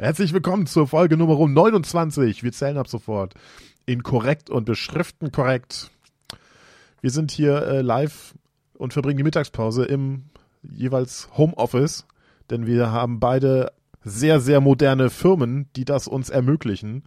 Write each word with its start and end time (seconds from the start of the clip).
Herzlich 0.00 0.32
willkommen 0.32 0.64
zur 0.64 0.86
Folge 0.86 1.18
Nummer 1.18 1.46
29. 1.46 2.42
Wir 2.42 2.52
zählen 2.52 2.78
ab 2.78 2.88
sofort 2.88 3.34
in 3.84 4.02
korrekt 4.02 4.48
und 4.48 4.64
beschriften 4.64 5.30
korrekt. 5.30 5.90
Wir 7.02 7.10
sind 7.10 7.30
hier 7.30 7.60
äh, 7.66 7.82
live 7.82 8.34
und 8.78 8.94
verbringen 8.94 9.18
die 9.18 9.24
Mittagspause 9.24 9.84
im 9.84 10.30
jeweils 10.62 11.28
Homeoffice, 11.36 12.06
denn 12.48 12.66
wir 12.66 12.90
haben 12.90 13.20
beide 13.20 13.72
sehr, 14.02 14.40
sehr 14.40 14.62
moderne 14.62 15.10
Firmen, 15.10 15.68
die 15.76 15.84
das 15.84 16.08
uns 16.08 16.30
ermöglichen. 16.30 17.04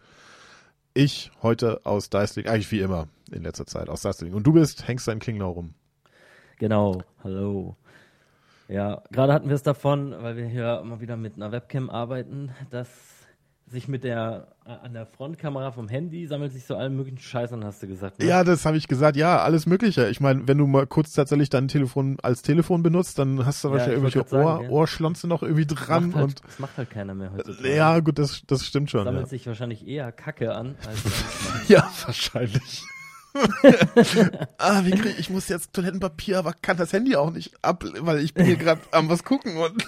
Ich 0.93 1.31
heute 1.41 1.83
aus 1.87 2.11
Deisling, 2.11 2.45
eigentlich 2.45 2.71
wie 2.71 2.81
immer 2.81 3.07
in 3.31 3.41
letzter 3.41 3.65
Zeit 3.65 3.89
aus 3.89 4.03
Deisling. 4.03 4.35
Und 4.35 4.45
du 4.45 4.53
bist, 4.53 4.87
hängst 4.87 5.07
da 5.07 5.13
in 5.13 5.19
Klinglau 5.19 5.49
rum. 5.49 5.73
Genau, 6.59 7.01
hallo. 7.23 7.75
Ja, 8.67 9.01
gerade 9.11 9.33
hatten 9.33 9.49
wir 9.49 9.55
es 9.55 9.63
davon, 9.63 10.15
weil 10.19 10.37
wir 10.37 10.45
hier 10.45 10.79
immer 10.81 11.01
wieder 11.01 11.17
mit 11.17 11.35
einer 11.35 11.51
Webcam 11.51 11.89
arbeiten, 11.89 12.51
dass 12.69 12.89
sich 13.67 13.87
mit 13.87 14.03
der 14.03 14.49
äh, 14.65 14.69
an 14.69 14.93
der 14.93 15.05
Frontkamera 15.07 15.71
vom 15.71 15.87
Handy 15.87 16.27
sammelt 16.27 16.53
sich 16.53 16.65
so 16.65 16.75
allen 16.75 16.95
möglichen 16.95 17.17
Scheiß 17.17 17.51
an, 17.53 17.65
hast 17.65 17.81
du 17.81 17.87
gesagt. 17.87 18.19
Ne? 18.19 18.25
Ja, 18.25 18.43
das 18.43 18.65
habe 18.65 18.77
ich 18.77 18.87
gesagt. 18.87 19.17
Ja, 19.17 19.39
alles 19.39 19.65
Mögliche. 19.65 20.09
Ich 20.09 20.21
meine, 20.21 20.47
wenn 20.47 20.59
du 20.59 20.67
mal 20.67 20.85
kurz 20.85 21.13
tatsächlich 21.13 21.49
dein 21.49 21.67
Telefon 21.67 22.17
als 22.21 22.43
Telefon 22.43 22.83
benutzt, 22.83 23.17
dann 23.17 23.45
hast 23.45 23.63
du 23.63 23.69
Ja, 23.69 23.73
wahrscheinlich 23.73 23.95
irgendwelche 24.03 24.19
Ohr, 24.21 24.27
sagen, 24.27 24.63
ja. 24.65 24.69
Ohrschlonze 24.69 25.27
noch 25.27 25.41
irgendwie 25.41 25.65
dran 25.65 26.07
macht 26.09 26.15
halt, 26.15 26.23
und 26.25 26.41
das 26.45 26.59
macht 26.59 26.77
halt 26.77 26.89
keiner 26.91 27.15
mehr 27.15 27.31
heutzutage. 27.33 27.75
ja, 27.75 27.99
gut, 27.99 28.19
das, 28.19 28.43
das 28.45 28.65
stimmt 28.65 28.91
schon. 28.91 29.05
Sammelt 29.05 29.23
Ja. 29.23 29.29
sich 29.29 29.47
wahrscheinlich 29.47 29.87
eher 29.87 30.11
Kacke 30.11 30.53
an, 30.55 30.75
als 30.87 31.67
ja, 31.67 31.89
wahrscheinlich. 32.05 32.83
Ah, 34.57 34.81
wie 34.85 34.91
krieg, 34.91 35.15
ich 35.17 35.29
muss 35.29 35.49
jetzt 35.49 35.73
Toilettenpapier, 35.73 36.39
aber 36.39 36.53
kann 36.53 36.77
das 36.77 36.93
Handy 36.93 37.15
auch 37.15 37.31
nicht 37.31 37.53
ab, 37.63 37.83
weil 37.99 38.19
ich 38.19 38.33
bin 38.33 38.45
hier 38.45 38.57
gerade 38.57 38.81
am 38.91 39.09
was 39.09 39.23
gucken 39.23 39.57
und 39.57 39.83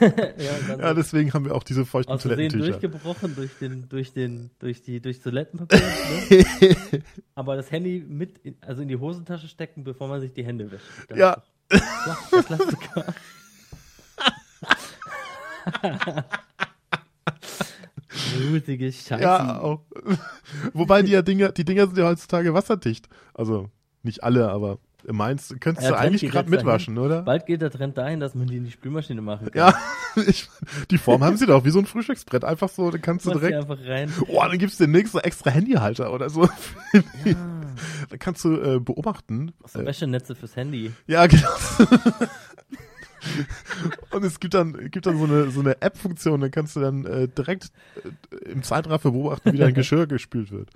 ja, 0.00 0.76
ja, 0.78 0.94
deswegen 0.94 1.32
haben 1.34 1.44
wir 1.44 1.54
auch 1.54 1.62
diese 1.64 1.84
feuchten 1.84 2.14
aus 2.14 2.22
Toilettentücher. 2.22 2.78
durchgebrochen 2.78 3.34
durch 3.34 3.50
den, 3.60 3.88
durch 3.88 4.12
den, 4.12 4.50
durch 4.58 4.82
die, 4.82 5.00
durch 5.00 5.20
Toilettenpapier, 5.20 5.80
ne? 5.80 7.02
aber 7.34 7.56
das 7.56 7.70
Handy 7.70 8.04
mit, 8.06 8.38
in, 8.38 8.56
also 8.62 8.82
in 8.82 8.88
die 8.88 8.96
Hosentasche 8.96 9.48
stecken, 9.48 9.84
bevor 9.84 10.08
man 10.08 10.20
sich 10.20 10.32
die 10.32 10.44
Hände 10.44 10.70
wäscht. 10.70 10.86
Ganz 11.08 11.20
Ja, 11.20 11.42
Das 12.30 12.46
Klassiker. 12.46 13.14
Mutige 18.50 18.92
Scheiße. 18.92 19.22
ja, 19.22 19.60
auch. 19.60 19.80
Wobei 20.72 21.02
die 21.02 21.12
ja 21.12 21.22
Dinger, 21.22 21.50
die 21.52 21.64
Dinger 21.64 21.86
sind 21.86 21.98
ja 21.98 22.04
heutzutage 22.06 22.54
wasserdicht. 22.54 23.08
Also 23.34 23.70
nicht 24.02 24.22
alle, 24.22 24.50
aber 24.50 24.78
meinst, 25.10 25.60
könntest 25.60 25.84
Ja, 25.88 25.94
du 25.94 25.98
eigentlich 25.98 26.30
gerade 26.30 26.48
mitwaschen, 26.50 26.98
oder? 26.98 27.22
Bald 27.22 27.46
geht 27.46 27.62
der 27.62 27.70
Trend 27.70 27.98
dahin, 27.98 28.20
dass 28.20 28.34
man 28.34 28.46
die 28.46 28.56
in 28.58 28.64
die 28.64 28.70
Spülmaschine 28.70 29.20
machen 29.22 29.50
kann. 29.50 29.72
Ja, 29.72 29.74
ich, 30.26 30.48
die 30.90 30.98
Form 30.98 31.24
haben 31.24 31.36
sie 31.36 31.46
doch, 31.46 31.64
wie 31.64 31.70
so 31.70 31.78
ein 31.80 31.86
Frühstücksbrett. 31.86 32.44
Einfach 32.44 32.68
so, 32.68 32.90
dann 32.90 33.00
kannst 33.00 33.26
du 33.26 33.30
direkt. 33.32 33.56
einfach 33.56 33.78
rein. 33.84 34.12
Oh, 34.28 34.40
dann 34.42 34.58
gibt's 34.58 34.76
den 34.76 34.90
nächsten 34.92 35.18
extra 35.18 35.50
Handyhalter 35.50 36.12
oder 36.12 36.30
so. 36.30 36.48
Ja, 37.24 37.34
dann 38.10 38.18
kannst 38.18 38.44
du 38.44 38.54
äh, 38.60 38.78
beobachten. 38.78 39.52
so 39.64 39.84
Wäschenetze 39.84 40.34
fürs 40.34 40.56
Handy. 40.56 40.92
ja, 41.06 41.26
genau. 41.26 41.48
Und 44.10 44.24
es 44.24 44.40
gibt 44.40 44.54
dann, 44.54 44.90
gibt 44.90 45.06
dann 45.06 45.16
so 45.18 45.24
eine, 45.24 45.50
so 45.50 45.60
eine 45.60 45.80
App-Funktion, 45.80 46.40
dann 46.40 46.50
kannst 46.50 46.76
du 46.76 46.80
dann 46.80 47.04
äh, 47.06 47.28
direkt 47.28 47.70
äh, 48.04 48.50
im 48.50 48.62
Zeitraffer 48.62 49.10
beobachten, 49.12 49.52
wie 49.52 49.58
dein 49.58 49.74
Geschirr 49.74 50.06
gespült 50.06 50.50
wird. 50.50 50.70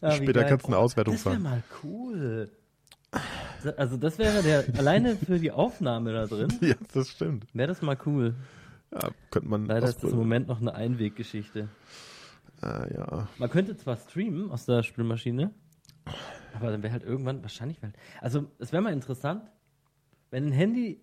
Ja, 0.00 0.12
wie 0.12 0.24
Später 0.24 0.44
kannst 0.44 0.64
du 0.64 0.68
eine 0.68 0.78
Auswertung 0.78 1.14
Das 1.14 1.24
wäre 1.24 1.34
fahren. 1.34 1.42
mal 1.42 1.62
cool. 1.82 2.50
Da- 3.62 3.70
Also 3.72 3.96
das 3.96 4.18
wäre 4.18 4.42
der, 4.42 4.64
alleine 4.78 5.16
für 5.16 5.38
die 5.38 5.50
Aufnahme 5.50 6.12
da 6.12 6.26
drin, 6.26 6.52
Ja, 6.60 6.74
das 6.92 7.08
stimmt. 7.08 7.46
wäre 7.52 7.68
das 7.68 7.82
mal 7.82 7.98
cool. 8.06 8.34
Ja, 8.92 9.10
könnte 9.30 9.48
man 9.48 9.66
Leider 9.66 9.88
ist 9.88 10.02
das 10.02 10.10
im. 10.12 10.18
Moment 10.18 10.48
noch 10.48 10.60
eine 10.60 10.74
Einweggeschichte. 10.74 11.68
Äh, 12.62 12.94
ja. 12.94 13.28
Man 13.38 13.50
könnte 13.50 13.76
zwar 13.76 13.96
streamen 13.96 14.50
aus 14.50 14.66
der 14.66 14.82
Spülmaschine, 14.82 15.50
aber 16.54 16.70
dann 16.70 16.82
wäre 16.82 16.92
halt 16.92 17.04
irgendwann 17.04 17.40
wahrscheinlich. 17.42 17.78
Also, 18.20 18.50
es 18.58 18.72
wäre 18.72 18.82
mal 18.82 18.92
interessant, 18.92 19.42
wenn 20.30 20.46
ein 20.46 20.52
Handy 20.52 21.00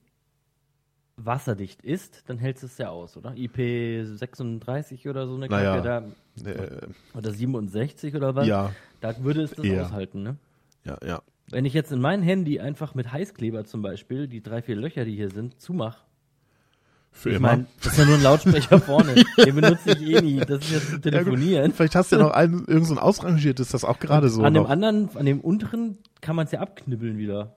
wasserdicht 1.17 1.81
ist, 1.83 2.23
dann 2.29 2.37
hältst 2.37 2.63
du 2.63 2.67
es 2.67 2.77
ja 2.77 2.89
aus, 2.89 3.17
oder? 3.17 3.31
IP36 3.31 5.09
oder 5.09 5.27
so 5.27 5.35
eine 5.35 5.47
Naja, 5.47 5.81
Kacke 5.81 6.13
da. 6.43 6.49
Äh, 6.49 6.87
Oder 7.17 7.31
67 7.31 8.15
oder 8.15 8.35
was? 8.35 8.47
ja, 8.47 8.71
Da 9.01 9.17
würde 9.23 9.41
es 9.41 9.51
das 9.51 9.65
Eher. 9.65 9.85
aushalten, 9.85 10.23
ne? 10.23 10.37
ja, 10.85 10.97
ja. 11.05 11.21
Wenn 11.49 11.63
ich 11.65 11.73
jetzt 11.73 11.91
in 11.93 12.01
mein 12.01 12.21
Handy 12.21 12.59
einfach 12.59 12.93
mit 12.93 13.11
Heißkleber 13.13 13.63
zum 13.65 13.81
Beispiel 13.81 14.27
die 14.27 14.41
drei, 14.43 14.61
vier 14.61 14.75
Löcher, 14.75 15.05
die 15.05 15.15
hier 15.15 15.29
sind, 15.31 15.59
zumach. 15.61 16.03
Für 17.11 17.31
Ich 17.31 17.39
meine, 17.39 17.65
das 17.81 17.93
ist 17.93 17.99
ja 17.99 18.05
nur 18.05 18.15
ein 18.15 18.21
Lautsprecher 18.23 18.79
vorne. 18.79 19.15
Den 19.43 19.55
benutze 19.55 19.91
ich 19.93 20.01
eh 20.01 20.21
nie. 20.21 20.37
Das 20.41 20.59
ist 20.65 20.71
jetzt 20.71 20.89
zum 20.91 21.01
Telefonieren. 21.01 21.71
Vielleicht 21.71 21.95
hast 21.95 22.11
du 22.11 22.17
ja 22.17 22.21
noch 22.23 22.31
einen, 22.31 22.65
irgend 22.65 22.85
so 22.85 22.93
ein 22.93 22.99
ausrangiertes, 22.99 23.69
das 23.69 23.85
auch 23.85 23.97
gerade 23.99 24.29
so 24.29 24.43
an 24.43 24.53
dem 24.53 24.63
noch. 24.63 24.69
anderen, 24.69 25.09
an 25.15 25.25
dem 25.25 25.39
unteren 25.41 25.97
kann 26.21 26.35
man 26.35 26.45
es 26.45 26.51
ja 26.51 26.59
abknibbeln 26.59 27.17
wieder. 27.17 27.55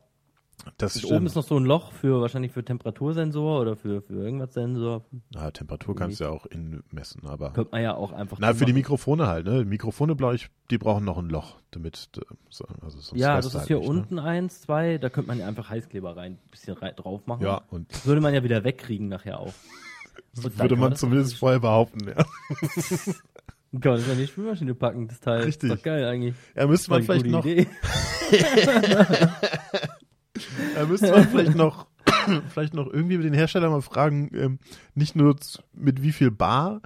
Das 0.79 1.03
Und 1.05 1.13
oben 1.13 1.27
ist 1.27 1.35
noch 1.35 1.47
so 1.47 1.57
ein 1.57 1.65
Loch 1.65 1.93
für 1.93 2.21
wahrscheinlich 2.21 2.53
für 2.53 2.65
Temperatursensor 2.65 3.61
oder 3.61 3.77
für, 3.77 4.03
für 4.03 4.15
irgendwas 4.15 4.55
Sensor. 4.55 5.05
Na, 5.33 5.51
Temperatur 5.51 5.95
kannst 5.95 6.21
du 6.21 6.25
ja 6.25 6.31
auch 6.31 6.47
in 6.47 6.83
messen, 6.91 7.27
aber. 7.27 7.53
Könnte 7.53 7.71
man 7.73 7.83
ja 7.83 7.95
auch 7.95 8.13
einfach. 8.13 8.39
Na, 8.41 8.49
für 8.49 8.53
die 8.53 8.59
zumachen. 8.59 8.75
Mikrofone 8.75 9.27
halt, 9.27 9.47
ne? 9.47 9.65
Mikrofone, 9.65 10.17
glaube 10.17 10.37
ich, 10.37 10.49
die 10.71 10.79
brauchen 10.79 11.05
noch 11.05 11.19
ein 11.19 11.29
Loch, 11.29 11.57
damit, 11.71 12.09
so, 12.49 12.65
also 12.81 13.01
sonst 13.01 13.21
Ja, 13.21 13.37
das 13.37 13.47
ist 13.47 13.55
halt 13.55 13.67
hier 13.67 13.79
nicht, 13.79 13.89
unten 13.89 14.19
eins, 14.19 14.63
zwei, 14.63 14.99
da 14.99 15.11
könnte 15.11 15.29
man 15.29 15.39
ja 15.39 15.47
einfach 15.47 15.69
Heißkleber 15.71 16.17
rein, 16.17 16.39
bisschen 16.51 16.77
rein, 16.77 16.95
drauf 16.97 17.27
machen. 17.27 17.43
Ne? 17.43 17.49
Ja, 17.49 17.63
und 17.71 17.93
Das 17.93 18.07
würde 18.07 18.21
man 18.21 18.35
ja 18.35 18.43
wieder 18.43 18.65
wegkriegen 18.65 19.09
nachher 19.09 19.41
auch. 19.41 19.53
Dann 20.35 20.59
würde 20.59 20.77
man 20.77 20.91
das 20.91 21.01
zumindest 21.01 21.37
vorher 21.37 21.61
behaupten, 21.61 22.09
ja. 22.09 22.15
Kann 23.73 23.93
man 23.93 24.01
das 24.01 24.09
in 24.09 24.19
die 24.19 24.27
Spülmaschine 24.27 24.75
packen, 24.75 25.07
das 25.07 25.21
Teil. 25.21 25.43
Richtig. 25.43 25.71
Ist 25.71 25.79
doch 25.79 25.85
geil 25.85 26.05
eigentlich. 26.05 26.35
Ja, 26.57 26.67
müsste 26.67 26.91
man 26.91 27.01
die 27.01 27.07
vielleicht 27.07 27.27
noch, 27.27 27.45
ja, 30.75 30.87
müsste 30.87 31.11
man 31.11 31.29
vielleicht 31.29 31.55
noch, 31.55 31.87
vielleicht 32.49 32.75
noch 32.75 32.87
irgendwie 32.87 33.17
mit 33.17 33.27
den 33.27 33.35
Herstellern 33.35 33.71
mal 33.71 33.83
fragen, 33.83 34.31
ähm, 34.35 34.59
nicht 34.95 35.17
nur 35.17 35.37
mit 35.73 36.03
wie 36.03 36.13
viel 36.13 36.31
Bar 36.31 36.81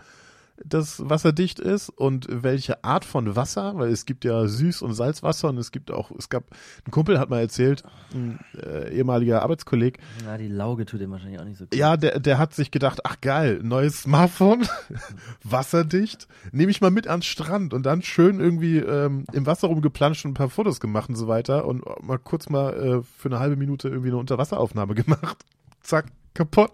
das 0.65 1.09
Wasser 1.09 1.33
dicht 1.33 1.59
ist 1.59 1.89
und 1.89 2.27
welche 2.31 2.85
Art 2.85 3.05
von 3.05 3.35
Wasser, 3.35 3.73
weil 3.77 3.91
es 3.91 4.07
gibt 4.07 4.25
ja 4.25 4.43
Süß- 4.43 4.83
und 4.85 4.95
Salzwasser 4.95 5.49
und 5.49 5.59
es 5.59 5.73
gibt 5.73 5.91
auch, 5.91 6.11
es 6.17 6.29
gab, 6.29 6.45
ein 6.87 6.91
Kumpel 6.91 7.19
hat 7.19 7.31
mal 7.31 7.41
erzählt, 7.41 7.83
ein 8.15 8.39
äh, 8.63 8.95
ehemaliger 8.95 9.43
Arbeitskolleg, 9.43 9.99
Ja, 10.25 10.39
die 10.39 10.49
Lauge 10.49 10.87
tut 10.87 11.01
dem 11.01 11.11
wahrscheinlich 11.11 11.41
auch 11.41 11.45
nicht 11.45 11.59
so 11.59 11.65
gut. 11.65 11.75
Ja, 11.75 11.97
der, 11.97 12.21
der 12.21 12.39
hat 12.39 12.55
sich 12.55 12.71
gedacht, 12.71 13.01
ach 13.05 13.21
geil, 13.21 13.61
neues 13.63 14.03
Smartphone, 14.03 14.67
wasserdicht, 15.43 16.29
nehme 16.53 16.71
ich 16.71 16.81
mal 16.81 16.91
mit 16.91 17.09
ans 17.09 17.27
Strand 17.27 17.75
und 17.75 17.85
dann 17.85 18.03
schön 18.03 18.39
irgendwie 18.39 18.79
ähm, 18.79 19.25
im 19.33 19.47
Wasser 19.47 19.69
rumgeplanscht 19.69 20.25
und 20.25 20.33
ein 20.33 20.35
paar 20.35 20.51
Fotos 20.51 20.79
gemacht 20.79 21.09
und 21.09 21.17
so 21.17 21.27
weiter 21.27 21.67
und 21.67 21.83
mal 22.03 22.19
kurz 22.19 22.49
mal 22.49 22.75
äh, 22.75 23.03
für 23.19 23.29
eine 23.29 23.41
halbe 23.41 23.57
Minute 23.57 23.89
irgendwie 23.89 24.11
eine 24.11 24.19
Unterwasseraufnahme 24.19 24.95
gemacht. 25.05 25.45
Zack, 25.83 26.07
kaputt. 26.33 26.71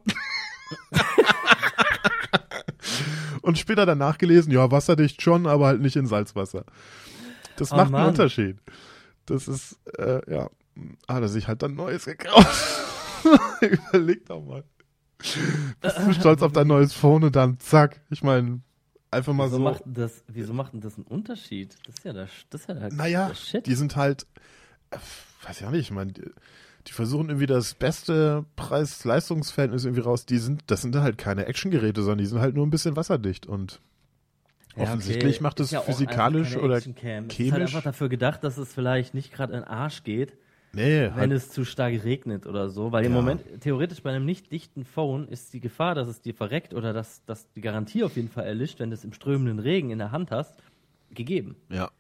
und 3.43 3.59
später 3.59 3.87
danach 3.87 4.19
gelesen, 4.19 4.51
ja, 4.53 4.71
wasserdicht 4.71 5.23
schon, 5.23 5.47
aber 5.47 5.67
halt 5.67 5.81
nicht 5.81 5.97
in 5.97 6.06
Salzwasser. 6.06 6.65
Das 7.56 7.73
Oh, 7.73 7.77
macht 7.77 7.87
einen 7.87 7.93
Mann. 7.93 8.09
Unterschied. 8.09 8.59
Das 9.27 9.49
ist, 9.49 9.78
äh, 9.99 10.21
ja, 10.33 10.51
hat 11.09 11.23
er 11.23 11.28
sich 11.28 11.47
halt 11.49 11.62
dann 11.62 11.75
Neues 11.75 12.05
gekauft. 12.06 12.81
Überleg 13.61 14.25
doch 14.27 14.43
mal. 14.43 14.65
Bist 15.81 15.99
du 15.99 16.15
stolz 16.15 16.41
auf 16.43 16.53
dein 16.53 16.67
neues 16.67 16.95
Phone 16.95 17.25
und 17.25 17.37
dann 17.37 17.59
zack. 17.61 18.01
Ich 18.09 18.23
meine, 18.23 18.61
einfach 19.11 19.34
mal 19.34 19.47
Wieso, 19.49 19.57
so. 19.59 19.62
macht 19.62 19.83
das, 19.84 20.25
wieso 20.28 20.55
macht 20.55 20.72
denn 20.72 20.81
das 20.81 20.97
einen 20.97 21.05
Unterschied? 21.07 21.77
Das 21.87 21.97
ist 21.97 22.05
ja 22.05 22.12
der, 22.15 22.28
das 22.49 22.61
ist 22.62 22.69
ja 22.69 22.75
der, 22.75 22.93
Naja, 22.93 23.28
der 23.28 23.34
Shit. 23.34 23.67
die 23.67 23.75
sind 23.75 23.97
halt, 23.97 24.27
äh, 24.91 24.97
weiß 25.47 25.61
ich 25.61 25.67
auch 25.67 25.71
nicht, 25.71 25.81
ich 25.83 25.91
meine, 25.91 26.12
die, 26.91 26.95
versuchen 26.95 27.28
irgendwie 27.28 27.47
das 27.47 27.75
beste 27.75 28.45
Preis-Leistungsverhältnis 28.56 29.84
irgendwie 29.84 30.03
raus. 30.03 30.27
Die 30.27 30.39
sind, 30.39 30.62
das 30.67 30.83
sind 30.83 30.95
halt 30.97 31.19
keine 31.19 31.47
Actiongeräte, 31.47 32.03
sondern 32.03 32.19
die 32.19 32.27
sind 32.27 32.41
halt 32.41 32.54
nur 32.54 32.66
ein 32.66 32.71
bisschen 32.71 32.97
wasserdicht 32.97 33.47
und 33.47 33.81
Ja, 34.77 34.83
okay. 34.83 34.83
offensichtlich 34.83 35.41
macht 35.41 35.60
Ist 35.60 35.66
es 35.66 35.71
ja 35.72 35.81
physikalisch 35.81 36.57
oder 36.57 36.77
Actioncam. 36.77 37.25
Es 37.27 37.31
ist 37.31 37.37
chemisch. 37.37 37.53
halt 37.53 37.63
einfach 37.63 37.83
dafür 37.83 38.09
gedacht, 38.09 38.45
dass 38.45 38.59
es 38.59 38.72
vielleicht 38.72 39.15
nicht 39.15 39.33
gerade 39.33 39.53
in 39.54 39.60
den 39.60 39.69
Arsch 39.69 40.03
geht, 40.04 40.34
nee, 40.72 41.03
wenn 41.04 41.15
halt, 41.15 41.33
es 41.33 41.51
zu 41.51 41.65
stark 41.65 42.04
regnet 42.04 42.47
oder 42.47 42.69
so. 42.71 42.93
Weil 42.93 43.04
im 43.04 43.13
Ja. 43.13 43.19
Moment, 43.19 43.43
theoretisch 43.60 44.03
bei 44.03 44.10
einem 44.10 44.25
nicht 44.25 44.51
dichten 44.53 44.84
Phone, 44.84 45.28
ist 45.28 45.53
die 45.54 45.60
Gefahr, 45.60 45.95
dass 45.95 46.09
es 46.09 46.21
dir 46.21 46.34
verreckt 46.34 46.75
oder 46.75 46.93
dass, 46.93 47.25
dass 47.25 47.51
die 47.53 47.60
Garantie 47.60 48.03
auf 48.04 48.16
jeden 48.16 48.28
Fall 48.28 48.45
erlischt, 48.47 48.81
wenn 48.81 48.91
du 48.91 48.95
es 48.95 49.04
im 49.04 49.13
strömenden 49.13 49.59
Regen 49.59 49.91
in 49.91 49.98
der 49.98 50.13
Hand 50.13 50.31
hast, 50.31 50.54
gegeben. 51.10 51.57
ja. 51.69 51.91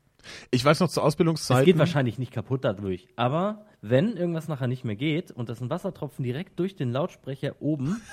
Ich 0.50 0.64
weiß 0.64 0.80
noch 0.80 0.88
zur 0.88 1.02
Es 1.02 1.06
Ausbildungszeit. 1.08 1.64
geht 1.64 1.78
wahrscheinlich 1.78 2.18
nicht 2.18 2.32
kaputt 2.32 2.64
dadurch. 2.64 3.08
Aber 3.16 3.64
wenn 3.82 4.16
irgendwas 4.16 4.48
nachher 4.48 4.66
nicht 4.66 4.84
mehr 4.84 4.96
geht 4.96 5.30
und 5.30 5.48
das 5.48 5.60
ein 5.60 5.70
Wassertropfen 5.70 6.22
direkt 6.24 6.58
durch 6.58 6.76
den 6.76 6.90
Lautsprecher 6.92 7.56
oben. 7.60 8.00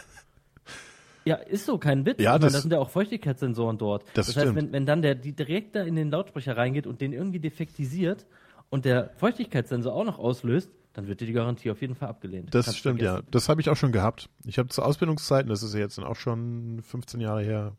Ja, 1.25 1.35
ist 1.35 1.65
so, 1.65 1.77
kein 1.77 2.05
Witz. 2.05 2.21
Ja, 2.21 2.39
das- 2.39 2.53
das 2.53 2.61
sind 2.61 2.71
ja 2.71 2.79
auch 2.79 2.89
Feuchtigkeitssensoren 2.89 3.77
dort. 3.77 4.05
Das 4.13 4.27
heißt, 4.27 4.37
stimmt. 4.37 4.55
wenn, 4.55 4.71
wenn 4.71 4.85
dann 4.85 5.01
der 5.01 5.13
die 5.13 5.33
direkt 5.33 5.75
da 5.75 5.83
in 5.83 5.97
den 5.97 6.09
Lautsprecher 6.09 6.55
reingeht 6.55 6.87
und 6.87 7.01
den 7.01 7.11
irgendwie 7.11 7.39
defektisiert 7.41 8.25
und 8.69 8.85
der 8.85 9.09
Feuchtigkeitssensor 9.17 9.91
auch 9.93 10.05
noch 10.05 10.19
auslöst, 10.19 10.71
dann 10.93 11.07
wird 11.07 11.19
dir 11.19 11.25
die 11.25 11.33
Garantie 11.33 11.69
auf 11.69 11.81
jeden 11.81 11.95
Fall 11.95 12.07
abgelehnt. 12.07 12.55
Das 12.55 12.67
Kannst 12.67 12.79
stimmt, 12.79 13.01
ja. 13.01 13.15
vergessen. 13.15 13.27
Das 13.31 13.49
habe 13.49 13.59
ich 13.59 13.69
auch 13.69 13.75
schon 13.75 13.91
gehabt. 13.91 14.29
Ich 14.45 14.57
habe 14.57 14.69
zu 14.69 14.81
Ausbildungszeiten, 14.81 15.49
das 15.49 15.63
ist 15.63 15.73
ja 15.73 15.81
jetzt 15.81 15.97
dann 15.97 16.05
auch 16.05 16.15
schon 16.15 16.79
15 16.81 17.19
Jahre 17.19 17.43
her. 17.43 17.73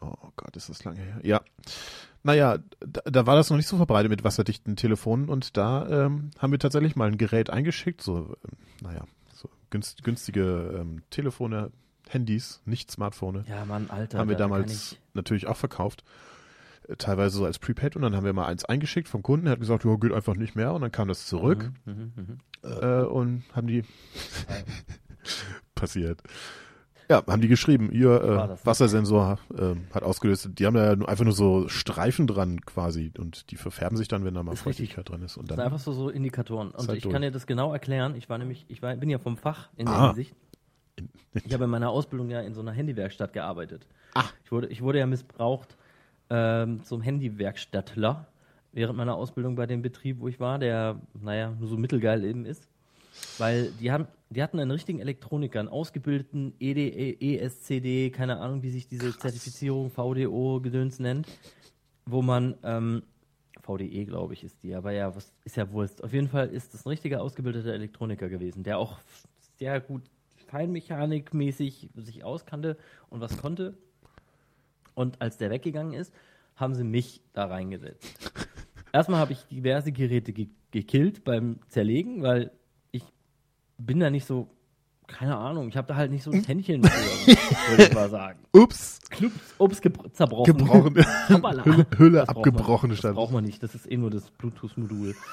Oh 0.00 0.14
Gott, 0.36 0.56
ist 0.56 0.68
das 0.68 0.84
lange 0.84 1.00
her. 1.00 1.18
Ja. 1.24 1.40
Naja, 2.22 2.58
da, 2.80 3.00
da 3.04 3.26
war 3.26 3.36
das 3.36 3.48
noch 3.50 3.56
nicht 3.56 3.66
so 3.68 3.76
verbreitet 3.78 4.10
mit 4.10 4.24
wasserdichten 4.24 4.76
Telefonen 4.76 5.28
und 5.28 5.56
da 5.56 5.88
ähm, 6.06 6.30
haben 6.38 6.52
wir 6.52 6.58
tatsächlich 6.58 6.94
mal 6.96 7.08
ein 7.08 7.16
Gerät 7.18 7.48
eingeschickt, 7.50 8.02
so, 8.02 8.36
ähm, 8.44 8.56
naja, 8.82 9.04
so 9.32 9.48
günst, 9.70 10.04
günstige 10.04 10.76
ähm, 10.80 11.02
Telefone, 11.10 11.70
Handys, 12.08 12.60
nicht 12.66 12.90
Smartphone, 12.90 13.44
Ja, 13.48 13.64
Mann, 13.64 13.88
Alter. 13.88 14.18
haben 14.18 14.28
wir 14.28 14.36
da 14.36 14.44
damals 14.44 14.92
ich- 14.92 15.00
natürlich 15.14 15.46
auch 15.46 15.56
verkauft. 15.56 16.04
Äh, 16.88 16.96
Teilweise 16.96 17.38
so 17.38 17.44
als 17.46 17.58
Prepaid 17.58 17.96
und 17.96 18.02
dann 18.02 18.14
haben 18.14 18.24
wir 18.24 18.32
mal 18.34 18.46
eins 18.46 18.64
eingeschickt 18.66 19.08
vom 19.08 19.22
Kunden, 19.22 19.46
der 19.46 19.52
hat 19.52 19.60
gesagt, 19.60 19.84
ja, 19.84 19.96
geht 19.96 20.12
einfach 20.12 20.36
nicht 20.36 20.56
mehr 20.56 20.74
und 20.74 20.82
dann 20.82 20.92
kam 20.92 21.08
das 21.08 21.26
zurück 21.26 21.70
Mhm, 21.86 22.12
mhm, 22.16 22.22
mhm. 22.26 22.38
äh, 22.82 23.02
und 23.04 23.44
haben 23.54 23.66
die 23.66 23.84
passiert. 25.74 26.20
Ja, 27.10 27.24
haben 27.26 27.42
die 27.42 27.48
geschrieben, 27.48 27.90
ihr 27.90 28.22
äh, 28.22 28.48
das 28.48 28.64
Wassersensor 28.64 29.38
äh, 29.58 29.74
hat 29.92 30.04
ausgelöst. 30.04 30.48
Die 30.58 30.64
haben 30.64 30.76
ja 30.76 30.94
nur- 30.94 31.08
einfach 31.08 31.24
nur 31.24 31.32
so 31.32 31.68
Streifen 31.68 32.26
dran 32.28 32.60
quasi 32.60 33.12
und 33.18 33.50
die 33.50 33.56
verfärben 33.56 33.96
sich 33.98 34.06
dann, 34.08 34.24
wenn 34.24 34.32
da 34.34 34.42
mal 34.44 34.52
Ist 34.52 34.64
richtig. 34.64 34.94
Feuchtigkeit 34.94 35.08
drin 35.08 35.22
ist. 35.24 35.36
Und 35.36 35.50
Das 35.50 35.56
sind 35.56 35.58
dann, 35.58 35.66
einfach 35.72 35.80
so, 35.84 35.92
so 35.92 36.08
Indikatoren. 36.08 36.70
Und 36.70 36.86
halt 36.86 36.96
ich 36.98 37.02
durch. 37.02 37.12
kann 37.12 37.22
dir 37.22 37.32
das 37.32 37.46
genau 37.48 37.72
erklären. 37.72 38.14
Ich 38.14 38.28
war 38.28 38.38
nämlich, 38.38 38.64
ich 38.68 38.80
war, 38.80 38.94
bin 38.96 39.10
ja 39.10 39.18
vom 39.18 39.36
Fach 39.36 39.70
in 39.76 39.86
der 39.86 39.94
Ah. 39.94 40.06
Hinsicht. 40.08 40.34
Ich 41.44 41.52
habe 41.52 41.64
in 41.64 41.70
meiner 41.70 41.90
Ausbildung 41.90 42.30
ja 42.30 42.40
in 42.42 42.54
so 42.54 42.60
einer 42.60 42.72
Handywerkstatt 42.72 43.32
gearbeitet. 43.32 43.86
Ach. 44.14 44.32
Ich 44.44 44.52
wurde, 44.52 44.68
ich 44.68 44.80
wurde 44.82 44.98
ja 45.00 45.06
missbraucht 45.06 45.76
ähm, 46.28 46.84
zum 46.84 47.00
Handywerkstattler 47.02 48.26
während 48.72 48.96
meiner 48.96 49.16
Ausbildung 49.16 49.56
bei 49.56 49.66
dem 49.66 49.82
Betrieb, 49.82 50.20
wo 50.20 50.28
ich 50.28 50.38
war, 50.38 50.58
der, 50.60 51.00
naja, 51.20 51.52
nur 51.58 51.68
so 51.68 51.76
mittelgeil 51.76 52.22
eben 52.24 52.44
ist. 52.44 52.68
Weil 53.38 53.72
die, 53.80 53.90
haben, 53.90 54.06
die 54.30 54.42
hatten 54.42 54.58
einen 54.58 54.70
richtigen 54.70 55.00
Elektroniker, 55.00 55.60
einen 55.60 55.68
ausgebildeten 55.68 56.54
E 56.60 56.72
ED, 56.72 57.40
ESCD, 57.40 58.10
keine 58.10 58.38
Ahnung, 58.38 58.62
wie 58.62 58.70
sich 58.70 58.86
diese 58.88 59.16
Zertifizierung 59.16 59.90
VDO-Gedöns 59.90 60.98
nennt, 60.98 61.26
wo 62.06 62.22
man, 62.22 62.56
ähm, 62.62 63.02
VDE, 63.60 64.04
glaube 64.04 64.34
ich, 64.34 64.44
ist 64.44 64.62
die, 64.62 64.74
aber 64.74 64.92
ja, 64.92 65.14
was 65.14 65.32
ist 65.44 65.56
ja 65.56 65.70
Wurst. 65.70 66.02
Auf 66.02 66.12
jeden 66.12 66.28
Fall 66.28 66.48
ist 66.48 66.74
das 66.74 66.86
ein 66.86 66.88
richtiger 66.88 67.22
ausgebildeter 67.22 67.72
Elektroniker 67.72 68.28
gewesen, 68.28 68.62
der 68.62 68.78
auch 68.78 68.98
sehr 69.58 69.80
gut 69.80 70.02
Feinmechanikmäßig 70.48 71.90
sich 71.94 72.24
auskannte 72.24 72.76
und 73.08 73.20
was 73.20 73.36
konnte. 73.36 73.74
Und 74.94 75.20
als 75.20 75.38
der 75.38 75.50
weggegangen 75.50 75.92
ist, 75.92 76.12
haben 76.56 76.74
sie 76.74 76.84
mich 76.84 77.22
da 77.32 77.46
reingesetzt. 77.46 78.32
Erstmal 78.92 79.20
habe 79.20 79.32
ich 79.32 79.44
diverse 79.46 79.92
Geräte 79.92 80.32
ge 80.32 80.48
gekillt 80.72 81.24
beim 81.24 81.58
Zerlegen, 81.66 82.22
weil 82.22 82.52
bin 83.86 84.00
da 84.00 84.10
nicht 84.10 84.26
so, 84.26 84.48
keine 85.06 85.36
Ahnung, 85.36 85.68
ich 85.68 85.76
habe 85.76 85.88
da 85.88 85.96
halt 85.96 86.10
nicht 86.10 86.22
so 86.22 86.30
ein 86.30 86.44
Händchen 86.44 86.84
für, 86.84 86.90
würde 87.70 87.84
ich 87.88 87.94
mal 87.94 88.08
sagen. 88.10 88.38
ups, 88.52 89.00
Klups, 89.10 89.54
Obst 89.58 89.82
gebr- 89.84 90.12
zerbrochen. 90.12 90.56
gebrochen. 90.56 90.94
Hülle, 91.64 91.86
Hülle 91.96 92.28
abgebrochen 92.28 92.90
man, 92.90 92.98
Das 93.00 93.14
braucht 93.14 93.32
man 93.32 93.44
nicht, 93.44 93.62
das 93.62 93.74
ist 93.74 93.90
eh 93.90 93.96
nur 93.96 94.10
das 94.10 94.30
Bluetooth-Modul. 94.30 95.14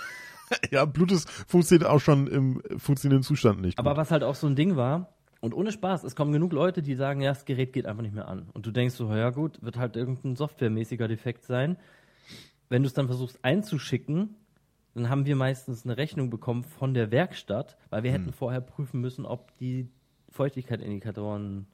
Ja, 0.72 0.86
Bluetooth 0.86 1.26
funktioniert 1.46 1.90
auch 1.90 2.00
schon 2.00 2.26
im 2.28 2.62
funktionierenden 2.78 3.28
Zustand 3.28 3.60
nicht. 3.62 3.78
Aber 3.80 3.90
gut. 3.92 3.98
was 3.98 4.12
halt 4.12 4.24
auch 4.24 4.36
so 4.36 4.48
ein 4.48 4.56
Ding 4.56 4.78
war, 4.78 5.14
und 5.42 5.54
ohne 5.54 5.74
Spaß, 5.74 6.06
es 6.06 6.16
kommen 6.16 6.32
genug 6.32 6.54
Leute, 6.54 6.82
die 6.82 6.96
sagen, 6.96 7.20
ja, 7.20 7.32
das 7.32 7.44
Gerät 7.44 7.74
geht 7.74 7.86
einfach 7.86 8.02
nicht 8.02 8.16
mehr 8.16 8.30
an. 8.30 8.48
Und 8.54 8.66
du 8.66 8.72
denkst 8.72 8.96
so, 8.96 9.14
ja 9.14 9.30
gut, 9.32 9.62
wird 9.62 9.76
halt 9.78 9.98
irgendein 9.98 10.38
softwaremäßiger 10.38 11.10
Defekt 11.10 11.44
sein. 11.44 11.76
Wenn 12.70 12.82
du 12.82 12.88
es 12.88 12.94
dann 12.94 13.08
versuchst 13.08 13.40
einzuschicken, 13.44 14.36
dann 14.98 15.10
haben 15.10 15.26
wir 15.26 15.36
meistens 15.36 15.86
eine 15.86 15.98
Rechnung 15.98 16.30
bekommen 16.30 16.64
von 16.64 16.94
der 16.94 17.12
Werkstatt, 17.12 17.78
weil 17.90 18.04
wir 18.04 18.12
hätten 18.12 18.32
vorher 18.34 18.62
prüfen 18.62 19.00
müssen, 19.02 19.26
ob 19.26 19.56
die 19.58 19.88
Feuchtigkeitsindikatoren 20.32 21.68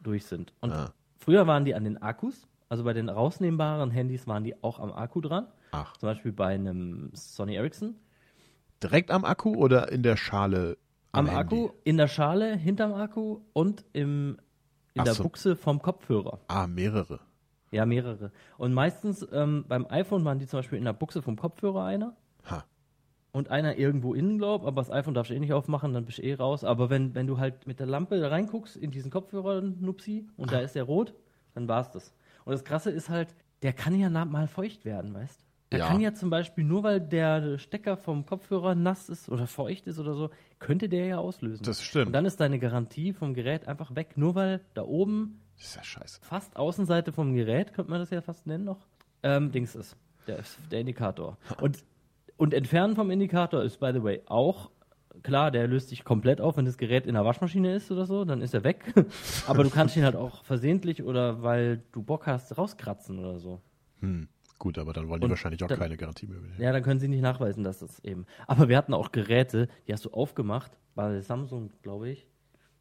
durch 0.00 0.26
sind. 0.26 0.52
Und 0.60 0.72
Ah. 0.72 0.92
früher 1.18 1.46
waren 1.46 1.64
die 1.64 1.74
an 1.74 1.84
den 1.84 2.00
Akkus, 2.00 2.46
also 2.68 2.84
bei 2.84 2.92
den 2.92 3.08
rausnehmbaren 3.08 3.90
Handys 3.90 4.26
waren 4.26 4.44
die 4.44 4.62
auch 4.62 4.78
am 4.78 4.92
Akku 4.92 5.20
dran. 5.20 5.46
Ach, 5.72 5.96
Zum 5.96 6.08
Beispiel 6.08 6.32
bei 6.32 6.46
einem 6.54 7.10
Sony 7.14 7.56
Ericsson. 7.56 7.94
direkt 8.82 9.10
am 9.10 9.24
Akku 9.24 9.54
oder 9.54 9.90
in 9.90 10.02
der 10.02 10.16
Schale? 10.16 10.76
Am 11.12 11.26
Handy? 11.26 11.36
Akku, 11.64 11.70
in 11.84 11.96
der 11.96 12.06
Schale, 12.08 12.54
hinterm 12.56 12.92
Akku 12.92 13.40
und 13.52 13.84
im, 13.92 14.38
in 14.94 15.00
Ach 15.00 15.04
der 15.04 15.14
so. 15.14 15.22
Buchse 15.24 15.56
vom 15.56 15.80
Kopfhörer. 15.82 16.38
Ah, 16.48 16.66
mehrere. 16.66 17.20
Ja, 17.72 17.84
mehrere. 17.86 18.30
Und 18.56 18.72
meistens 18.72 19.26
ähm, 19.32 19.64
beim 19.68 19.86
iPhone 19.90 20.24
waren 20.24 20.38
die 20.38 20.46
zum 20.46 20.58
Beispiel 20.60 20.78
in 20.78 20.84
der 20.84 20.92
Buchse 20.92 21.20
vom 21.22 21.36
Kopfhörer 21.36 21.84
einer 21.84 22.14
Ha. 22.50 22.64
und 23.32 23.50
einer 23.50 23.76
irgendwo 23.76 24.14
innen, 24.14 24.38
glaub, 24.38 24.64
aber 24.64 24.80
das 24.80 24.90
iPhone 24.90 25.14
darfst 25.14 25.30
du 25.30 25.34
eh 25.34 25.38
nicht 25.40 25.52
aufmachen, 25.52 25.92
dann 25.92 26.04
bist 26.04 26.18
du 26.18 26.22
eh 26.22 26.34
raus. 26.34 26.64
Aber 26.64 26.90
wenn, 26.90 27.14
wenn 27.14 27.26
du 27.26 27.38
halt 27.38 27.66
mit 27.66 27.78
der 27.80 27.86
Lampe 27.86 28.18
da 28.20 28.28
reinguckst 28.28 28.76
in 28.76 28.90
diesen 28.90 29.10
Kopfhörer, 29.10 29.60
Nupsi, 29.60 30.26
und 30.36 30.52
da 30.52 30.60
ist 30.60 30.74
der 30.74 30.84
rot, 30.84 31.14
dann 31.54 31.68
war's 31.68 31.90
das. 31.90 32.12
Und 32.44 32.52
das 32.52 32.64
Krasse 32.64 32.90
ist 32.90 33.08
halt, 33.10 33.34
der 33.62 33.72
kann 33.72 33.98
ja 33.98 34.08
mal 34.08 34.46
feucht 34.48 34.84
werden, 34.84 35.12
weißt 35.14 35.44
Der 35.70 35.80
Ja. 35.80 35.88
kann 35.88 36.00
ja 36.00 36.14
zum 36.14 36.30
Beispiel, 36.30 36.64
nur 36.64 36.82
weil 36.84 37.00
der 37.00 37.58
Stecker 37.58 37.96
vom 37.98 38.24
Kopfhörer 38.24 38.74
nass 38.74 39.08
ist 39.10 39.28
oder 39.28 39.46
feucht 39.46 39.86
ist 39.86 39.98
oder 39.98 40.14
so, 40.14 40.30
könnte 40.58 40.88
der 40.88 41.04
ja 41.06 41.18
auslösen. 41.18 41.62
Das 41.64 41.82
stimmt. 41.82 42.06
Und 42.06 42.12
dann 42.14 42.24
ist 42.24 42.40
deine 42.40 42.58
Garantie 42.58 43.12
vom 43.12 43.34
Gerät 43.34 43.68
einfach 43.68 43.94
weg, 43.94 44.16
nur 44.16 44.34
weil 44.34 44.60
da 44.72 44.82
oben 44.82 45.40
Das 45.56 45.66
ist 45.66 45.76
ja 45.76 45.84
scheiße. 45.84 46.20
fast 46.22 46.56
Außenseite 46.56 47.12
vom 47.12 47.34
Gerät, 47.34 47.74
könnte 47.74 47.90
man 47.90 48.00
das 48.00 48.08
ja 48.10 48.22
fast 48.22 48.46
nennen 48.46 48.64
noch, 48.64 48.86
ähm, 49.22 49.52
Dings 49.52 49.74
ist. 49.74 49.94
Der, 50.26 50.38
der 50.70 50.80
Indikator. 50.80 51.36
Und, 51.60 51.84
und 52.38 52.54
Entfernen 52.54 52.94
vom 52.96 53.10
Indikator 53.10 53.62
ist, 53.62 53.78
by 53.78 53.90
the 53.92 54.02
way, 54.02 54.22
auch 54.26 54.70
klar, 55.22 55.50
der 55.50 55.66
löst 55.66 55.88
sich 55.90 56.04
komplett 56.04 56.40
auf, 56.40 56.56
wenn 56.56 56.64
das 56.64 56.78
Gerät 56.78 57.06
in 57.06 57.14
der 57.14 57.24
Waschmaschine 57.24 57.74
ist 57.74 57.90
oder 57.90 58.06
so, 58.06 58.24
dann 58.24 58.40
ist 58.40 58.54
er 58.54 58.64
weg. 58.64 58.94
Aber 59.46 59.64
du 59.64 59.70
kannst 59.70 59.96
ihn 59.96 60.04
halt 60.04 60.16
auch 60.16 60.44
versehentlich 60.44 61.02
oder 61.02 61.42
weil 61.42 61.82
du 61.92 62.02
Bock 62.02 62.26
hast, 62.26 62.56
rauskratzen 62.56 63.18
oder 63.18 63.38
so. 63.38 63.60
Hm. 64.00 64.28
Gut, 64.60 64.76
aber 64.76 64.92
dann 64.92 65.08
wollen 65.08 65.20
die 65.20 65.26
Und 65.26 65.30
wahrscheinlich 65.30 65.62
auch 65.62 65.68
dann- 65.68 65.78
keine 65.78 65.96
Garantie 65.96 66.26
mehr 66.26 66.38
übernehmen. 66.38 66.60
Ja, 66.60 66.72
dann 66.72 66.82
können 66.82 66.98
sie 66.98 67.06
nicht 67.06 67.20
nachweisen, 67.22 67.62
dass 67.62 67.78
das 67.78 68.00
eben. 68.04 68.26
Aber 68.48 68.68
wir 68.68 68.76
hatten 68.76 68.92
auch 68.92 69.12
Geräte, 69.12 69.68
die 69.86 69.92
hast 69.92 70.04
du 70.04 70.10
aufgemacht. 70.10 70.72
Bei 70.96 71.20
Samsung, 71.20 71.70
glaube 71.82 72.08
ich, 72.10 72.26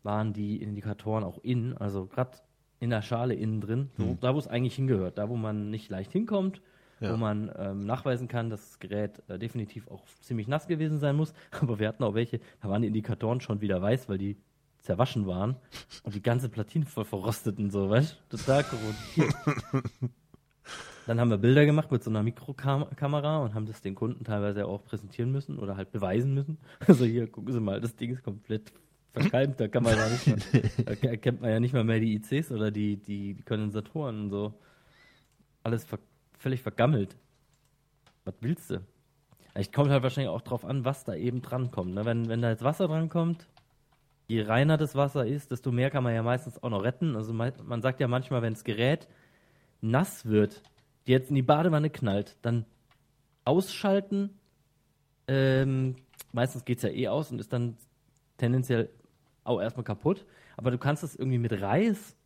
waren 0.02 0.34
die 0.34 0.60
Indikatoren 0.60 1.24
auch 1.24 1.38
innen, 1.44 1.78
also 1.78 2.08
gerade 2.08 2.32
in 2.80 2.90
der 2.90 3.04
Schale 3.04 3.36
innen 3.36 3.62
drin, 3.62 3.92
so, 3.96 4.06
Hm. 4.06 4.20
da 4.22 4.34
wo 4.34 4.40
es 4.40 4.48
eigentlich 4.48 4.76
hingehört, 4.76 5.20
da 5.20 5.30
wo 5.30 5.36
man 5.36 5.70
nicht 5.70 5.90
leicht 5.92 6.12
hinkommt, 6.12 6.62
Ja. 7.00 7.14
wo 7.14 7.18
man 7.18 7.52
ähm, 7.58 7.86
nachweisen 7.86 8.28
kann, 8.28 8.50
dass 8.50 8.62
das 8.70 8.80
Gerät 8.80 9.22
äh, 9.30 9.38
definitiv 9.38 9.88
auch 9.88 10.04
ziemlich 10.22 10.48
nass 10.48 10.68
gewesen 10.68 10.98
sein 11.00 11.16
muss. 11.16 11.34
Aber 11.62 11.78
wir 11.80 11.88
hatten 11.88 12.04
auch 12.04 12.16
welche, 12.16 12.40
da 12.62 12.70
waren 12.70 12.82
die 12.82 12.88
Indikatoren 12.88 13.40
schon 13.42 13.62
wieder 13.62 13.82
weiß, 13.82 14.10
weil 14.10 14.18
die 14.18 14.36
zerwaschen 14.80 15.28
waren 15.28 15.58
und 16.04 16.16
die 16.16 16.22
ganze 16.24 16.50
Platine 16.50 16.86
voll 16.86 17.06
verrostet 17.06 17.60
und 17.60 17.72
so, 17.72 17.90
weißt 17.90 18.18
du? 18.32 18.38
Total 18.38 18.64
korrodiert. 18.64 19.36
Dann 21.06 21.20
haben 21.22 21.30
wir 21.30 21.38
Bilder 21.38 21.66
gemacht 21.66 21.90
mit 21.92 22.04
so 22.04 22.10
einer 22.10 22.22
Mikrokamera 22.22 23.38
und 23.38 23.54
haben 23.54 23.66
das 23.66 23.82
den 23.82 23.96
Kunden 23.96 24.26
teilweise 24.26 24.66
auch 24.66 24.84
präsentieren 24.84 25.32
müssen 25.32 25.58
oder 25.58 25.78
halt 25.78 25.92
beweisen 25.92 26.34
müssen. 26.34 26.58
Also 26.88 27.06
hier, 27.06 27.28
gucken 27.32 27.54
Sie 27.54 27.60
mal, 27.62 27.80
das 27.80 27.96
Ding 27.96 28.12
ist 28.12 28.24
komplett 28.24 28.74
verkalkt, 29.14 29.60
da 29.60 29.68
kann 29.68 29.84
man 29.84 29.96
ja 29.96 30.10
nicht 30.10 30.28
mehr, 30.28 30.38
da 30.86 30.96
ke- 30.96 31.08
erkennt 31.10 31.42
man 31.42 31.50
ja 31.52 31.60
nicht 31.60 31.74
mal 31.74 31.84
mehr 31.86 32.00
die 32.00 32.16
ICs 32.16 32.52
oder 32.52 32.72
die, 32.72 32.98
die, 32.98 33.36
die 33.36 33.44
Kondensatoren 33.44 34.24
und 34.24 34.30
so. 34.30 34.54
Alles 35.64 35.86
ver 35.86 36.00
völlig 36.38 36.62
vergammelt. 36.62 37.16
Was 38.26 38.36
willst 38.42 38.70
du? 38.72 38.82
Ich 39.56 39.72
kommt 39.72 39.90
halt 39.90 40.04
wahrscheinlich 40.04 40.30
auch 40.30 40.42
drauf 40.42 40.66
an, 40.66 40.86
was 40.86 41.04
da 41.04 41.16
eben 41.16 41.42
drankommt. 41.42 41.96
Ne? 41.96 42.06
Wenn, 42.06 42.30
wenn 42.30 42.42
da 42.42 42.50
jetzt 42.50 42.64
Wasser 42.64 42.88
drankommt, 42.88 43.48
je 44.28 44.42
reiner 44.44 44.78
das 44.78 44.96
Wasser 44.96 45.26
ist, 45.26 45.52
desto 45.52 45.72
mehr 45.72 45.90
kann 45.90 46.04
man 46.04 46.14
ja 46.14 46.22
meistens 46.22 46.62
auch 46.62 46.70
noch 46.70 46.84
retten. 46.84 47.16
Also 47.16 47.34
man 47.34 47.82
sagt 47.82 48.00
ja 48.00 48.08
manchmal, 48.08 48.42
wenn 48.42 48.54
das 48.54 48.64
Gerät 48.64 49.08
nass 49.82 50.26
wird, 50.26 50.62
die 51.08 51.12
jetzt 51.12 51.30
in 51.30 51.36
die 51.36 51.42
Badewanne 51.42 51.90
knallt, 51.90 52.38
dann 52.42 52.66
ausschalten. 53.46 54.38
Ähm, 55.28 55.96
meistens 56.34 56.66
geht 56.66 56.78
es 56.78 56.84
ja 56.84 56.90
eh 56.90 57.08
aus 57.08 57.32
und 57.32 57.40
ist 57.40 57.54
dann 57.54 57.78
tendenziell 58.38 58.90
auch 59.44 59.62
erstmal 59.62 59.86
kaputt. 59.86 60.26
Aber 60.58 60.72
du 60.72 60.78
kannst 60.78 61.04
es 61.04 61.16
irgendwie 61.16 61.40
mit 61.40 61.62
Reis 61.62 62.17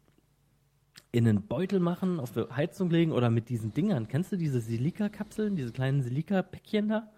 in 1.12 1.27
einen 1.27 1.41
Beutel 1.48 1.79
machen, 1.79 2.19
auf 2.19 2.31
die 2.31 2.45
Heizung 2.55 2.89
legen 2.89 3.12
oder 3.12 3.29
mit 3.29 3.50
diesen 3.50 3.74
Dingern. 3.74 4.07
Kennst 4.07 4.31
du 4.31 4.38
diese 4.38 4.62
Silika-Kapseln, 4.62 5.55
diese 5.55 5.71
kleinen 5.71 6.01
Silika-Päckchen 6.01 6.89
da? 6.89 7.10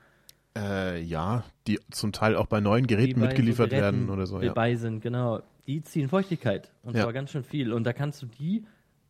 Äh, 0.55 1.01
ja, 1.01 1.43
die 1.67 1.79
zum 1.91 2.11
Teil 2.11 2.35
auch 2.35 2.47
bei 2.47 2.59
neuen 2.59 2.87
Geräten 2.87 3.19
bei 3.19 3.27
mitgeliefert 3.27 3.69
so 3.71 3.75
Geräten 3.75 4.07
werden 4.07 4.09
oder 4.09 4.25
so. 4.27 4.39
Ja. 4.39 4.47
Dabei 4.47 4.75
sind, 4.75 5.01
genau. 5.01 5.41
Die 5.67 5.81
ziehen 5.81 6.09
Feuchtigkeit 6.09 6.71
und 6.83 6.95
Ja. 6.95 7.03
zwar 7.03 7.13
ganz 7.13 7.31
schön 7.31 7.43
viel. 7.43 7.71
Und 7.71 7.85
da 7.85 7.93
kannst 7.93 8.21
du 8.21 8.25
die 8.25 8.65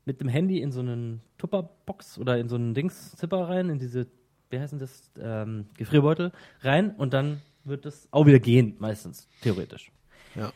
mit 0.06 0.20
dem 0.22 0.28
Handy 0.28 0.62
in 0.62 0.72
so 0.72 0.82
einen 0.82 1.22
Tupperbox 1.38 2.18
oder 2.18 2.38
in 2.38 2.48
so 2.50 2.56
einen 2.56 2.74
Dings 2.74 3.16
Zipper 3.16 3.48
rein, 3.50 3.70
in 3.70 3.80
diese, 3.80 4.08
wie 4.50 4.60
heißen 4.60 4.80
das, 4.80 5.12
ähm, 5.20 5.66
Gefrierbeutel 5.78 6.32
rein 6.62 6.92
und 6.96 7.14
dann 7.14 7.42
wird 7.64 7.86
das 7.86 8.08
auch 8.12 8.26
wieder 8.26 8.40
gehen, 8.40 8.76
meistens, 8.80 9.28
theoretisch. 9.42 9.92
Ja. 10.36 10.52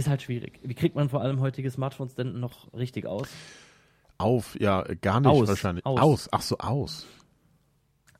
Ist 0.00 0.08
halt 0.08 0.22
schwierig. 0.22 0.58
Wie 0.62 0.72
kriegt 0.72 0.94
man 0.94 1.10
vor 1.10 1.20
allem 1.20 1.40
heutige 1.40 1.70
Smartphones 1.70 2.14
denn 2.14 2.40
noch 2.40 2.72
richtig 2.72 3.04
aus? 3.04 3.28
Auf, 4.16 4.58
ja, 4.58 4.82
gar 5.02 5.20
nicht 5.20 5.28
Aus, 5.28 5.46
wahrscheinlich. 5.46 5.84
aus. 5.84 6.00
Aus. 6.00 6.28
ach 6.32 6.40
so, 6.40 6.56
aus. 6.56 7.06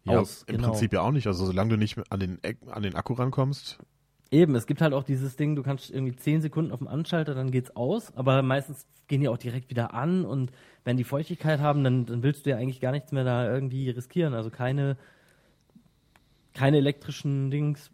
Ja, 0.05 0.19
aus. 0.19 0.43
im 0.47 0.57
genau. 0.57 0.69
Prinzip 0.69 0.93
ja 0.93 1.01
auch 1.01 1.11
nicht. 1.11 1.27
Also 1.27 1.47
solange 1.47 1.71
du 1.71 1.77
nicht 1.79 1.97
an 2.11 2.21
den, 2.21 2.39
an 2.67 2.83
den 2.83 2.97
Akku 2.97 3.15
rankommst. 3.15 3.79
Eben, 4.31 4.55
es 4.57 4.67
gibt 4.67 4.83
halt 4.83 4.93
auch 4.93 5.05
dieses 5.05 5.37
Ding, 5.37 5.57
du 5.57 5.63
kannst 5.63 5.91
irgendwie 5.91 6.15
10 6.15 6.43
Sekunden 6.43 6.71
auf 6.71 6.81
dem 6.81 6.89
Anschalter, 6.89 7.35
dann 7.35 7.51
geht's 7.51 7.75
aus, 7.75 8.15
aber 8.15 8.43
meistens 8.43 8.87
gehen 9.09 9.23
die 9.23 9.31
auch 9.31 9.39
direkt 9.39 9.71
wieder 9.71 9.95
an 9.95 10.27
und 10.27 10.53
wenn 10.85 10.99
die 10.99 11.05
Feuchtigkeit 11.05 11.61
haben, 11.61 11.83
dann, 11.83 12.05
dann 12.05 12.23
willst 12.23 12.45
du 12.45 12.51
ja 12.51 12.59
eigentlich 12.59 12.81
gar 12.83 12.93
nichts 12.93 13.11
mehr 13.11 13.25
da 13.25 13.51
irgendwie 13.51 13.89
riskieren. 13.89 14.35
Also 14.35 14.51
keine, 14.51 14.99
keine 16.53 16.77
elektrischen 16.77 17.51
Dings, 17.51 17.91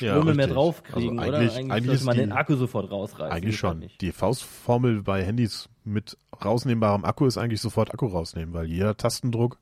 Ja, 0.00 0.12
Ströme 0.14 0.34
mehr 0.34 0.46
richtig. 0.46 0.54
draufkriegen, 0.54 1.18
Also 1.18 1.28
oder? 1.30 1.38
eigentlich- 1.38 1.56
Eigentlich, 1.56 1.72
eigentlich 1.72 1.86
sollte 2.00 2.04
man 2.06 2.14
die- 2.16 2.20
den 2.22 2.32
Akku 2.32 2.56
sofort 2.56 2.90
rausreißen. 2.90 3.32
Eigentlich 3.36 3.56
schon. 3.58 3.84
Die 4.00 4.12
Faustformel 4.12 5.02
bei 5.02 5.22
Handys 5.24 5.68
mit 5.84 6.16
rausnehmbarem 6.44 7.04
Akku 7.04 7.26
ist 7.26 7.38
eigentlich 7.38 7.60
sofort 7.60 7.92
Akku 7.92 8.06
rausnehmen, 8.06 8.54
weil 8.54 8.66
jeder 8.66 8.96
Tastendruck, 8.96 9.58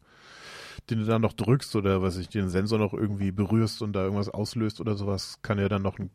den 0.91 1.01
du 1.01 1.05
dann 1.05 1.21
noch 1.23 1.33
drückst 1.35 1.77
oder 1.77 2.03
was 2.03 2.17
ich 2.17 2.29
den 2.29 2.49
Sensor 2.49 2.79
noch 2.79 2.95
irgendwie 2.95 3.31
berührst 3.33 3.83
und 3.83 3.93
da 3.93 4.03
irgendwas 4.05 4.29
auslöst 4.29 4.81
oder 4.81 4.95
sowas, 4.95 5.39
kann 5.43 5.59
ja 5.59 5.69
dann 5.69 5.83
noch 5.83 5.99
ein, 5.99 6.11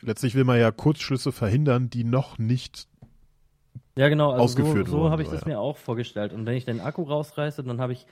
letztlich 0.00 0.34
will 0.34 0.44
man 0.44 0.58
ja 0.58 0.70
Kurzschlüsse 0.72 1.30
verhindern, 1.32 1.90
die 1.90 2.04
noch 2.04 2.38
nicht 2.38 2.88
Ja, 3.96 4.08
genau, 4.08 4.30
also 4.32 4.42
ausgeführt 4.44 4.86
so, 4.88 4.92
so 4.92 4.98
wurden, 5.00 5.12
habe 5.12 5.22
ich 5.22 5.28
das 5.28 5.42
ja. 5.42 5.48
mir 5.48 5.60
auch 5.60 5.76
vorgestellt. 5.76 6.32
Und 6.32 6.46
wenn 6.46 6.56
ich 6.56 6.64
den 6.64 6.80
Akku 6.80 7.02
rausreiße, 7.02 7.62
dann 7.64 7.80
habe 7.80 7.92
ich 7.92 8.06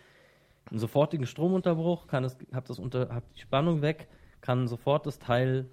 einen 0.71 0.79
sofortigen 0.79 1.27
Stromunterbruch, 1.27 2.07
kann 2.07 2.25
es, 2.25 2.37
hab 2.53 2.67
das 2.67 2.79
unter, 2.79 3.09
hab 3.11 3.23
die 3.35 3.41
Spannung 3.41 3.81
weg, 3.83 4.07
kann 4.41 4.69
sofort 4.69 5.07
das 5.07 5.19
Teil 5.19 5.67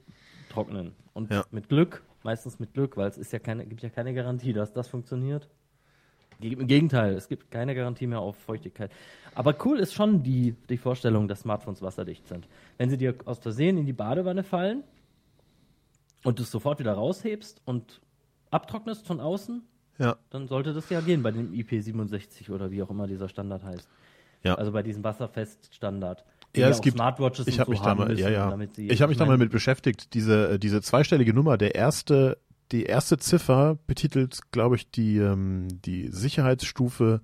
trocknen. 0.50 0.94
Und 1.14 1.32
Ja. 1.32 1.46
mit 1.52 1.70
Glück, 1.70 2.04
meistens 2.24 2.60
mit 2.60 2.74
Glück, 2.74 2.98
weil 2.98 3.08
es 3.08 3.18
ist 3.18 3.32
ja 3.34 3.40
keine, 3.40 3.66
gibt 3.66 3.82
ja 3.84 3.90
keine 3.90 4.14
Garantie, 4.14 4.54
dass 4.54 4.74
das 4.74 4.88
funktioniert. 4.88 5.48
Im 6.42 6.68
Gegenteil, 6.68 7.14
es 7.14 7.30
gibt 7.30 7.50
keine 7.50 7.74
Garantie 7.76 8.08
mehr 8.08 8.20
auf 8.20 8.36
Feuchtigkeit. 8.36 8.92
Aber 9.36 9.56
cool 9.64 9.80
ist 9.80 9.94
schon 9.94 10.22
die, 10.22 10.54
die 10.70 10.78
Vorstellung, 10.78 11.30
dass 11.30 11.42
Smartphones 11.42 11.82
wasserdicht 11.82 12.28
sind. 12.28 12.48
Wenn 12.78 12.90
sie 12.90 12.98
dir 12.98 13.16
aus 13.24 13.40
Versehen 13.40 13.78
in 13.78 13.86
die 13.86 13.94
Badewanne 13.94 14.44
fallen 14.44 14.84
und 16.24 16.40
du 16.40 16.44
es 16.44 16.52
sofort 16.52 16.80
wieder 16.80 16.94
raushebst 16.94 17.62
und 17.66 18.02
abtrocknest 18.52 19.08
von 19.08 19.22
außen, 19.22 19.64
ja, 19.98 20.18
dann 20.30 20.48
sollte 20.50 20.74
das 20.74 20.90
ja 20.90 21.00
gehen 21.00 21.24
bei 21.24 21.32
dem 21.32 21.54
IP67 21.54 22.52
oder 22.52 22.70
wie 22.70 22.84
auch 22.84 22.90
immer 22.90 23.08
dieser 23.08 23.30
Standard 23.30 23.64
heißt. 23.64 23.88
Ja. 24.44 24.56
Also 24.56 24.74
bei 24.74 24.84
diesem 24.84 25.04
Wasserfest-Standard. 25.06 26.26
Ja, 26.58 26.70
es 26.70 26.82
gibt- 26.82 26.98
Smartwatches 26.98 27.48
ich 27.48 27.56
und 27.56 27.60
habe 27.62 27.68
so 27.68 27.72
mich 27.72 27.80
da 27.82 27.86
haben 27.88 27.98
mal, 28.00 28.08
müssen, 28.10 28.22
ja, 28.24 28.30
ja. 28.30 28.58
Ich 28.78 29.02
habe 29.02 29.10
mich 29.10 29.18
da 29.18 29.26
mal 29.26 29.38
mit 29.38 29.52
beschäftigt. 29.52 30.14
Diese, 30.14 30.52
äh, 30.52 30.60
diese 30.60 30.82
zweistellige 30.82 31.34
Nummer, 31.34 31.58
der 31.58 31.76
erste, 31.76 32.38
die 32.72 32.84
erste 32.84 33.18
Ziffer 33.18 33.78
betitelt, 33.88 34.40
glaube 34.52 34.76
ich, 34.76 34.90
die, 34.92 35.18
ähm, 35.18 35.68
die 35.86 36.10
Sicherheitsstufe 36.12 37.22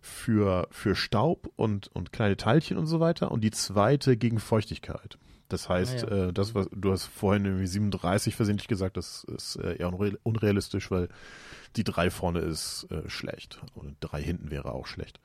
für, 0.00 0.66
für 0.70 0.94
Staub 0.94 1.50
und, 1.56 1.88
und 1.94 2.12
kleine 2.12 2.36
Teilchen 2.36 2.76
und 2.78 2.86
so 2.86 3.00
weiter 3.00 3.30
und 3.30 3.42
die 3.42 3.50
zweite 3.50 4.16
gegen 4.16 4.38
Feuchtigkeit. 4.38 5.18
Das 5.48 5.68
heißt, 5.68 6.04
Ah, 6.04 6.16
ja. 6.16 6.28
äh, 6.28 6.32
das, 6.32 6.54
was 6.54 6.68
du 6.72 6.92
hast 6.92 7.06
vorhin 7.06 7.44
irgendwie 7.44 7.66
37 7.66 8.36
versehentlich 8.36 8.68
gesagt, 8.68 8.96
das 8.96 9.24
ist 9.24 9.56
äh, 9.56 9.76
eher 9.78 9.88
unreal, 9.92 10.18
unrealistisch, 10.22 10.90
weil 10.90 11.08
die 11.76 11.84
drei 11.84 12.10
vorne 12.10 12.38
ist 12.40 12.86
äh, 12.90 13.08
schlecht 13.08 13.60
und 13.74 13.96
drei 14.00 14.22
hinten 14.22 14.50
wäre 14.50 14.72
auch 14.72 14.86
schlecht. 14.86 15.20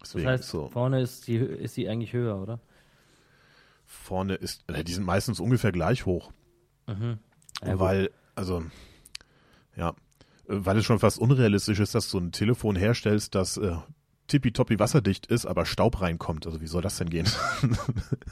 Das 0.00 0.10
Deswegen 0.10 0.28
heißt, 0.28 0.44
so. 0.44 0.68
vorne 0.68 1.00
ist 1.00 1.26
die, 1.26 1.36
ist 1.36 1.74
sie 1.74 1.88
eigentlich 1.88 2.12
höher, 2.12 2.36
oder? 2.40 2.60
Vorne 3.84 4.34
ist, 4.34 4.64
äh, 4.68 4.84
die 4.84 4.92
sind 4.92 5.04
meistens 5.04 5.40
ungefähr 5.40 5.72
gleich 5.72 6.06
hoch. 6.06 6.32
Mhm. 6.86 7.18
Ja, 7.64 7.78
weil, 7.78 8.10
also, 8.34 8.64
ja, 9.76 9.90
äh, 9.90 9.94
weil 10.48 10.76
es 10.78 10.84
schon 10.84 10.98
fast 10.98 11.18
unrealistisch 11.18 11.80
ist, 11.80 11.94
dass 11.94 12.10
du 12.10 12.18
ein 12.18 12.32
Telefon 12.32 12.76
herstellst, 12.76 13.34
das 13.34 13.56
äh, 13.56 13.76
tippitoppi 14.26 14.78
wasserdicht 14.78 15.26
ist, 15.26 15.46
aber 15.46 15.66
Staub 15.66 16.00
reinkommt. 16.00 16.46
Also 16.46 16.60
wie 16.60 16.66
soll 16.66 16.82
das 16.82 16.98
denn 16.98 17.10
gehen? 17.10 17.26
ja, 17.62 17.68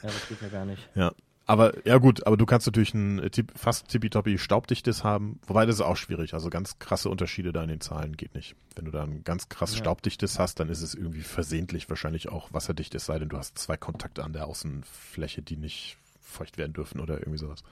das 0.03 0.29
geht 0.29 0.43
ja 0.43 0.49
gar 0.49 0.65
nicht. 0.65 0.89
ja. 0.95 1.13
Aber, 1.47 1.87
ja 1.87 1.99
gut, 1.99 2.27
aber 2.27 2.37
du 2.39 2.47
kannst 2.47 2.67
natürlich 2.67 2.95
ein 2.95 3.19
äh, 3.19 3.31
fast 3.55 3.89
tippitoppi 3.89 4.39
staubdichtes 4.39 5.05
haben, 5.05 5.41
wobei 5.47 5.67
das 5.67 5.77
ist 5.77 5.81
auch 5.83 5.97
schwierig. 5.97 6.33
Also 6.33 6.49
ganz 6.49 6.79
krasse 6.79 7.11
Unterschiede 7.11 7.53
da 7.53 7.63
in 7.63 7.69
den 7.69 7.81
Zahlen 7.83 8.17
geht 8.17 8.35
nicht. 8.35 8.57
Wenn 8.77 8.87
du 8.87 8.91
da 8.91 9.03
ein 9.03 9.25
ganz 9.25 9.49
krass 9.51 9.73
Ja. 9.73 9.79
staubdichtes 9.81 10.39
hast, 10.39 10.59
dann 10.61 10.71
ist 10.71 10.81
es 10.81 10.95
irgendwie 10.95 11.21
versehentlich 11.21 11.89
wahrscheinlich 11.91 12.31
auch 12.31 12.53
wasserdicht, 12.55 12.95
es 12.95 13.05
sei 13.07 13.19
denn, 13.19 13.29
du 13.29 13.37
hast 13.37 13.59
zwei 13.59 13.77
Kontakte 13.77 14.25
an 14.25 14.33
der 14.33 14.47
Außenfläche, 14.47 15.43
die 15.43 15.57
nicht 15.57 15.99
feucht 16.23 16.57
werden 16.57 16.73
dürfen 16.73 17.01
oder 17.01 17.19
irgendwie 17.19 17.39
sowas. 17.39 17.63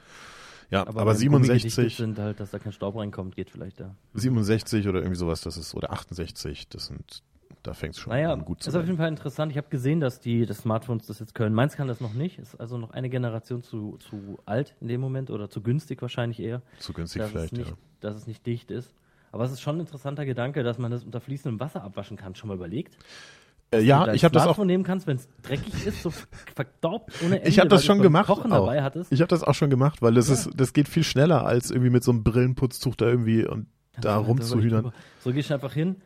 Ja, 0.70 0.86
aber, 0.86 1.04
gedichtet 1.14 1.18
67, 1.74 1.96
sind 1.96 2.18
halt, 2.18 2.40
dass 2.40 2.50
da 2.50 2.58
kein 2.58 2.72
Staub 2.72 2.96
reinkommt, 2.96 3.36
geht 3.36 3.50
vielleicht 3.50 3.80
da. 3.80 3.94
67 4.14 4.86
oder 4.88 5.00
irgendwie 5.00 5.18
sowas, 5.18 5.40
das 5.42 5.56
ist, 5.56 5.74
oder 5.74 5.92
68, 5.92 6.68
das 6.68 6.86
sind, 6.86 7.22
da 7.62 7.74
fängt 7.74 7.94
es 7.94 8.00
schon 8.00 8.12
Naja, 8.12 8.32
an 8.32 8.44
gut 8.44 8.62
zu 8.62 8.68
ist 8.70 8.76
auf 8.76 8.84
jeden. 8.84 8.96
Fall 8.96 9.08
interessant. 9.08 9.52
Ich 9.52 9.58
habe 9.58 9.68
gesehen, 9.68 10.00
dass 10.00 10.20
die 10.20 10.46
das 10.46 10.58
Smartphones 10.58 11.06
das 11.06 11.18
jetzt 11.20 11.34
können. 11.34 11.54
Meins 11.54 11.76
kann 11.76 11.88
das 11.88 12.00
noch 12.00 12.12
nicht. 12.14 12.38
Ist 12.38 12.60
also 12.60 12.78
noch 12.78 12.90
eine 12.90 13.08
Generation 13.08 13.62
zu, 13.62 13.98
zu 13.98 14.38
alt 14.46 14.74
in 14.80 14.88
dem 14.88 15.00
Moment 15.00 15.30
oder 15.30 15.48
zu 15.48 15.60
günstig 15.62 16.02
wahrscheinlich 16.02 16.40
eher. 16.40 16.62
Zu 16.78 16.92
günstig 16.92 17.22
vielleicht, 17.24 17.52
nicht, 17.52 17.70
ja. 17.70 17.76
dass 18.00 18.16
es 18.16 18.26
nicht 18.26 18.44
dicht 18.46 18.70
ist. 18.70 18.94
Aber 19.30 19.44
es 19.44 19.52
ist 19.52 19.60
schon 19.60 19.76
ein 19.76 19.80
interessanter 19.80 20.24
Gedanke, 20.26 20.62
dass 20.62 20.78
man 20.78 20.90
das 20.90 21.04
unter 21.04 21.20
fließendem 21.20 21.58
Wasser 21.60 21.82
abwaschen 21.82 22.16
kann. 22.16 22.34
Schon 22.34 22.48
mal 22.48 22.54
überlegt? 22.54 22.98
Äh, 23.70 23.80
ja, 23.80 24.12
ich 24.12 24.24
habe 24.24 24.34
das 24.34 24.42
auch, 24.42 24.46
Smartphone 24.48 24.66
nehmen 24.66 24.84
kannst, 24.84 25.06
wenn 25.06 25.16
es 25.16 25.26
dreckig 25.42 25.86
ist, 25.86 26.02
so 26.02 26.10
verdorbt 26.54 27.10
ohne 27.24 27.36
Ende. 27.38 27.48
ich 27.48 27.58
habe 27.58 27.70
das 27.70 27.84
schon 27.84 27.96
du 27.98 28.02
gemacht. 28.02 28.26
Kochen 28.26 28.52
auch. 28.52 28.66
dabei 28.66 28.82
hattest. 28.82 29.10
Ich 29.10 29.20
habe 29.22 29.28
das 29.28 29.42
auch 29.42 29.54
schon 29.54 29.70
gemacht, 29.70 30.02
weil 30.02 30.12
das 30.12 30.28
Ja. 30.28 30.34
ist, 30.34 30.50
das 30.54 30.74
geht 30.74 30.88
viel 30.88 31.04
schneller 31.04 31.46
als 31.46 31.70
irgendwie 31.70 31.88
mit 31.88 32.04
so 32.04 32.10
einem 32.10 32.22
Brillenputztuch 32.22 32.94
da 32.96 33.06
irgendwie 33.06 33.46
und 33.46 33.68
Kannst 33.94 34.04
da 34.04 34.16
rumzuhühnern. 34.18 34.92
So 35.20 35.32
gehst 35.32 35.48
du 35.48 35.54
einfach 35.54 35.72
hin, 35.72 35.96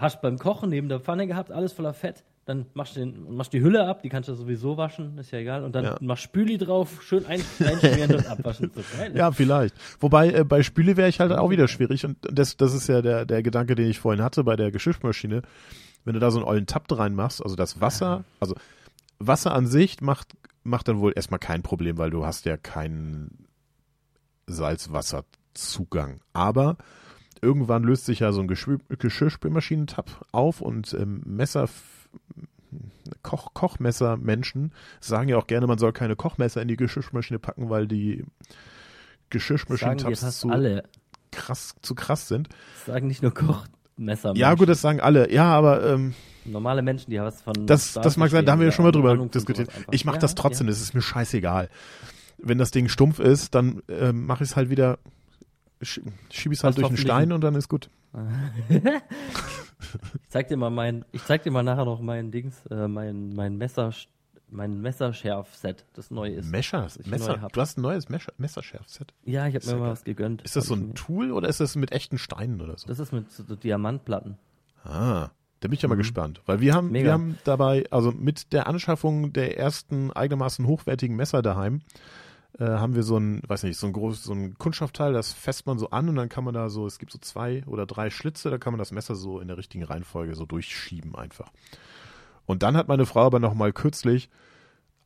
hast 0.00 0.20
beim 0.22 0.38
Kochen 0.38 0.70
neben 0.70 0.88
der 0.88 1.00
Pfanne 1.00 1.26
gehabt, 1.26 1.50
alles 1.52 1.72
voller 1.72 1.92
Fett, 1.94 2.24
dann 2.44 2.64
machst 2.72 2.96
du, 2.96 3.00
den, 3.00 3.34
machst 3.36 3.52
die 3.52 3.60
Hülle 3.60 3.86
ab, 3.86 4.02
die 4.02 4.08
kannst 4.08 4.28
du 4.28 4.34
sowieso 4.34 4.76
waschen, 4.78 5.18
ist 5.18 5.30
ja 5.32 5.38
egal, 5.38 5.64
und 5.64 5.74
dann 5.74 5.84
Ja. 5.84 5.96
machst 6.00 6.22
Spüli 6.24 6.56
drauf, 6.56 7.02
schön 7.02 7.26
ein, 7.26 7.42
einschmieren 7.60 8.14
und 8.16 8.26
abwaschen. 8.26 8.70
So 8.74 8.82
geil. 8.96 9.12
Ja, 9.14 9.30
vielleicht. 9.32 9.74
Wobei 10.00 10.30
äh, 10.32 10.44
bei 10.44 10.62
Spüle 10.62 10.96
wäre 10.96 11.08
ich 11.10 11.20
halt 11.20 11.32
auch 11.32 11.50
wieder 11.50 11.68
schwierig 11.68 12.04
und 12.06 12.16
das, 12.22 12.56
das 12.56 12.72
ist 12.74 12.88
ja 12.88 13.02
der, 13.02 13.26
der 13.26 13.42
Gedanke, 13.42 13.74
den 13.74 13.88
ich 13.90 13.98
vorhin 13.98 14.22
hatte 14.24 14.44
bei 14.44 14.56
der 14.56 14.70
Geschirrmaschine. 14.70 15.42
Wenn 16.04 16.14
du 16.14 16.20
da 16.20 16.30
so 16.30 16.38
einen 16.38 16.48
ollen 16.48 16.66
Tab 16.66 16.86
reinmachst, 16.90 17.42
also 17.42 17.54
das 17.54 17.80
Wasser, 17.82 18.24
also 18.40 18.54
Wasser 19.18 19.52
an 19.52 19.66
sich 19.66 20.00
macht, 20.00 20.28
macht 20.62 20.88
dann 20.88 21.00
wohl 21.00 21.12
erstmal 21.14 21.40
kein 21.40 21.62
Problem, 21.62 21.98
weil 21.98 22.10
du 22.10 22.24
hast 22.24 22.46
ja 22.46 22.56
keinen 22.56 23.46
Salzwasserzugang. 24.46 26.20
Aber 26.32 26.76
irgendwann 27.42 27.82
löst 27.84 28.04
sich 28.06 28.20
ja 28.20 28.32
so 28.32 28.40
ein 28.40 28.48
Geschwür- 28.48 28.80
Geschirrspülmaschinentab 28.88 30.26
auf 30.32 30.60
und 30.60 30.94
ähm, 30.94 31.22
Messer, 31.24 31.68
Koch, 33.22 33.54
Kochmesser-Menschen 33.54 34.72
sagen 35.00 35.28
ja 35.28 35.38
auch 35.38 35.46
gerne, 35.46 35.66
man 35.66 35.78
soll 35.78 35.92
keine 35.92 36.16
Kochmesser 36.16 36.60
in 36.62 36.68
die 36.68 36.76
Geschirrspülmaschine 36.76 37.38
packen, 37.38 37.70
weil 37.70 37.86
die 37.86 38.24
Geschirrspülmaschinentabs 39.30 40.38
zu 40.40 40.50
alle. 40.50 40.84
krass, 41.30 41.74
zu 41.82 41.94
krass 41.94 42.28
sind. 42.28 42.48
Das 42.76 42.94
sagen 42.94 43.06
nicht 43.06 43.22
nur 43.22 43.32
Kochmesser. 43.32 44.34
Ja, 44.36 44.54
gut, 44.54 44.68
das 44.68 44.80
sagen 44.80 45.00
alle. 45.00 45.32
Ja, 45.32 45.44
aber 45.52 45.84
ähm, 45.86 46.14
Normale 46.44 46.82
Menschen, 46.82 47.10
die 47.10 47.20
was 47.20 47.42
von. 47.42 47.66
das, 47.66 47.92
das 47.92 48.16
mag 48.16 48.30
sein, 48.30 48.46
da 48.46 48.52
haben 48.52 48.60
wir 48.60 48.66
ja 48.66 48.72
schon 48.72 48.84
mal 48.84 48.92
drüber 48.92 49.16
diskutiert. 49.16 49.68
Ich 49.90 50.04
mache 50.04 50.16
Ja, 50.16 50.20
das 50.20 50.34
trotzdem, 50.34 50.66
das 50.66 50.80
ist 50.80 50.94
mir 50.94 51.02
scheißegal. 51.02 51.68
Wenn 52.38 52.56
das 52.58 52.70
Ding 52.70 52.88
stumpf 52.88 53.18
ist, 53.18 53.54
dann 53.54 53.82
ähm, 53.88 54.24
mache 54.24 54.44
ich 54.44 54.50
es 54.50 54.56
halt 54.56 54.70
wieder, 54.70 54.98
sch 55.82 56.00
schiebe 56.30 56.52
ich 56.54 56.60
es 56.60 56.64
halt 56.64 56.76
durch 56.78 56.88
einen 56.88 56.96
Stein 56.96 57.32
und 57.32 57.42
dann 57.42 57.54
ist 57.54 57.68
gut. 57.68 57.90
Ich 60.22 60.28
zeig 60.28 60.48
dir 60.48 60.56
mal 60.56 60.70
mein, 60.70 61.04
ich 61.12 61.24
zeig 61.24 61.42
dir 61.44 61.50
mal 61.52 61.62
nachher 61.62 61.84
noch 61.84 62.00
mein 62.00 62.30
Dings, 62.30 62.66
äh, 62.66 62.88
mein, 62.88 63.30
mein 63.34 63.56
Messer, 63.56 63.92
mein 64.50 64.80
Messerschärf-Set, 64.80 65.84
das 65.94 66.10
neu 66.10 66.28
ist. 66.30 66.50
Messer, 66.50 66.86
ich 66.98 67.06
Messer. 67.06 67.36
neu. 67.38 67.48
Du 67.52 67.60
hast 67.60 67.78
ein 67.78 67.82
neues 67.82 68.08
Messer, 68.08 68.32
Messerschärfset. 68.38 69.14
Ja, 69.24 69.46
ich 69.46 69.54
habe 69.54 69.66
mir 69.66 69.76
mal 69.76 69.90
was 69.90 70.04
gegönnt. 70.04 70.42
Ist 70.42 70.56
das 70.56 70.66
so 70.66 70.74
ein 70.74 70.94
Tool 70.94 71.32
oder 71.32 71.48
ist 71.48 71.60
das 71.60 71.76
mit 71.76 71.92
echten 71.92 72.18
Steinen 72.18 72.60
oder 72.60 72.76
so? 72.76 72.88
Das 72.88 72.98
ist 72.98 73.12
mit 73.12 73.30
so 73.30 73.44
Diamantplatten. 73.56 74.36
Ah, 74.84 75.28
da 75.60 75.68
bin 75.68 75.72
ich 75.72 75.82
ja 75.82 75.88
mal 75.88 75.94
Mhm. 75.94 75.98
gespannt, 76.00 76.42
weil 76.46 76.60
wir 76.60 76.74
haben, 76.74 76.90
Mega. 76.90 77.06
wir 77.06 77.12
haben 77.12 77.38
dabei, 77.44 77.84
also 77.90 78.10
mit 78.12 78.52
der 78.52 78.66
Anschaffung 78.66 79.32
der 79.32 79.58
ersten 79.58 80.12
einigermaßen 80.12 80.66
hochwertigen 80.66 81.16
Messer 81.16 81.40
daheim, 81.42 81.80
äh, 82.58 82.64
haben 82.64 82.94
wir 82.94 83.02
so 83.02 83.18
ein, 83.18 83.42
weiß 83.46 83.64
nicht, 83.64 83.78
so 83.78 83.86
ein 83.86 83.92
großes, 83.92 84.24
so 84.24 84.32
ein 84.32 84.56
Kunststoffteil, 84.56 85.12
das 85.12 85.32
fässt 85.32 85.66
man 85.66 85.78
so 85.78 85.90
an 85.90 86.08
und 86.08 86.16
dann 86.16 86.28
kann 86.28 86.44
man 86.44 86.54
da 86.54 86.70
so, 86.70 86.86
es 86.86 86.98
gibt 86.98 87.12
so 87.12 87.18
zwei 87.18 87.62
oder 87.66 87.86
drei 87.86 88.10
Schlitze, 88.10 88.50
da 88.50 88.58
kann 88.58 88.72
man 88.72 88.78
das 88.78 88.92
Messer 88.92 89.14
so 89.14 89.40
in 89.40 89.48
der 89.48 89.58
richtigen 89.58 89.84
Reihenfolge 89.84 90.34
so 90.34 90.46
durchschieben 90.46 91.14
einfach. 91.14 91.50
Und 92.46 92.62
dann 92.62 92.76
hat 92.76 92.88
meine 92.88 93.06
Frau 93.06 93.26
aber 93.26 93.40
noch 93.40 93.54
mal 93.54 93.72
kürzlich 93.72 94.30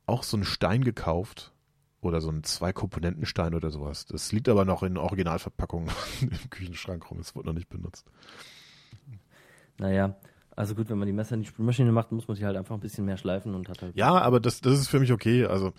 auch 0.07 0.23
so 0.23 0.37
einen 0.37 0.45
Stein 0.45 0.85
gekauft 0.85 1.53
oder 2.01 2.21
so 2.21 2.29
einen 2.29 2.45
Zwei-Komponenten-Stein 2.45 3.55
oder 3.55 3.71
sowas. 3.71 4.07
Das 4.07 4.33
liegt 4.33 4.49
aber 4.49 4.65
noch 4.65 4.83
in 4.83 4.97
Originalverpackung 4.97 5.89
im 6.21 6.51
Küchenschrank 6.51 7.11
rum, 7.11 7.19
es 7.21 7.35
wurde 7.35 7.49
noch 7.49 7.55
nicht 7.55 7.69
benutzt. 7.69 8.07
Naja, 9.79 10.17
also 10.55 10.75
gut, 10.75 10.91
wenn 10.91 10.99
man 10.99 11.07
die 11.07 11.13
Messer 11.13 11.35
in 11.35 11.41
die 11.41 11.49
Spülmaschine 11.49 11.93
macht, 11.93 12.13
muss 12.13 12.29
man 12.29 12.37
sie 12.37 12.45
halt 12.45 12.57
einfach 12.57 12.75
ein 12.75 12.81
bisschen 12.81 13.05
mehr 13.05 13.17
schleifen 13.17 13.55
und 13.55 13.69
hat 13.69 13.83
halt. 13.83 13.97
Ja, 13.97 14.13
aber 14.13 14.39
das, 14.39 14.61
das 14.61 14.79
ist 14.79 14.89
für 14.89 15.01
mich 15.01 15.13
okay. 15.13 15.47
Also 15.47 15.73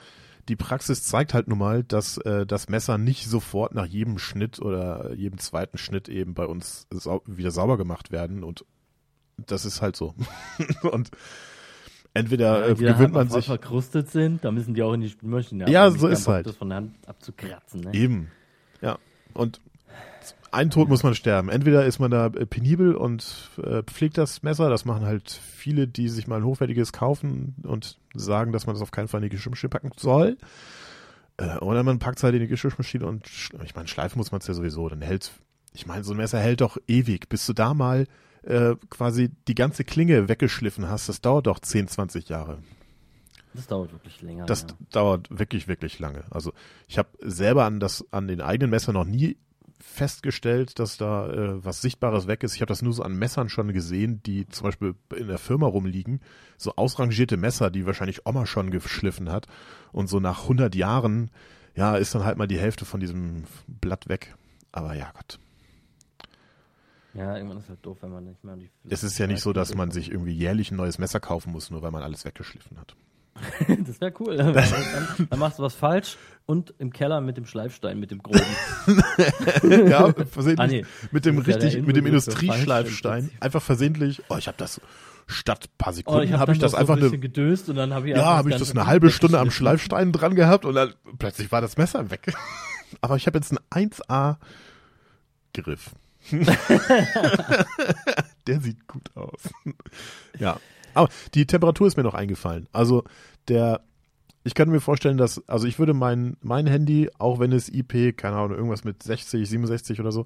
die 0.49 0.55
Praxis 0.55 1.03
zeigt 1.03 1.33
halt 1.33 1.47
nun 1.47 1.57
mal, 1.57 1.83
dass 1.83 2.17
äh, 2.17 2.45
das 2.45 2.69
Messer 2.69 2.97
nicht 2.97 3.27
sofort 3.27 3.73
nach 3.73 3.85
jedem 3.85 4.17
Schnitt 4.17 4.59
oder 4.59 5.13
jedem 5.13 5.39
zweiten 5.39 5.77
Schnitt 5.77 6.09
eben 6.09 6.33
bei 6.33 6.45
uns 6.45 6.87
sau 6.91 7.21
wieder 7.25 7.51
sauber 7.51 7.77
gemacht 7.77 8.11
werden 8.11 8.43
und 8.43 8.65
das 9.37 9.65
ist 9.65 9.81
halt 9.81 9.95
so. 9.95 10.13
und 10.91 11.11
entweder 12.13 12.67
äh, 12.67 12.75
die 12.75 12.83
dann 12.83 12.93
gewöhnt 12.93 13.15
halt 13.15 13.29
man 13.29 13.29
sich. 13.29 13.45
verkrustet 13.45 14.11
sind, 14.11 14.43
da 14.43 14.51
müssen 14.51 14.73
die 14.73 14.83
auch 14.83 14.93
in 14.93 15.01
die 15.01 15.09
Spülmaschine. 15.09 15.69
Ja, 15.69 15.89
so 15.91 16.07
ist 16.07 16.27
halt. 16.27 16.45
Das 16.45 16.55
von 16.55 16.69
der 16.69 16.77
Hand 16.77 16.95
abzukratzen, 17.07 17.81
ne? 17.81 17.93
Eben. 17.93 18.31
Ja. 18.81 18.99
Und 19.33 19.61
ein 20.53 20.69
Tod 20.69 20.87
muss 20.87 21.03
man 21.03 21.15
sterben. 21.15 21.49
Entweder 21.49 21.85
ist 21.85 21.99
man 21.99 22.11
da 22.11 22.27
äh, 22.27 22.45
penibel 22.45 22.95
und 22.95 23.49
äh, 23.57 23.81
pflegt 23.83 24.17
das 24.17 24.43
Messer. 24.43 24.69
Das 24.69 24.85
machen 24.85 25.05
halt 25.05 25.31
viele, 25.31 25.87
die 25.87 26.09
sich 26.09 26.27
mal 26.27 26.37
ein 26.37 26.45
hochwertiges 26.45 26.93
kaufen 26.93 27.55
und 27.63 27.97
sagen, 28.13 28.51
dass 28.51 28.67
man 28.67 28.75
das 28.75 28.83
auf 28.83 28.91
keinen 28.91 29.07
Fall 29.07 29.23
in 29.23 29.29
die 29.29 29.35
Geschirrmaschine 29.35 29.69
packen 29.69 29.91
soll. 29.97 30.37
Äh, 31.37 31.57
oder 31.57 31.81
man 31.81 31.97
packt 31.97 32.19
es 32.19 32.23
halt 32.23 32.35
in 32.35 32.41
die 32.41 32.47
Geschirrmaschine 32.47 33.05
und 33.05 33.27
ich 33.63 33.75
meine, 33.75 33.87
schleifen 33.87 34.19
muss 34.19 34.31
man 34.31 34.41
es 34.41 34.47
ja 34.47 34.53
sowieso. 34.53 34.87
Dann 34.89 35.01
hält's. 35.01 35.31
Ich 35.73 35.87
meine, 35.87 36.03
so 36.03 36.13
ein 36.13 36.17
Messer 36.17 36.39
hält 36.39 36.61
doch 36.61 36.77
ewig. 36.87 37.29
Bis 37.29 37.47
du 37.47 37.53
da 37.53 37.73
mal 37.73 38.05
äh, 38.43 38.75
quasi 38.91 39.31
die 39.47 39.55
ganze 39.55 39.83
Klinge 39.83 40.29
weggeschliffen 40.29 40.87
hast, 40.87 41.09
das 41.09 41.21
dauert 41.21 41.47
doch 41.47 41.59
10, 41.59 41.87
20 41.87 42.29
Jahre. 42.29 42.59
Das 43.55 43.67
dauert 43.67 43.91
wirklich 43.91 44.21
länger. 44.21 44.45
Das 44.45 44.61
ja. 44.61 44.67
dauert 44.91 45.27
wirklich, 45.31 45.67
wirklich 45.67 45.97
lange. 45.99 46.23
Also 46.29 46.53
ich 46.87 46.99
habe 46.99 47.09
selber 47.21 47.65
an 47.65 47.79
das 47.79 48.05
an 48.11 48.27
den 48.27 48.41
eigenen 48.41 48.69
Messern 48.69 48.93
noch 48.93 49.05
nie 49.05 49.37
festgestellt, 49.83 50.79
dass 50.79 50.97
da 50.97 51.29
äh, 51.29 51.63
was 51.63 51.81
Sichtbares 51.81 52.25
weg 52.25 52.43
ist. 52.43 52.55
Ich 52.55 52.61
habe 52.61 52.69
das 52.69 52.81
nur 52.81 52.93
so 52.93 53.03
an 53.03 53.15
Messern 53.15 53.49
schon 53.49 53.73
gesehen, 53.73 54.23
die 54.23 54.47
zum 54.47 54.65
Beispiel 54.65 54.95
in 55.15 55.27
der 55.27 55.37
Firma 55.37 55.67
rumliegen. 55.67 56.21
So 56.57 56.75
ausrangierte 56.77 57.37
Messer, 57.37 57.69
die 57.69 57.85
wahrscheinlich 57.85 58.25
Oma 58.25 58.45
schon 58.45 58.71
geschliffen 58.71 59.29
hat. 59.29 59.47
Und 59.91 60.07
so 60.07 60.19
nach 60.19 60.43
100 60.43 60.73
Jahren, 60.73 61.29
ja, 61.75 61.95
ist 61.97 62.15
dann 62.15 62.23
halt 62.23 62.37
mal 62.37 62.47
die 62.47 62.59
Hälfte 62.59 62.85
von 62.85 63.01
diesem 63.01 63.43
Blatt 63.67 64.07
weg. 64.07 64.35
Aber 64.71 64.95
ja, 64.95 65.11
Gott. 65.13 65.39
Ja, 67.13 67.35
irgendwann 67.35 67.59
ist 67.59 67.69
halt 67.69 67.85
doof, 67.85 67.97
wenn 68.01 68.11
man 68.11 68.23
nicht 68.23 68.43
mehr 68.43 68.55
die. 68.55 68.71
Es 68.89 69.03
ist 69.03 69.19
ja 69.19 69.27
nicht 69.27 69.41
so, 69.41 69.53
dass 69.53 69.75
man 69.75 69.91
sich 69.91 70.09
irgendwie 70.09 70.33
jährlich 70.33 70.71
ein 70.71 70.77
neues 70.77 70.97
Messer 70.97 71.19
kaufen 71.19 71.51
muss, 71.51 71.69
nur 71.69 71.83
weil 71.83 71.91
man 71.91 72.01
alles 72.01 72.25
weggeschliffen 72.25 72.79
hat. 72.79 72.95
das 73.87 73.99
wäre 73.99 74.13
cool. 74.19 74.37
Dann, 74.37 74.53
dann, 74.53 74.67
dann 75.29 75.39
machst 75.39 75.59
du 75.59 75.63
was 75.63 75.73
falsch 75.75 76.17
und 76.45 76.73
im 76.77 76.91
Keller 76.91 77.21
mit 77.21 77.37
dem 77.37 77.45
Schleifstein, 77.45 77.99
mit 77.99 78.11
dem 78.11 78.21
groben. 78.21 78.41
ja, 79.89 80.13
versehentlich 80.29 80.59
Ah, 80.59 80.67
nee. 80.67 80.85
mit 81.11 81.25
dem 81.25 81.37
richtig, 81.39 81.81
mit 81.81 81.95
dem 81.95 82.05
Industrieschleifstein. 82.05 83.31
Einfach 83.39 83.61
versehentlich, 83.61 84.21
oh, 84.29 84.37
ich 84.37 84.47
habe 84.47 84.57
das 84.57 84.81
statt 85.25 85.69
paar 85.77 85.93
Oh, 85.93 85.95
Sekunden 85.95 86.33
hab 86.33 86.39
habe 86.41 86.47
dann 86.47 86.55
ich 86.55 86.61
das 86.61 86.75
einfach 86.75 86.97
so 86.97 87.05
ein 87.05 87.09
eine 87.11 87.19
gedöst 87.19 87.69
und 87.69 87.75
dann 87.77 87.93
habe 87.93 88.09
ich 88.09 88.15
ja, 88.15 88.23
habe 88.25 88.49
ich 88.49 88.57
das 88.57 88.71
eine 88.71 88.87
halbe 88.87 89.09
Stunde 89.09 89.39
am. 89.39 89.51
Schleifstein 89.51 90.11
dran 90.11 90.35
gehabt 90.35 90.65
und 90.65 90.75
dann 90.75 90.93
plötzlich 91.17 91.51
war 91.51 91.61
das 91.61 91.77
Messer 91.77 92.11
weg. 92.11 92.33
Aber 93.01 93.15
ich 93.15 93.25
habe 93.25 93.37
jetzt 93.37 93.51
einen 93.71 93.89
1A 93.91 94.35
Griff. 95.53 95.91
der 98.47 98.61
sieht 98.61 98.87
gut 98.87 99.09
aus. 99.15 99.41
ja. 100.39 100.57
Aber 100.93 101.09
die 101.33 101.45
Temperatur 101.45 101.87
ist 101.87 101.97
mir 101.97 102.03
noch 102.03 102.13
eingefallen. 102.13 102.67
Also 102.71 103.03
der 103.47 103.81
ich 104.43 104.55
kann 104.55 104.69
mir 104.69 104.81
vorstellen, 104.81 105.17
dass, 105.17 105.47
also 105.47 105.67
ich 105.67 105.79
würde 105.79 105.93
mein, 105.93 106.35
mein 106.41 106.67
Handy, 106.67 107.09
auch 107.17 107.39
wenn 107.39 107.53
es 107.53 107.69
IP, 107.69 108.17
keine 108.17 108.35
Ahnung, 108.35 108.57
irgendwas 108.57 108.83
mit 108.83 109.01
60, 109.01 109.47
67 109.47 109.99
oder 109.99 110.11
so 110.11 110.25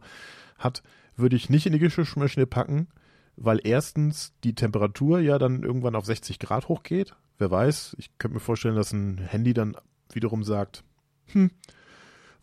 hat, 0.57 0.81
würde 1.15 1.35
ich 1.35 1.49
nicht 1.49 1.65
in 1.65 1.73
die 1.73 1.79
Geschirrmaschine 1.79 2.47
packen, 2.47 2.87
weil 3.35 3.59
erstens 3.63 4.33
die 4.43 4.55
Temperatur 4.55 5.19
ja 5.19 5.37
dann 5.37 5.63
irgendwann 5.63 5.95
auf 5.95 6.05
60 6.05 6.39
Grad 6.39 6.67
hochgeht. 6.67 7.15
Wer 7.37 7.51
weiß, 7.51 7.95
ich 7.99 8.17
könnte 8.17 8.35
mir 8.35 8.39
vorstellen, 8.39 8.75
dass 8.75 8.91
ein 8.91 9.19
Handy 9.19 9.53
dann 9.53 9.77
wiederum 10.11 10.43
sagt, 10.43 10.83
hm, 11.27 11.51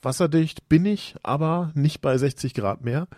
wasserdicht 0.00 0.68
bin 0.68 0.86
ich, 0.86 1.16
aber 1.24 1.72
nicht 1.74 2.00
bei 2.00 2.16
60 2.16 2.54
Grad 2.54 2.82
mehr. 2.82 3.08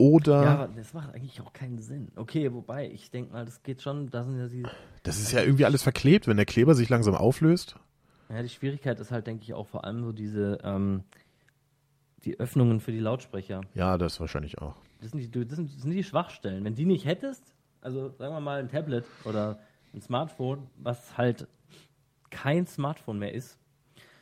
Oder, 0.00 0.42
Ja, 0.42 0.66
das 0.68 0.94
macht 0.94 1.14
eigentlich 1.14 1.40
auch 1.42 1.52
keinen 1.52 1.78
Sinn. 1.78 2.10
Okay, 2.16 2.52
wobei, 2.54 2.90
ich 2.90 3.10
denke 3.10 3.32
mal, 3.34 3.44
das 3.44 3.62
geht 3.62 3.82
schon, 3.82 4.08
da 4.08 4.24
sind 4.24 4.38
ja 4.38 4.48
die, 4.48 4.62
das 5.02 5.20
ist 5.20 5.30
ja 5.32 5.42
irgendwie 5.42 5.66
alles 5.66 5.82
verklebt, 5.82 6.26
wenn 6.26 6.38
der 6.38 6.46
Kleber 6.46 6.74
sich 6.74 6.88
langsam 6.88 7.14
auflöst. 7.14 7.76
ja, 8.30 8.42
die 8.42 8.48
Schwierigkeit 8.48 8.98
ist 8.98 9.10
halt, 9.10 9.26
denke 9.26 9.44
ich, 9.44 9.52
auch 9.52 9.66
vor 9.66 9.84
allem 9.84 10.02
so 10.02 10.12
diese, 10.12 10.58
ähm, 10.64 11.04
die 12.24 12.40
Öffnungen 12.40 12.80
für 12.80 12.92
die 12.92 12.98
Lautsprecher. 12.98 13.60
Ja, 13.74 13.98
das 13.98 14.18
wahrscheinlich 14.20 14.58
auch. 14.58 14.76
Das 15.02 15.10
sind, 15.10 15.20
die, 15.20 15.30
das, 15.46 15.56
sind, 15.56 15.74
das 15.74 15.82
sind 15.82 15.90
die 15.90 16.04
Schwachstellen. 16.04 16.64
Wenn 16.64 16.74
die 16.74 16.86
nicht 16.86 17.04
hättest, 17.04 17.54
also 17.82 18.08
sagen 18.18 18.34
wir 18.34 18.40
mal 18.40 18.58
ein 18.60 18.68
Tablet 18.68 19.04
oder 19.24 19.58
ein 19.92 20.00
Smartphone, 20.00 20.66
was 20.76 21.18
halt 21.18 21.46
kein 22.30 22.66
Smartphone 22.66 23.18
mehr 23.18 23.34
ist, 23.34 23.58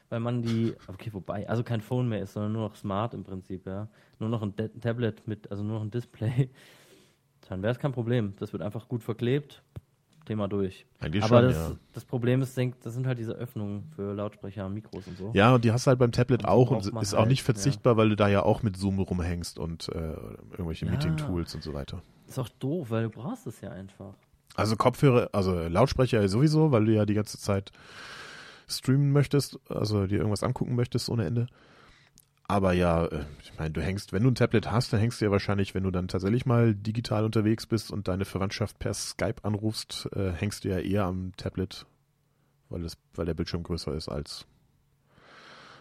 weil 0.08 0.20
man 0.20 0.42
die, 0.42 0.74
okay, 0.86 1.10
wobei, 1.12 1.48
also 1.48 1.62
kein 1.62 1.80
Phone 1.80 2.08
mehr 2.08 2.22
ist, 2.22 2.32
sondern 2.32 2.52
nur 2.52 2.62
noch 2.62 2.76
Smart 2.76 3.14
im 3.14 3.24
Prinzip, 3.24 3.66
ja. 3.66 3.88
Nur 4.18 4.28
noch 4.28 4.42
ein 4.42 4.54
De 4.56 4.68
Tablet 4.80 5.26
mit, 5.26 5.50
also 5.50 5.62
nur 5.62 5.76
noch 5.76 5.84
ein 5.84 5.90
Display, 5.90 6.50
dann 7.48 7.62
wäre 7.62 7.72
es 7.72 7.78
kein 7.78 7.92
Problem. 7.92 8.34
Das 8.38 8.52
wird 8.52 8.62
einfach 8.62 8.88
gut 8.88 9.02
verklebt, 9.02 9.62
Thema 10.24 10.48
durch. 10.48 10.86
Eigentlich 11.00 11.24
Aber 11.24 11.40
schon, 11.40 11.48
das, 11.48 11.70
ja. 11.70 11.76
das 11.92 12.04
Problem 12.04 12.42
ist, 12.42 12.56
denk, 12.56 12.80
das 12.82 12.94
sind 12.94 13.06
halt 13.06 13.18
diese 13.18 13.32
Öffnungen 13.32 13.84
für 13.96 14.14
Lautsprecher, 14.14 14.68
Mikros 14.68 15.06
und 15.06 15.16
so. 15.16 15.30
Ja, 15.34 15.54
und 15.54 15.64
die 15.64 15.72
hast 15.72 15.86
du 15.86 15.88
halt 15.88 15.98
beim 15.98 16.12
Tablet 16.12 16.44
Und 16.44 16.48
auch 16.48 16.70
und 16.70 16.86
ist 16.86 17.14
auch 17.14 17.20
halt, 17.20 17.28
nicht 17.28 17.42
verzichtbar, 17.42 17.96
weil 17.96 18.10
du 18.10 18.16
da 18.16 18.28
ja 18.28 18.42
auch 18.42 18.62
mit 18.62 18.76
Zoom 18.76 18.98
rumhängst 18.98 19.58
und 19.58 19.88
äh, 19.88 20.14
irgendwelche 20.52 20.86
Ja. 20.86 20.92
Meeting-Tools 20.92 21.54
und 21.54 21.62
so 21.62 21.72
weiter. 21.72 22.02
Ist 22.26 22.38
auch 22.38 22.48
doof, 22.48 22.90
weil 22.90 23.04
du 23.04 23.10
brauchst 23.10 23.46
es 23.46 23.60
ja 23.60 23.70
einfach. 23.70 24.14
Also 24.54 24.76
Kopfhörer, 24.76 25.28
also 25.32 25.68
Lautsprecher 25.68 26.26
sowieso, 26.28 26.72
weil 26.72 26.84
du 26.84 26.92
ja 26.92 27.06
die 27.06 27.14
ganze 27.14 27.38
Zeit 27.38 27.70
streamen 28.68 29.12
möchtest, 29.12 29.58
also 29.68 30.06
dir 30.06 30.18
irgendwas 30.18 30.42
angucken 30.42 30.74
möchtest 30.74 31.08
ohne 31.08 31.24
Ende. 31.24 31.46
Aber 32.50 32.72
ja, 32.72 33.04
äh, 33.04 33.24
ich 33.42 33.56
meine, 33.58 33.70
du 33.70 33.82
hängst, 33.82 34.12
wenn 34.12 34.22
du 34.22 34.30
ein 34.30 34.34
Tablet 34.34 34.70
hast, 34.70 34.92
dann 34.92 35.00
hängst 35.00 35.20
du 35.20 35.26
ja 35.26 35.30
wahrscheinlich, 35.30 35.74
wenn 35.74 35.82
du 35.82 35.90
dann 35.90 36.08
tatsächlich 36.08 36.46
mal 36.46 36.74
digital 36.74 37.24
unterwegs 37.24 37.66
bist 37.66 37.90
und 37.90 38.08
deine 38.08 38.24
Verwandtschaft 38.24 38.78
per 38.78 38.94
Skype 38.94 39.44
anrufst, 39.44 40.08
äh, 40.14 40.32
hängst 40.32 40.64
du 40.64 40.68
ja 40.68 40.78
eher 40.78 41.04
am 41.04 41.32
Tablet, 41.36 41.84
weil, 42.70 42.82
das, 42.82 42.96
weil 43.14 43.26
der 43.26 43.34
Bildschirm 43.34 43.62
größer 43.62 43.94
ist 43.94 44.08
als 44.08 44.46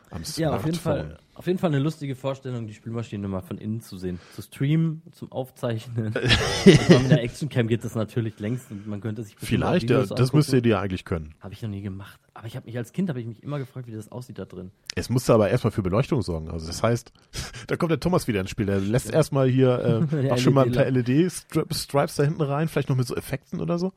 am 0.10 0.24
Smartphone. 0.24 0.42
Ja, 0.42 0.56
auf 0.56 0.66
jeden 0.66 0.78
Fall. 0.78 1.18
Auf 1.36 1.46
jeden 1.46 1.60
Fall 1.60 1.70
eine 1.70 1.80
lustige 1.80 2.16
Vorstellung, 2.16 2.66
die 2.66 2.74
Spülmaschine 2.74 3.28
mal 3.28 3.42
von 3.42 3.60
innen 3.60 3.80
zu 3.82 3.98
sehen. 3.98 4.20
Zu 4.34 4.42
streamen, 4.42 5.04
zum 5.12 5.32
Aufzeichnen. 5.32 6.12
also 6.66 7.00
mit 7.00 7.12
der 7.12 7.22
Actioncam 7.22 7.68
geht 7.68 7.84
das 7.84 7.94
natürlich 7.94 8.40
längst 8.40 8.72
und 8.72 8.88
man 8.88 9.02
könnte 9.02 9.22
sich 9.22 9.36
Vielleicht, 9.38 9.88
ja, 9.92 10.04
das 10.04 10.34
müsst 10.34 10.50
ihr 10.50 10.56
angucken. 10.56 10.64
dir 10.64 10.80
eigentlich 10.80 11.06
können. 11.06 11.36
Habe 11.40 11.54
ich 11.54 11.62
noch 11.62 11.70
nie 11.70 11.82
gemacht. 11.84 12.20
Aber 12.34 12.48
ich 12.48 12.56
habe 12.56 12.66
mich 12.66 12.76
als 12.76 12.92
Kind 12.92 13.10
habe 13.10 13.22
ich 13.22 13.28
mich 13.28 13.44
immer 13.44 13.60
gefragt, 13.60 13.86
wie 13.86 13.92
das 13.92 14.12
aussieht 14.12 14.40
da 14.40 14.46
drin. 14.46 14.72
Es 14.96 15.12
musste 15.12 15.32
aber 15.32 15.50
erstmal 15.50 15.70
für 15.70 15.84
Beleuchtung 15.84 16.24
sorgen. 16.24 16.50
Also 16.50 16.66
das 16.66 16.82
heißt, 16.82 17.12
da 17.68 17.76
kommt 17.76 17.92
der 17.92 18.00
Thomas 18.00 18.28
wieder 18.28 18.42
ins 18.42 18.50
Spiel. 18.50 18.66
Der 18.66 18.80
lässt 18.80 19.14
erstmal 19.14 19.48
hier 19.48 20.08
äh, 20.12 20.30
auch 20.32 20.40
schon 20.40 20.56
mal 20.56 20.66
ein 20.66 20.72
paar 20.72 20.90
LED 20.90 21.08
LED-Stripes 21.08 22.16
da 22.16 22.24
hinten 22.24 22.42
rein, 22.42 22.68
vielleicht 22.68 22.90
noch 22.90 22.96
mit 22.96 23.08
so 23.08 23.16
Effekten 23.16 23.62
oder 23.62 23.78
so. 23.78 23.94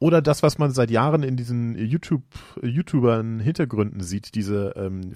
Oder 0.00 0.22
das, 0.22 0.42
was 0.42 0.58
man 0.58 0.70
seit 0.70 0.90
Jahren 0.90 1.22
in 1.22 1.36
diesen 1.36 1.76
YouTube, 1.76 2.22
YouTubern 2.62 3.40
Hintergründen 3.40 4.00
sieht, 4.00 4.34
diese 4.34 4.72
ähm, 4.76 5.12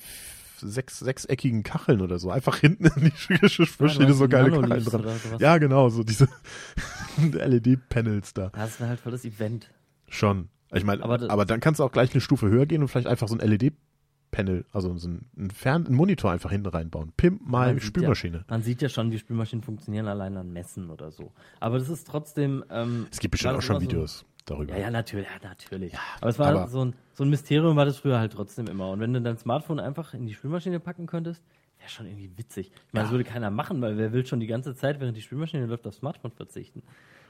sechs, 0.58 0.98
sechseckigen 1.00 1.62
Kacheln 1.62 2.00
oder 2.00 2.18
so. 2.18 2.30
Einfach 2.30 2.56
hinten 2.58 2.86
in 2.86 3.04
die 3.04 3.34
Geschirrmaschine 3.38 4.06
Ja, 4.06 4.12
so 4.12 4.28
geile 4.28 4.50
Kacheln 4.50 4.84
dran. 4.84 5.04
Ja, 5.38 5.58
genau, 5.58 5.88
so 5.88 6.02
diese 6.02 6.28
LED-Panels 7.32 8.34
da. 8.34 8.50
Das 8.50 8.80
wäre 8.80 8.90
halt 8.90 9.00
voll 9.00 9.12
das 9.12 9.24
Event. 9.24 9.70
Schon. 10.08 10.48
Ich 10.74 10.84
meine, 10.84 11.02
Aber 11.02 11.30
aber, 11.30 11.44
dann 11.44 11.60
kannst 11.60 11.80
du 11.80 11.84
auch 11.84 11.92
gleich 11.92 12.12
eine 12.12 12.20
Stufe 12.20 12.48
höher 12.48 12.64
gehen 12.66 12.80
und 12.82 12.88
vielleicht 12.88 13.06
einfach 13.06 13.28
so 13.28 13.36
ein 13.36 13.46
LED-Panel, 13.46 14.64
also 14.72 14.96
so 14.96 15.08
ein, 15.08 15.26
ein 15.36 15.50
Fern-, 15.50 15.86
einen 15.86 15.94
Monitor 15.96 16.30
einfach 16.32 16.50
hinten 16.50 16.68
reinbauen. 16.68 17.12
Pimp 17.16 17.46
mal 17.46 17.78
Spülmaschine. 17.80 18.38
Ja, 18.38 18.44
man 18.48 18.62
sieht 18.62 18.80
ja 18.80 18.88
schon, 18.88 19.10
wie 19.12 19.18
Spülmaschinen 19.18 19.62
funktionieren 19.62 20.08
allein 20.08 20.34
an 20.36 20.50
Messen 20.52 20.88
oder 20.90 21.10
so. 21.10 21.32
Aber 21.60 21.78
das 21.78 21.90
ist 21.90 22.06
trotzdem. 22.06 22.64
Ähm, 22.70 23.06
Es 23.10 23.18
gibt 23.20 23.32
bestimmt 23.32 23.54
auch 23.56 23.62
schon 23.62 23.76
immer 23.76 23.84
so- 23.84 23.90
Videos 23.90 24.24
darüber. 24.44 24.74
Ja, 24.74 24.80
ja, 24.82 24.90
natürlich, 24.90 25.26
ja, 25.26 25.48
natürlich. 25.48 25.92
aber 26.20 26.30
es 26.30 26.38
war 26.38 26.48
aber- 26.48 26.68
so 26.68 26.84
ein, 26.84 26.94
so 27.14 27.24
ein 27.24 27.30
Mysterium, 27.30 27.76
war 27.76 27.84
das 27.84 27.98
früher 27.98 28.18
halt 28.18 28.32
trotzdem 28.32 28.66
immer. 28.66 28.90
Und 28.90 29.00
wenn 29.00 29.12
du 29.12 29.20
dein 29.20 29.38
Smartphone 29.38 29.80
einfach 29.80 30.14
in 30.14 30.26
die 30.26 30.34
Spülmaschine 30.34 30.80
packen 30.80 31.06
könntest, 31.06 31.42
wäre 31.78 31.90
schon 31.90 32.06
irgendwie 32.06 32.30
witzig. 32.36 32.70
Ich 32.88 32.92
meine, 32.92 33.04
das 33.04 33.12
würde 33.12 33.24
keiner 33.24 33.50
machen, 33.50 33.80
weil 33.82 33.96
wer 33.98 34.12
will 34.12 34.24
schon 34.26 34.40
die 34.40 34.46
ganze 34.46 34.74
Zeit, 34.74 35.00
während 35.00 35.16
die 35.16 35.22
Spülmaschine 35.22 35.66
läuft, 35.66 35.86
aufs 35.86 35.96
Smartphone 35.98 36.30
verzichten? 36.32 36.82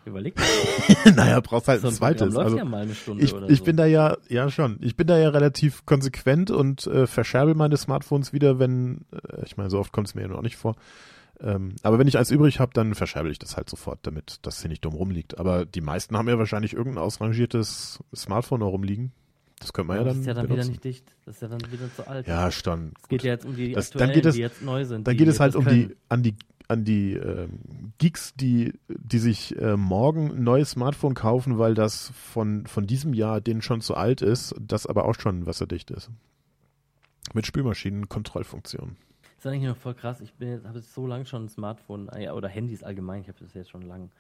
Überleg 0.05 0.35
mal, 0.37 0.45
naja, 1.15 1.39
brauchst 1.41 1.69
halt 1.69 1.81
so 1.81 1.87
ein 1.87 1.93
ein 1.93 1.97
zweites. 1.97 2.35
läuft 2.35 2.45
Also, 2.47 2.57
ja 2.59 2.65
mal 2.65 2.83
eine 2.83 2.95
Stunde 2.95 3.23
ich, 3.23 3.33
oder 3.33 3.49
ich 3.49 3.59
so. 3.61 3.65
bin 3.65 3.77
da 3.77 3.87
ja, 3.87 4.17
ja 4.29 4.51
schon, 4.51 4.79
ich 4.81 4.97
bin 4.97 5.07
da 5.07 5.17
ja 5.17 5.29
relativ 5.29 5.87
konsequent 5.87 6.51
und 6.51 6.89
äh, 6.89 7.07
verscherbel 7.07 7.55
meine 7.55 7.77
Smartphones 7.77 8.33
wieder, 8.33 8.59
wenn, 8.59 9.05
äh, 9.13 9.45
ich 9.47 9.57
meine, 9.57 9.71
so 9.71 9.79
oft 9.79 9.93
kommt 9.93 10.09
es 10.09 10.17
mir 10.17 10.23
ja 10.23 10.29
noch 10.29 10.43
nicht 10.43 10.57
vor. 10.57 10.75
Ähm, 11.43 11.75
aber 11.83 11.99
wenn 11.99 12.07
ich 12.07 12.17
eins 12.19 12.31
übrig 12.31 12.61
habe, 12.61 12.73
dann 12.73 12.95
verscherbel 12.95 13.33
ich 13.33 13.39
das 13.39 13.57
halt 13.57 13.69
sofort, 13.69 13.99
damit 14.03 14.39
das 14.43 14.61
hier 14.61 14.69
nicht 14.71 14.85
dumm 14.85 14.95
rumliegt. 14.95 15.39
Aber 15.39 15.67
die 15.67 15.81
meisten 15.81 16.17
haben 16.17 16.29
ja 16.29 16.39
wahrscheinlich 16.39 16.73
irgendein 16.73 17.03
ausrangiertes 17.03 17.99
Smartphone 18.15 18.61
noch 18.61 18.69
rumliegen. 18.69 19.13
Das 19.59 19.73
könnte 19.73 19.89
man 19.89 19.97
ja 19.99 20.05
das 20.05 20.13
dann, 20.15 20.21
ist 20.23 20.27
ja 20.27 20.35
dann 20.35 20.45
wieder 20.45 20.55
benutzen. 20.55 20.71
nicht 20.71 20.85
dicht. 20.85 21.15
Das 21.25 21.37
ist 21.37 21.43
ja 21.43 21.49
dann 21.49 21.61
wieder 21.73 21.93
zu 21.95 22.07
alt. 22.07 22.27
Ja, 22.27 22.51
schon. 22.51 22.93
es 23.01 23.09
geht 23.09 23.21
gut. 23.21 23.23
ja 23.27 23.33
jetzt 23.33 23.45
um 23.45 23.55
die 23.57 23.73
Das- 23.73 23.91
dann 23.91 24.13
geht 24.13 24.27
es- 24.27 24.35
die 24.35 24.41
jetzt 24.41 24.63
neu 24.63 24.85
sind. 24.85 25.07
Dann 25.07 25.17
geht 25.17 25.29
es 25.29 25.41
halt 25.41 25.51
das 25.55 25.59
um 25.59 25.65
können. 25.65 25.89
die, 25.89 25.97
an 26.09 26.23
die, 26.23 26.35
an 26.69 26.85
die 26.85 27.13
ähm, 27.15 27.93
Geeks, 27.99 28.35
die, 28.35 28.73
die 28.89 29.19
sich 29.19 29.57
äh, 29.61 29.77
morgen 29.77 30.31
ein 30.33 30.43
neues 30.45 30.71
Smartphone 30.71 31.15
kaufen, 31.15 31.59
weil 31.59 31.75
das 31.75 32.11
von, 32.33 32.67
von 32.67 32.87
diesem 32.87 33.15
Jahr 33.15 33.41
denen 33.41 33.63
schon 33.63 33.81
zu 33.81 33.95
alt 33.95 34.23
ist, 34.23 34.55
das 34.61 34.87
aber 34.87 35.05
auch 35.05 35.15
schon 35.21 35.47
wasserdicht 35.47 35.91
ist. 35.91 36.09
Mit 37.35 37.47
Spülmaschinen-Kontrollfunktion. 39.43 39.45
ist 39.45 39.47
eigentlich 39.47 39.69
noch 39.69 39.77
voll 39.77 39.95
krass. 39.95 40.21
Ich 40.21 40.33
habe 40.41 40.79
jetzt 40.79 40.95
so 40.95 41.07
lange 41.07 41.27
schon 41.27 41.45
ein 41.45 41.49
Smartphone 41.49 42.09
äh, 42.13 42.31
oder 42.31 42.49
Handys 42.49 42.83
allgemein. 42.83 43.23
Ich 43.23 43.29
habe 43.29 43.39
das 43.41 43.55
jetzt 43.55 43.71
schon 43.71 43.83
lang. 43.83 44.11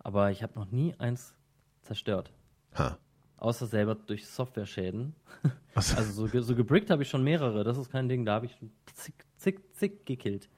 Aber 0.00 0.30
ich 0.30 0.42
habe 0.42 0.58
noch 0.58 0.70
nie 0.70 0.94
eins 0.98 1.34
zerstört. 1.82 2.32
Ha. 2.76 2.98
außer 3.38 3.66
selber 3.66 3.94
durch 3.94 4.26
Software-Schäden. 4.26 5.14
Was? 5.74 5.96
Also 5.96 6.26
so, 6.26 6.40
so 6.42 6.54
gebrickt 6.54 6.90
habe 6.90 7.02
ich 7.02 7.08
schon 7.08 7.24
mehrere, 7.24 7.64
das 7.64 7.78
ist 7.78 7.90
kein 7.90 8.08
Ding, 8.08 8.24
da 8.26 8.34
habe 8.34 8.46
ich 8.46 8.56
schon 8.56 8.70
zick, 8.94 9.14
zick, 9.36 9.74
zick 9.74 10.04
gekillt, 10.06 10.48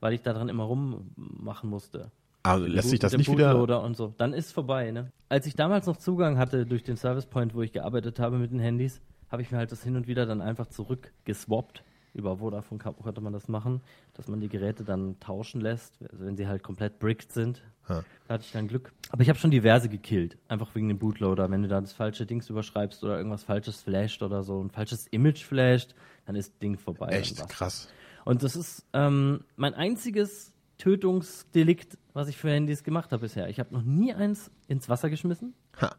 weil 0.00 0.12
ich 0.12 0.22
da 0.22 0.32
dran 0.32 0.48
immer 0.48 0.64
rummachen 0.64 1.68
musste. 1.68 2.12
Also 2.44 2.66
lässt 2.66 2.90
sich 2.90 3.00
das 3.00 3.16
nicht 3.16 3.30
wieder. 3.30 3.82
Und 3.82 3.96
so. 3.96 4.14
Dann 4.16 4.32
ist 4.32 4.52
vorbei, 4.52 4.90
ne? 4.92 5.10
Als 5.28 5.46
ich 5.46 5.54
damals 5.54 5.86
noch 5.86 5.96
Zugang 5.96 6.38
hatte 6.38 6.64
durch 6.64 6.84
den 6.84 6.96
Service 6.96 7.26
Point, 7.26 7.54
wo 7.54 7.62
ich 7.62 7.72
gearbeitet 7.72 8.20
habe 8.20 8.38
mit 8.38 8.52
den 8.52 8.60
Handys, 8.60 9.00
habe 9.30 9.42
ich 9.42 9.50
mir 9.50 9.58
halt 9.58 9.72
das 9.72 9.82
hin 9.82 9.96
und 9.96 10.06
wieder 10.06 10.26
dann 10.26 10.40
einfach 10.40 10.66
zurückgeswappt. 10.66 11.82
Über 12.18 12.38
Vodafone 12.38 12.80
konnte 12.80 13.20
man 13.20 13.32
das 13.32 13.46
machen, 13.46 13.80
dass 14.14 14.26
man 14.26 14.40
die 14.40 14.48
Geräte 14.48 14.82
dann 14.82 15.20
tauschen 15.20 15.60
lässt, 15.60 15.94
also 16.10 16.26
wenn 16.26 16.36
sie 16.36 16.48
halt 16.48 16.64
komplett 16.64 16.98
bricked 16.98 17.30
sind. 17.30 17.62
Ha. 17.88 18.04
Da 18.26 18.34
hatte 18.34 18.44
ich 18.44 18.50
dann 18.50 18.66
Glück. 18.66 18.92
Aber 19.10 19.22
ich 19.22 19.28
habe 19.28 19.38
schon 19.38 19.52
diverse 19.52 19.88
gekillt, 19.88 20.36
einfach 20.48 20.74
wegen 20.74 20.88
dem 20.88 20.98
Bootloader. 20.98 21.48
Wenn 21.48 21.62
du 21.62 21.68
da 21.68 21.80
das 21.80 21.92
falsche 21.92 22.26
Dings 22.26 22.50
überschreibst 22.50 23.04
oder 23.04 23.16
irgendwas 23.16 23.44
falsches 23.44 23.82
flasht 23.82 24.22
oder 24.24 24.42
so, 24.42 24.60
ein 24.60 24.70
falsches 24.70 25.06
Image 25.06 25.44
flasht, 25.44 25.94
dann 26.26 26.34
ist 26.34 26.50
das 26.50 26.58
Ding 26.58 26.76
vorbei. 26.76 27.10
Echt 27.10 27.48
krass. 27.48 27.88
Und 28.24 28.42
das 28.42 28.56
ist 28.56 28.84
ähm, 28.92 29.44
mein 29.54 29.74
einziges 29.74 30.52
Tötungsdelikt, 30.78 31.98
was 32.14 32.28
ich 32.28 32.36
für 32.36 32.50
Handys 32.50 32.82
gemacht 32.82 33.12
habe 33.12 33.22
bisher. 33.22 33.48
Ich 33.48 33.60
habe 33.60 33.72
noch 33.72 33.82
nie 33.82 34.12
eins 34.12 34.50
ins 34.66 34.88
Wasser 34.88 35.08
geschmissen, 35.08 35.54
Ha. 35.80 35.94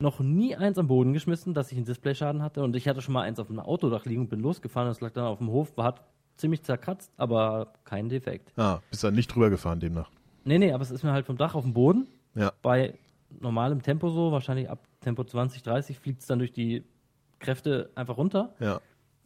Noch 0.00 0.20
nie 0.20 0.56
eins 0.56 0.78
am 0.78 0.86
Boden 0.86 1.12
geschmissen, 1.12 1.54
dass 1.54 1.70
ich 1.70 1.76
einen 1.76 1.86
Displayschaden 1.86 2.42
hatte. 2.42 2.62
Und 2.62 2.76
ich 2.76 2.88
hatte 2.88 3.02
schon 3.02 3.14
mal 3.14 3.22
eins 3.22 3.38
auf 3.38 3.50
einem 3.50 3.60
Autodach 3.60 4.04
liegen 4.04 4.22
und 4.22 4.28
bin 4.30 4.40
losgefahren. 4.40 4.88
Das 4.88 5.00
lag 5.00 5.12
dann 5.12 5.24
auf 5.24 5.38
dem 5.38 5.48
Hof, 5.50 5.76
war 5.76 5.84
hat 5.84 6.02
ziemlich 6.36 6.62
zerkratzt, 6.62 7.12
aber 7.16 7.74
kein 7.84 8.08
Defekt. 8.08 8.52
Ah, 8.58 8.80
bist 8.90 9.04
dann 9.04 9.14
nicht 9.14 9.28
drüber 9.28 9.50
gefahren 9.50 9.78
demnach. 9.80 10.10
Nee, 10.44 10.58
nee, 10.58 10.72
aber 10.72 10.82
es 10.82 10.90
ist 10.90 11.02
mir 11.02 11.12
halt 11.12 11.26
vom 11.26 11.36
Dach 11.36 11.54
auf 11.54 11.64
den 11.64 11.74
Boden. 11.74 12.06
Ja. 12.34 12.52
Bei 12.62 12.94
normalem 13.40 13.82
Tempo 13.82 14.08
so, 14.10 14.32
wahrscheinlich 14.32 14.70
ab 14.70 14.80
Tempo 15.00 15.22
20, 15.22 15.62
30 15.62 15.98
fliegt 15.98 16.22
es 16.22 16.26
dann 16.26 16.38
durch 16.38 16.52
die 16.52 16.84
Kräfte 17.38 17.90
einfach 17.94 18.16
runter. 18.16 18.54
Ja. 18.58 18.80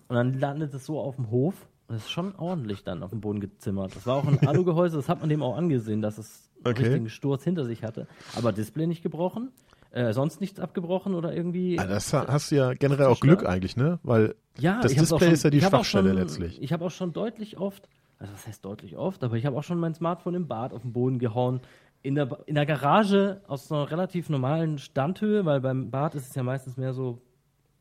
Und 0.08 0.16
dann 0.16 0.38
landet 0.38 0.74
es 0.74 0.84
so 0.84 1.00
auf 1.00 1.16
dem 1.16 1.30
Hof. 1.30 1.66
Und 1.86 1.96
es 1.96 2.04
ist 2.04 2.10
schon 2.10 2.34
ordentlich 2.36 2.82
dann 2.82 3.02
auf 3.02 3.10
dem 3.10 3.20
Boden 3.20 3.40
gezimmert. 3.40 3.94
Das 3.94 4.06
war 4.06 4.16
auch 4.16 4.26
ein 4.26 4.46
Alugehäuse, 4.46 4.96
das 4.96 5.08
hat 5.08 5.20
man 5.20 5.28
dem 5.28 5.42
auch 5.42 5.56
angesehen, 5.56 6.00
dass 6.02 6.18
es 6.18 6.50
einen 6.64 6.72
Okay. 6.74 6.84
richtigen 6.84 7.08
Sturz 7.10 7.44
hinter 7.44 7.64
sich 7.64 7.84
hatte. 7.84 8.06
Aber 8.36 8.52
Display 8.52 8.86
nicht 8.86 9.02
gebrochen, 9.02 9.50
äh, 9.94 10.12
sonst 10.12 10.40
nichts 10.40 10.58
abgebrochen 10.60 11.14
oder 11.14 11.34
irgendwie. 11.34 11.78
Ah, 11.78 11.86
das 11.86 12.12
ha- 12.12 12.26
hast 12.28 12.50
du 12.50 12.56
ja 12.56 12.74
generell 12.74 13.06
auch. 13.06 13.20
Glück 13.20 13.46
eigentlich, 13.46 13.76
ne? 13.76 13.98
Weil 14.02 14.34
ja, 14.58 14.80
das 14.80 14.92
Display 14.94 15.18
schon- 15.20 15.32
ist 15.32 15.44
ja 15.44 15.50
die 15.50 15.60
Schwachstelle 15.60 16.10
schon, 16.10 16.18
letztlich. 16.18 16.60
Ich 16.62 16.72
habe 16.72 16.84
auch 16.84 16.90
schon 16.90 17.12
deutlich 17.12 17.58
oft, 17.58 17.88
also 18.18 18.32
was 18.32 18.46
heißt 18.46 18.64
deutlich 18.64 18.96
oft, 18.96 19.22
aber 19.24 19.36
ich 19.36 19.46
habe 19.46 19.56
auch 19.56 19.62
schon 19.64 19.78
mein 19.78 19.94
Smartphone 19.94 20.34
im 20.34 20.48
Bad 20.48 20.72
auf 20.72 20.82
den 20.82 20.92
Boden 20.92 21.18
gehauen. 21.18 21.60
In 22.02 22.16
der, 22.16 22.38
in 22.46 22.54
der 22.54 22.66
Garage 22.66 23.40
aus 23.46 23.72
einer 23.72 23.90
relativ 23.90 24.28
normalen 24.28 24.76
Standhöhe, 24.78 25.46
weil 25.46 25.60
beim 25.60 25.90
Bad 25.90 26.14
ist 26.14 26.28
es 26.28 26.34
ja 26.34 26.42
meistens 26.42 26.76
mehr 26.76 26.92
so 26.92 27.22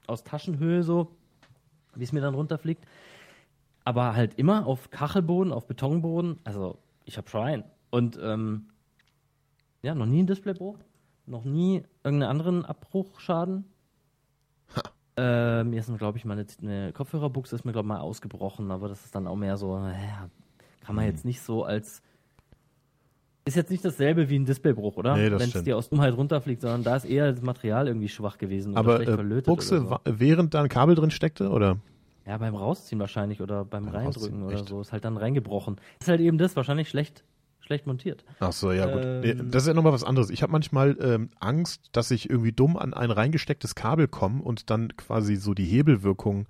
aus 0.07 0.23
Taschenhöhe 0.23 0.81
so, 0.83 1.11
wie 1.95 2.03
es 2.05 2.13
mir 2.13 2.21
dann 2.21 2.33
runterfliegt. 2.33 2.85
Aber 3.85 4.15
halt 4.15 4.35
immer 4.35 4.65
auf 4.65 4.91
Kachelboden, 4.91 5.51
auf 5.51 5.67
Betonboden. 5.67 6.39
Also 6.45 6.77
ich 7.03 7.17
habe 7.17 7.27
Schwein. 7.29 7.65
Und 7.89 8.17
ähm, 8.21 8.67
ja, 9.81 9.93
noch 9.93 10.05
nie 10.05 10.23
ein 10.23 10.27
Displaybruch, 10.27 10.77
noch 11.25 11.43
nie 11.43 11.83
irgendeinen 12.03 12.29
anderen 12.29 12.65
Abbruchschaden. 12.65 13.65
Äh, 15.15 15.63
mir 15.63 15.79
ist, 15.79 15.95
glaube 15.97 16.17
ich, 16.17 16.25
mal 16.25 16.33
eine, 16.33 16.45
eine 16.61 16.91
Kopfhörerbuchse 16.91 17.55
ist 17.55 17.65
mir, 17.65 17.71
glaube 17.71 17.85
ich, 17.85 17.89
mal 17.89 17.99
ausgebrochen, 17.99 18.71
aber 18.71 18.87
das 18.87 19.05
ist 19.05 19.13
dann 19.13 19.27
auch 19.27 19.35
mehr 19.35 19.57
so, 19.57 19.77
ja, 19.77 20.29
kann 20.81 20.95
man 20.95 21.05
jetzt 21.05 21.23
nicht 21.23 21.41
so 21.41 21.63
als. 21.63 22.01
Ist 23.45 23.55
jetzt 23.55 23.69
nicht 23.69 23.83
dasselbe 23.83 24.29
wie 24.29 24.39
ein 24.39 24.45
Displaybruch, 24.45 24.95
oder? 24.95 25.15
Nee, 25.17 25.29
Wenn 25.29 25.49
es 25.49 25.63
dir 25.63 25.77
aus 25.77 25.89
Dummheit 25.89 26.15
runterfliegt, 26.15 26.61
sondern 26.61 26.83
da 26.83 26.95
ist 26.95 27.03
eher 27.03 27.31
das 27.31 27.41
Material 27.41 27.87
irgendwie 27.87 28.07
schwach 28.07 28.37
gewesen 28.37 28.71
oder 28.71 28.79
aber 28.79 28.95
schlecht 28.95 29.11
äh, 29.11 29.15
verlötet. 29.15 29.45
Buchse, 29.45 29.81
oder 29.85 30.01
so. 30.05 30.19
während 30.19 30.53
da 30.53 30.63
ein 30.63 30.69
Kabel 30.69 30.95
drin 30.95 31.11
steckte, 31.11 31.49
oder? 31.49 31.77
Ja, 32.25 32.37
beim 32.37 32.55
Rausziehen 32.55 32.99
wahrscheinlich 32.99 33.41
oder 33.41 33.65
beim, 33.65 33.85
Beim 33.85 33.93
Reindrücken 33.95 34.43
oder 34.43 34.55
echt? 34.55 34.69
so. 34.69 34.79
Ist 34.79 34.93
halt 34.93 35.03
dann 35.03 35.17
reingebrochen. 35.17 35.75
Ist 35.99 36.07
halt 36.07 36.21
eben 36.21 36.37
das, 36.37 36.55
wahrscheinlich 36.55 36.87
schlecht, 36.87 37.25
schlecht 37.73 37.87
montiert. 37.87 38.23
Ach 38.39 38.51
so, 38.51 38.71
ja 38.71 38.85
gut. 38.85 39.01
Ähm. 39.03 39.51
das 39.51 39.63
ist 39.63 39.67
ja 39.67 39.73
nochmal 39.73 39.93
was 39.93 40.03
anderes. 40.03 40.29
Ich 40.29 40.43
habe 40.43 40.51
manchmal 40.51 40.97
ähm, 41.01 41.29
Angst, 41.39 41.89
dass 41.91 42.11
ich 42.11 42.29
irgendwie 42.29 42.51
dumm 42.51 42.77
an 42.77 42.93
ein 42.93 43.11
reingestecktes 43.11 43.75
Kabel 43.75 44.07
komme 44.07 44.41
und 44.41 44.69
dann 44.69 44.95
quasi 44.95 45.35
so 45.35 45.53
die 45.53 45.65
Hebelwirkung 45.65 46.47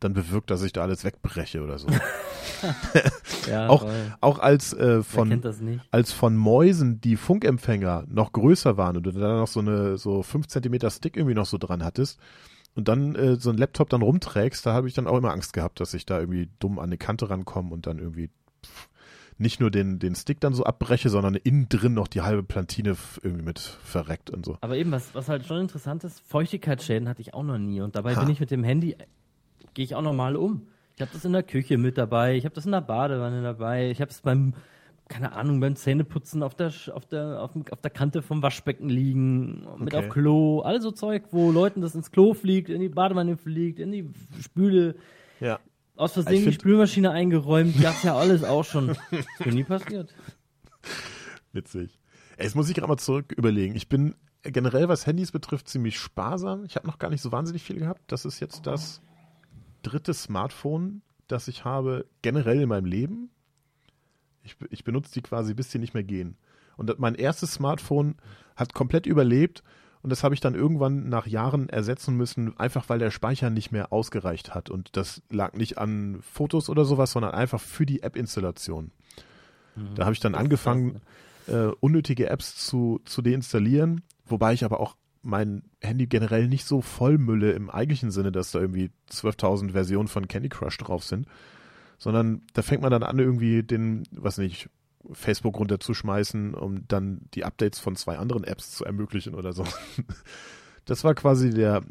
dann 0.00 0.12
bewirkt, 0.12 0.50
dass 0.50 0.62
ich 0.62 0.72
da 0.72 0.82
alles 0.82 1.04
wegbreche 1.04 1.62
oder 1.62 1.78
so. 1.78 1.88
Ja, 3.48 3.68
Auch-. 3.68 3.86
Auch 4.20 4.40
als 4.40 4.72
äh, 4.72 5.02
von 5.02 5.40
als 5.92 6.12
von 6.12 6.36
Mäusen 6.36 7.00
die 7.00 7.16
Funkempfänger 7.16 8.04
noch 8.08 8.32
größer 8.32 8.76
waren 8.76 8.96
und 8.96 9.04
du 9.04 9.12
da 9.12 9.38
noch 9.38 9.46
so 9.46 9.60
eine 9.60 9.98
so 9.98 10.22
5 10.22 10.48
Zentimeter 10.48 10.90
Stick 10.90 11.16
irgendwie 11.16 11.34
noch 11.34 11.46
so 11.46 11.58
dran 11.58 11.84
hattest 11.84 12.18
und 12.74 12.88
dann 12.88 13.14
äh, 13.14 13.36
so 13.36 13.50
ein 13.50 13.56
Laptop 13.56 13.88
dann 13.88 14.02
rumträgst, 14.02 14.66
da 14.66 14.72
habe 14.72 14.88
ich 14.88 14.94
dann 14.94 15.06
auch 15.06 15.16
immer 15.16 15.30
Angst 15.30 15.52
gehabt, 15.52 15.78
dass 15.78 15.94
ich 15.94 16.06
da 16.06 16.18
irgendwie 16.18 16.48
dumm 16.58 16.78
an 16.78 16.86
eine 16.86 16.98
Kante 16.98 17.30
rankomme 17.30 17.72
und 17.72 17.86
dann 17.86 17.98
irgendwie 17.98 18.30
pff, 18.64 18.88
nicht 19.38 19.60
nur 19.60 19.70
den, 19.70 19.98
den 19.98 20.14
Stick 20.14 20.40
dann 20.40 20.54
so 20.54 20.64
abbreche, 20.64 21.08
sondern 21.10 21.34
innen 21.34 21.68
drin 21.68 21.94
noch 21.94 22.08
die 22.08 22.22
halbe 22.22 22.42
Plantine 22.42 22.96
irgendwie 23.22 23.44
mit 23.44 23.58
verreckt 23.58 24.30
und 24.30 24.44
so. 24.46 24.56
Aber 24.60 24.76
eben, 24.76 24.90
was, 24.92 25.14
was 25.14 25.28
halt 25.28 25.44
schon 25.46 25.60
interessant 25.60 26.04
ist, 26.04 26.20
Feuchtigkeitsschäden 26.28 27.08
hatte 27.08 27.20
ich 27.20 27.34
auch 27.34 27.42
noch 27.42 27.58
nie. 27.58 27.80
Und 27.80 27.96
dabei 27.96 28.14
Ha. 28.16 28.20
bin 28.20 28.30
ich 28.30 28.40
mit 28.40 28.50
dem 28.50 28.64
Handy, 28.64 28.96
gehe 29.74 29.84
ich 29.84 29.94
auch 29.94 30.02
normal 30.02 30.36
um. 30.36 30.68
Ich 30.94 31.02
habe 31.02 31.12
das 31.12 31.24
in 31.26 31.32
der 31.34 31.42
Küche 31.42 31.76
mit 31.76 31.98
dabei, 31.98 32.36
ich 32.36 32.44
habe 32.46 32.54
das 32.54 32.64
in 32.64 32.72
der 32.72 32.80
Badewanne 32.80 33.42
dabei, 33.42 33.90
ich 33.90 34.00
habe 34.00 34.10
es 34.10 34.22
beim, 34.22 34.54
keine 35.08 35.32
Ahnung, 35.32 35.60
beim 35.60 35.76
Zähneputzen 35.76 36.42
auf 36.42 36.54
der, 36.54 36.72
auf 36.94 37.04
der, 37.04 37.42
auf, 37.42 37.52
dem, 37.52 37.64
auf 37.70 37.82
der 37.82 37.90
Kante 37.90 38.22
vom 38.22 38.42
Waschbecken 38.42 38.88
liegen, 38.88 39.66
mit 39.78 39.94
Okay. 39.94 40.06
auf 40.08 40.08
Klo, 40.14 40.60
all 40.60 40.80
so 40.80 40.90
Zeug, 40.92 41.24
wo 41.32 41.50
Leuten 41.52 41.82
das 41.82 41.94
ins 41.94 42.10
Klo 42.10 42.32
fliegt, 42.32 42.70
in 42.70 42.80
die 42.80 42.88
Badewanne 42.88 43.36
fliegt, 43.36 43.78
in 43.78 43.92
die 43.92 44.08
Spüle, 44.40 44.94
Ja. 45.40 45.60
Aus 45.96 46.12
Versehen 46.12 46.44
die 46.44 46.52
Spülmaschine 46.52 47.10
eingeräumt, 47.10 47.80
gab's 47.80 48.02
ja 48.02 48.16
alles 48.16 48.44
auch 48.44 48.64
schon. 48.64 48.90
Ist 49.10 49.46
mir 49.46 49.52
nie 49.52 49.64
passiert. 49.64 50.14
Witzig. 51.52 51.98
Ey, 52.36 52.44
Jetzt 52.44 52.54
muss 52.54 52.68
ich 52.68 52.74
gerade 52.74 52.88
mal 52.88 52.96
zurück 52.98 53.32
überlegen. 53.36 53.74
Ich 53.76 53.88
bin 53.88 54.14
generell, 54.42 54.88
was 54.88 55.06
Handys 55.06 55.32
betrifft, 55.32 55.68
ziemlich 55.68 55.98
sparsam. 55.98 56.64
Ich 56.64 56.76
habe 56.76 56.86
noch 56.86 56.98
gar 56.98 57.10
nicht 57.10 57.22
so 57.22 57.32
wahnsinnig 57.32 57.62
viel 57.62 57.78
gehabt. 57.78 58.02
Das 58.08 58.24
ist 58.24 58.40
jetzt 58.40 58.66
das 58.66 59.00
dritte 59.82 60.14
Smartphone, 60.14 61.02
das 61.28 61.48
ich 61.48 61.64
habe 61.64 62.06
generell 62.22 62.60
in 62.60 62.68
meinem 62.68 62.84
Leben. 62.86 63.30
Ich, 64.42 64.56
ich 64.70 64.84
benutze 64.84 65.12
die 65.12 65.22
quasi, 65.22 65.54
bis 65.54 65.70
sie 65.72 65.78
nicht 65.78 65.94
mehr 65.94 66.04
gehen. 66.04 66.36
Und 66.76 66.88
das- 66.88 66.98
mein 66.98 67.14
erstes 67.14 67.54
Smartphone 67.54 68.16
hat 68.54 68.74
komplett 68.74 69.06
überlebt 69.06 69.62
und 70.06 70.10
das 70.10 70.22
habe 70.22 70.36
ich 70.36 70.40
dann 70.40 70.54
irgendwann 70.54 71.08
nach 71.08 71.26
Jahren 71.26 71.68
ersetzen 71.68 72.16
müssen, 72.16 72.56
einfach 72.60 72.88
weil 72.88 73.00
der 73.00 73.10
Speicher 73.10 73.50
nicht 73.50 73.72
mehr 73.72 73.92
ausgereicht 73.92 74.54
hat. 74.54 74.70
Und 74.70 74.96
das 74.96 75.20
lag 75.30 75.54
nicht 75.54 75.78
an 75.78 76.20
Fotos 76.22 76.68
oder 76.68 76.84
sowas, 76.84 77.10
sondern 77.10 77.34
einfach 77.34 77.60
für 77.60 77.86
die 77.86 78.04
App-Installation. 78.04 78.92
Da 79.96 80.04
habe 80.04 80.12
ich 80.12 80.20
dann 80.20 80.34
Das 80.34 80.42
angefangen, 80.42 81.00
äh, 81.48 81.72
unnötige 81.80 82.30
Apps 82.30 82.54
zu, 82.54 83.00
zu 83.04 83.20
deinstallieren, 83.20 84.02
wobei 84.26 84.52
ich 84.52 84.64
aber 84.64 84.78
auch 84.78 84.94
mein 85.22 85.64
Handy 85.80 86.06
generell 86.06 86.46
nicht 86.46 86.66
so 86.66 86.82
vollmülle 86.82 87.50
im 87.50 87.68
eigentlichen 87.68 88.12
Sinne, 88.12 88.30
dass 88.30 88.52
da 88.52 88.60
irgendwie 88.60 88.92
12.000 89.10 89.72
Versionen 89.72 90.06
von 90.06 90.28
Candy 90.28 90.50
Crush 90.50 90.78
drauf 90.78 91.02
sind, 91.02 91.26
sondern 91.98 92.42
da 92.52 92.62
fängt 92.62 92.82
man 92.82 92.92
dann 92.92 93.02
an, 93.02 93.18
irgendwie 93.18 93.64
den, 93.64 94.04
was 94.12 94.38
nicht, 94.38 94.68
Facebook 95.12 95.58
runterzuschmeißen, 95.58 96.54
um 96.54 96.86
dann 96.88 97.22
die 97.34 97.44
Updates 97.44 97.78
von 97.78 97.96
zwei 97.96 98.18
anderen 98.18 98.44
Apps 98.44 98.72
zu 98.72 98.84
ermöglichen 98.84 99.34
oder 99.34 99.52
so. 99.52 99.64
Das 100.88 101.02
war 101.02 101.16
quasi 101.16 101.50
der 101.50 101.82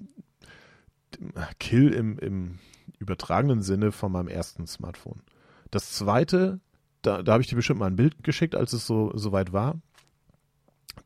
Kill 1.60 1.92
im, 1.92 2.18
im 2.18 2.60
übertragenen 2.98 3.62
Sinne 3.62 3.92
von 3.92 4.10
meinem 4.10 4.30
ersten 4.30 4.68
Smartphone. 4.68 5.22
Das 5.70 5.92
zweite, 5.92 6.62
da, 7.02 7.22
da 7.22 7.34
habe 7.34 7.42
ich 7.42 7.50
dir 7.50 7.58
bestimmt 7.58 7.80
mal 7.80 7.88
ein 7.88 7.98
Bild 7.98 8.24
geschickt, 8.24 8.56
als 8.56 8.72
es 8.72 8.88
so 8.88 9.12
soweit 9.14 9.54
war. 9.54 9.82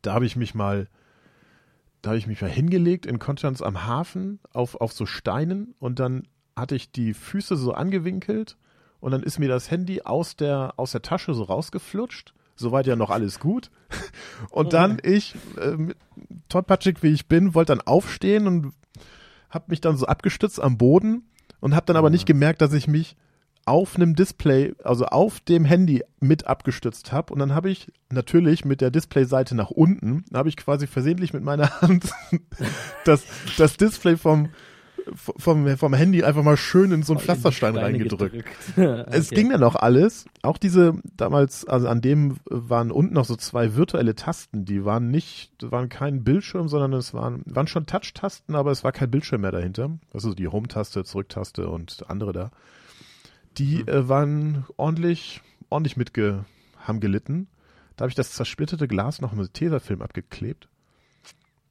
Da 0.04 0.14
habe 0.14 0.28
ich 0.28 0.36
mich 0.36 0.54
mal, 0.54 0.88
da 2.04 2.12
habe 2.12 2.20
ich 2.20 2.28
mich 2.28 2.42
mal 2.42 2.50
hingelegt 2.50 3.06
in 3.08 3.18
Konstanz 3.18 3.64
am 3.64 3.86
Hafen 3.86 4.40
auf, 4.54 4.76
auf 4.76 4.94
so 4.94 5.08
Steinen 5.08 5.74
und 5.80 6.00
dann 6.00 6.28
hatte 6.56 6.76
ich 6.76 6.92
die 6.92 7.14
Füße 7.14 7.56
so 7.56 7.74
angewinkelt 7.74 8.58
und 9.00 9.12
dann 9.12 9.24
ist 9.24 9.40
mir 9.40 9.50
das 9.50 9.72
Handy 9.72 10.02
aus 10.02 10.36
der, 10.36 10.74
aus 10.78 10.92
der 10.92 11.02
Tasche 11.02 11.34
so 11.34 11.44
rausgeflutscht. 11.44 12.34
Soweit 12.56 12.88
ja 12.88 12.98
noch 12.98 13.10
alles 13.10 13.40
gut. 13.40 13.72
Und 14.50 14.74
dann 14.74 15.00
ich, 15.02 15.34
äh, 15.56 15.78
tollpatschig 16.50 17.02
wie 17.02 17.08
ich 17.08 17.28
bin, 17.28 17.56
wollte 17.56 17.74
dann 17.74 17.88
aufstehen 17.88 18.48
und 18.48 18.74
habe 19.50 19.66
mich 19.70 19.80
dann 19.80 19.96
so 19.96 20.06
abgestützt 20.06 20.62
am 20.62 20.78
Boden 20.78 21.24
und 21.62 21.74
habe 21.74 21.86
dann 21.86 21.96
aber 21.96 22.10
nicht 22.10 22.26
gemerkt, 22.26 22.62
dass 22.62 22.74
ich 22.74 22.88
mich 22.88 23.16
auf 23.66 23.96
einem 23.96 24.16
Display, 24.16 24.74
also 24.84 25.06
auf 25.06 25.40
dem 25.40 25.64
Handy 25.64 26.04
mit 26.20 26.48
abgestützt 26.48 27.12
habe. 27.12 27.32
Und 27.32 27.40
dann 27.40 27.54
habe 27.54 27.70
ich 27.70 27.92
natürlich 28.10 28.66
mit 28.66 28.82
der 28.82 28.92
Displayseite 28.92 29.56
nach 29.56 29.70
unten, 29.70 30.26
habe 30.34 30.50
ich 30.50 30.58
quasi 30.58 30.88
versehentlich 30.88 31.34
mit 31.34 31.44
meiner 31.44 31.70
Hand 31.82 32.12
das, 33.06 33.24
das 33.58 33.78
Display 33.78 34.18
vom, 34.18 34.50
vom, 35.16 35.78
vom 35.78 35.94
Handy 35.94 36.24
einfach 36.24 36.44
mal 36.44 36.58
schön 36.58 36.92
in 36.92 37.04
so 37.04 37.14
einen 37.14 37.20
Pflasterstein 37.22 37.76
reingedrückt. 37.78 38.34
gedrückt. 38.76 39.08
Es 39.12 39.28
Okay. 39.28 39.36
ging 39.36 39.50
dann 39.52 39.64
auch 39.64 39.76
alles. 39.76 40.26
Auch 40.42 40.58
diese 40.58 40.94
damals, 41.18 41.66
also 41.68 41.88
an 41.88 42.02
dem 42.02 42.38
waren 42.46 42.92
unten 42.92 43.14
noch 43.14 43.26
so 43.26 43.36
zwei 43.36 43.76
virtuelle 43.76 44.16
Tasten, 44.16 44.66
die 44.66 44.86
waren 44.86 45.12
nicht, 45.12 45.52
das 45.60 45.72
waren 45.72 45.90
kein 45.90 46.24
Bildschirm, 46.24 46.68
sondern 46.70 46.94
es 46.94 47.14
waren, 47.14 47.42
waren 47.46 47.68
schon 47.68 47.86
Touch-Tasten, 47.86 48.56
aber 48.56 48.72
es 48.72 48.84
war 48.84 48.92
kein 48.92 49.12
Bildschirm 49.12 49.42
mehr 49.42 49.52
dahinter. 49.52 49.92
Also 50.14 50.34
die 50.34 50.48
Home-Taste, 50.48 51.04
Zurück-Taste 51.04 51.68
und 51.70 52.06
andere 52.10 52.32
da. 52.34 52.52
Die 53.58 53.82
äh, 53.82 54.08
waren 54.08 54.66
ordentlich, 54.78 55.42
ordentlich 55.70 55.98
mitge, 55.98 56.46
haben 56.78 57.00
gelitten. 57.02 57.48
Da 57.98 58.04
habe 58.04 58.10
ich 58.10 58.16
das 58.16 58.32
zersplitterte 58.32 58.88
Glas 58.88 59.20
noch 59.20 59.34
mit 59.34 59.54
Tesafilm 59.54 60.02
abgeklebt, 60.02 60.69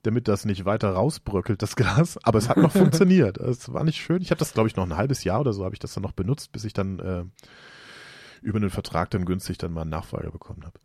damit 0.02 0.28
das 0.28 0.44
nicht 0.44 0.64
weiter 0.64 0.90
rausbröckelt, 0.90 1.60
das 1.62 1.76
Glas. 1.76 2.18
Aber 2.22 2.38
es 2.38 2.48
hat 2.48 2.56
noch 2.56 2.72
funktioniert. 2.72 3.38
Es 3.48 3.72
war 3.72 3.84
nicht 3.84 4.00
schön. 4.00 4.22
Ich 4.22 4.30
habe 4.30 4.38
das, 4.38 4.52
glaube 4.52 4.68
ich, 4.68 4.76
noch 4.76 4.84
ein 4.84 4.96
halbes 4.96 5.24
Jahr 5.24 5.40
oder 5.40 5.52
so 5.52 5.64
habe 5.64 5.74
ich 5.74 5.80
das 5.80 5.94
dann 5.94 6.02
noch 6.02 6.12
benutzt, 6.12 6.52
bis 6.52 6.64
ich 6.64 6.72
dann 6.72 6.98
äh, 6.98 7.24
über 8.42 8.58
einen 8.58 8.70
Vertrag 8.70 9.10
dann 9.10 9.24
günstig 9.24 9.58
dann 9.58 9.72
mal 9.72 9.82
einen 9.82 9.90
Nachfolger 9.90 10.30
bekommen 10.30 10.64
habe. 10.64 10.78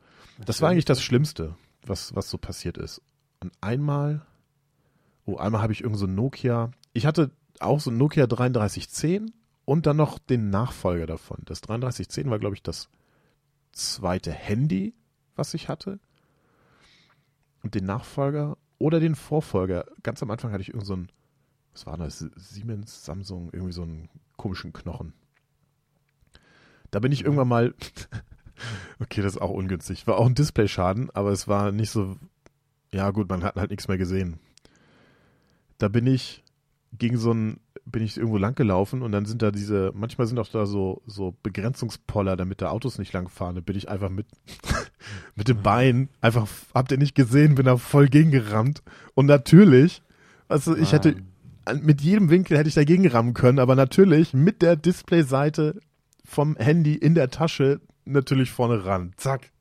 Das 0.45 0.62
war 0.62 0.69
eigentlich 0.69 0.86
das 0.86 1.02
Schlimmste, 1.02 1.56
was, 1.86 2.15
was 2.15 2.30
so 2.30 2.38
passiert 2.38 2.78
ist. 2.78 3.02
Und 3.39 3.54
einmal, 3.62 4.26
oh, 5.26 5.38
einmal 5.38 5.62
habe 5.62 5.73
ich 5.73 5.82
irgend 5.82 5.99
so 5.99 6.08
ein 6.08 6.15
Nokia, 6.15 6.71
ich 6.93 7.06
hatte 7.06 7.32
auch 7.60 7.80
so 7.80 7.91
ein 7.91 7.97
Nokia 7.97 8.28
3310 8.28 9.32
und 9.65 9.86
dann 9.86 9.97
noch 9.97 10.19
den 10.19 10.49
Nachfolger 10.49 11.06
davon. 11.06 11.39
Das 11.45 11.62
3310 11.62 12.30
war, 12.30 12.39
glaube 12.39 12.56
ich, 12.56 12.63
das 12.63 12.89
zweite 13.71 14.32
Handy, 14.32 14.93
was 15.36 15.54
ich 15.54 15.69
hatte. 15.69 15.99
Und 17.62 17.76
den 17.76 17.86
Nachfolger 17.86 18.58
oder 18.79 18.99
den 18.99 19.15
Vorfolger. 19.15 19.86
Ganz 20.03 20.21
am 20.23 20.31
Anfang 20.31 20.51
hatte 20.51 20.62
ich 20.62 20.69
irgend 20.69 20.86
so 20.86 20.95
ein, 20.95 21.09
was 21.73 21.86
war 21.86 21.97
das? 21.97 22.19
Siemens, 22.36 23.05
Samsung, 23.05 23.49
irgendwie 23.51 23.73
so 23.73 23.83
einen 23.83 24.09
komischen 24.38 24.73
Knochen. 24.73 25.13
Da 26.91 26.99
bin 26.99 27.12
ich 27.12 27.23
irgendwann 27.23 27.47
mal, 27.47 27.73
okay, 28.99 29.21
das 29.21 29.33
ist 29.33 29.41
auch 29.41 29.49
ungünstig. 29.49 30.05
War 30.05 30.17
auch 30.17 30.27
ein 30.27 30.36
Displayschaden, 30.36 31.09
aber 31.12 31.31
es 31.31 31.47
war 31.47 31.71
nicht 31.71 31.89
so, 31.89 32.17
ja 32.91 33.09
gut, 33.12 33.29
man 33.29 33.43
hat 33.43 33.55
halt 33.55 33.71
nichts 33.71 33.88
mehr 33.88 33.97
gesehen. 33.97 34.39
Da 35.79 35.88
bin 35.88 36.05
ich 36.05 36.43
gegen 36.97 37.17
so 37.17 37.33
ein, 37.33 37.59
bin 37.86 38.04
ich 38.04 38.17
irgendwo 38.17 38.38
lang 38.38 38.56
gelaufen 38.56 39.02
und 39.02 39.12
dann 39.12 39.26
sind 39.26 39.41
da 39.41 39.52
diese, 39.52 39.91
manchmal 39.93 40.28
sind 40.28 40.39
auch 40.39 40.48
da 40.48 40.65
so, 40.65 41.02
so 41.06 41.36
Begrenzungspoller, 41.43 42.38
damit 42.38 42.62
da 42.62 42.69
Autos 42.69 42.98
nicht 42.98 43.13
lang 43.13 43.28
fahren. 43.28 43.56
Da 43.56 43.62
bin 43.62 43.76
ich 43.76 43.89
einfach 43.89 44.10
mit, 44.10 44.28
mit 45.36 45.48
dem 45.48 45.62
Bein, 45.62 46.10
einfach, 46.22 46.48
habt 46.74 46.91
ihr 46.91 46.98
nicht 46.98 47.15
gesehen, 47.15 47.56
bin 47.56 47.65
da 47.65 47.78
voll 47.78 48.08
gegengerammt. 48.08 48.84
Und 49.15 49.26
natürlich, 49.26 50.02
also 50.48 50.76
ich 50.76 50.93
hätte, 50.93 51.15
mit 51.82 52.02
jedem 52.02 52.30
Winkel 52.30 52.58
hätte 52.58 52.69
ich 52.69 52.76
dagegen 52.76 53.08
rammen 53.08 53.34
können, 53.34 53.60
aber 53.60 53.76
natürlich 53.76 54.34
mit 54.34 54.62
der 54.62 54.76
Displayseite 54.76 55.80
vom 56.24 56.56
Handy 56.56 56.96
in 56.96 57.15
der 57.15 57.30
Tasche 57.30 57.82
natürlich 58.06 58.52
vorne 58.52 58.86
ran. 58.86 59.13
Zack. 59.17 59.52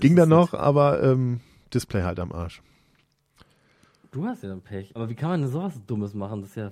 Ging 0.00 0.16
dann 0.16 0.28
noch, 0.28 0.54
aber 0.54 1.02
ähm, 1.02 1.40
Display 1.72 2.02
halt 2.02 2.20
am 2.20 2.32
Arsch. 2.32 2.62
Du 4.14 4.24
hast 4.24 4.44
ja 4.44 4.48
dann 4.48 4.62
Pech. 4.62 4.94
Aber 4.94 5.10
wie 5.10 5.16
kann 5.16 5.28
man 5.30 5.40
denn 5.40 5.50
sowas 5.50 5.74
Dummes 5.88 6.14
machen? 6.14 6.40
Das 6.40 6.50
ist 6.50 6.56
ja. 6.56 6.70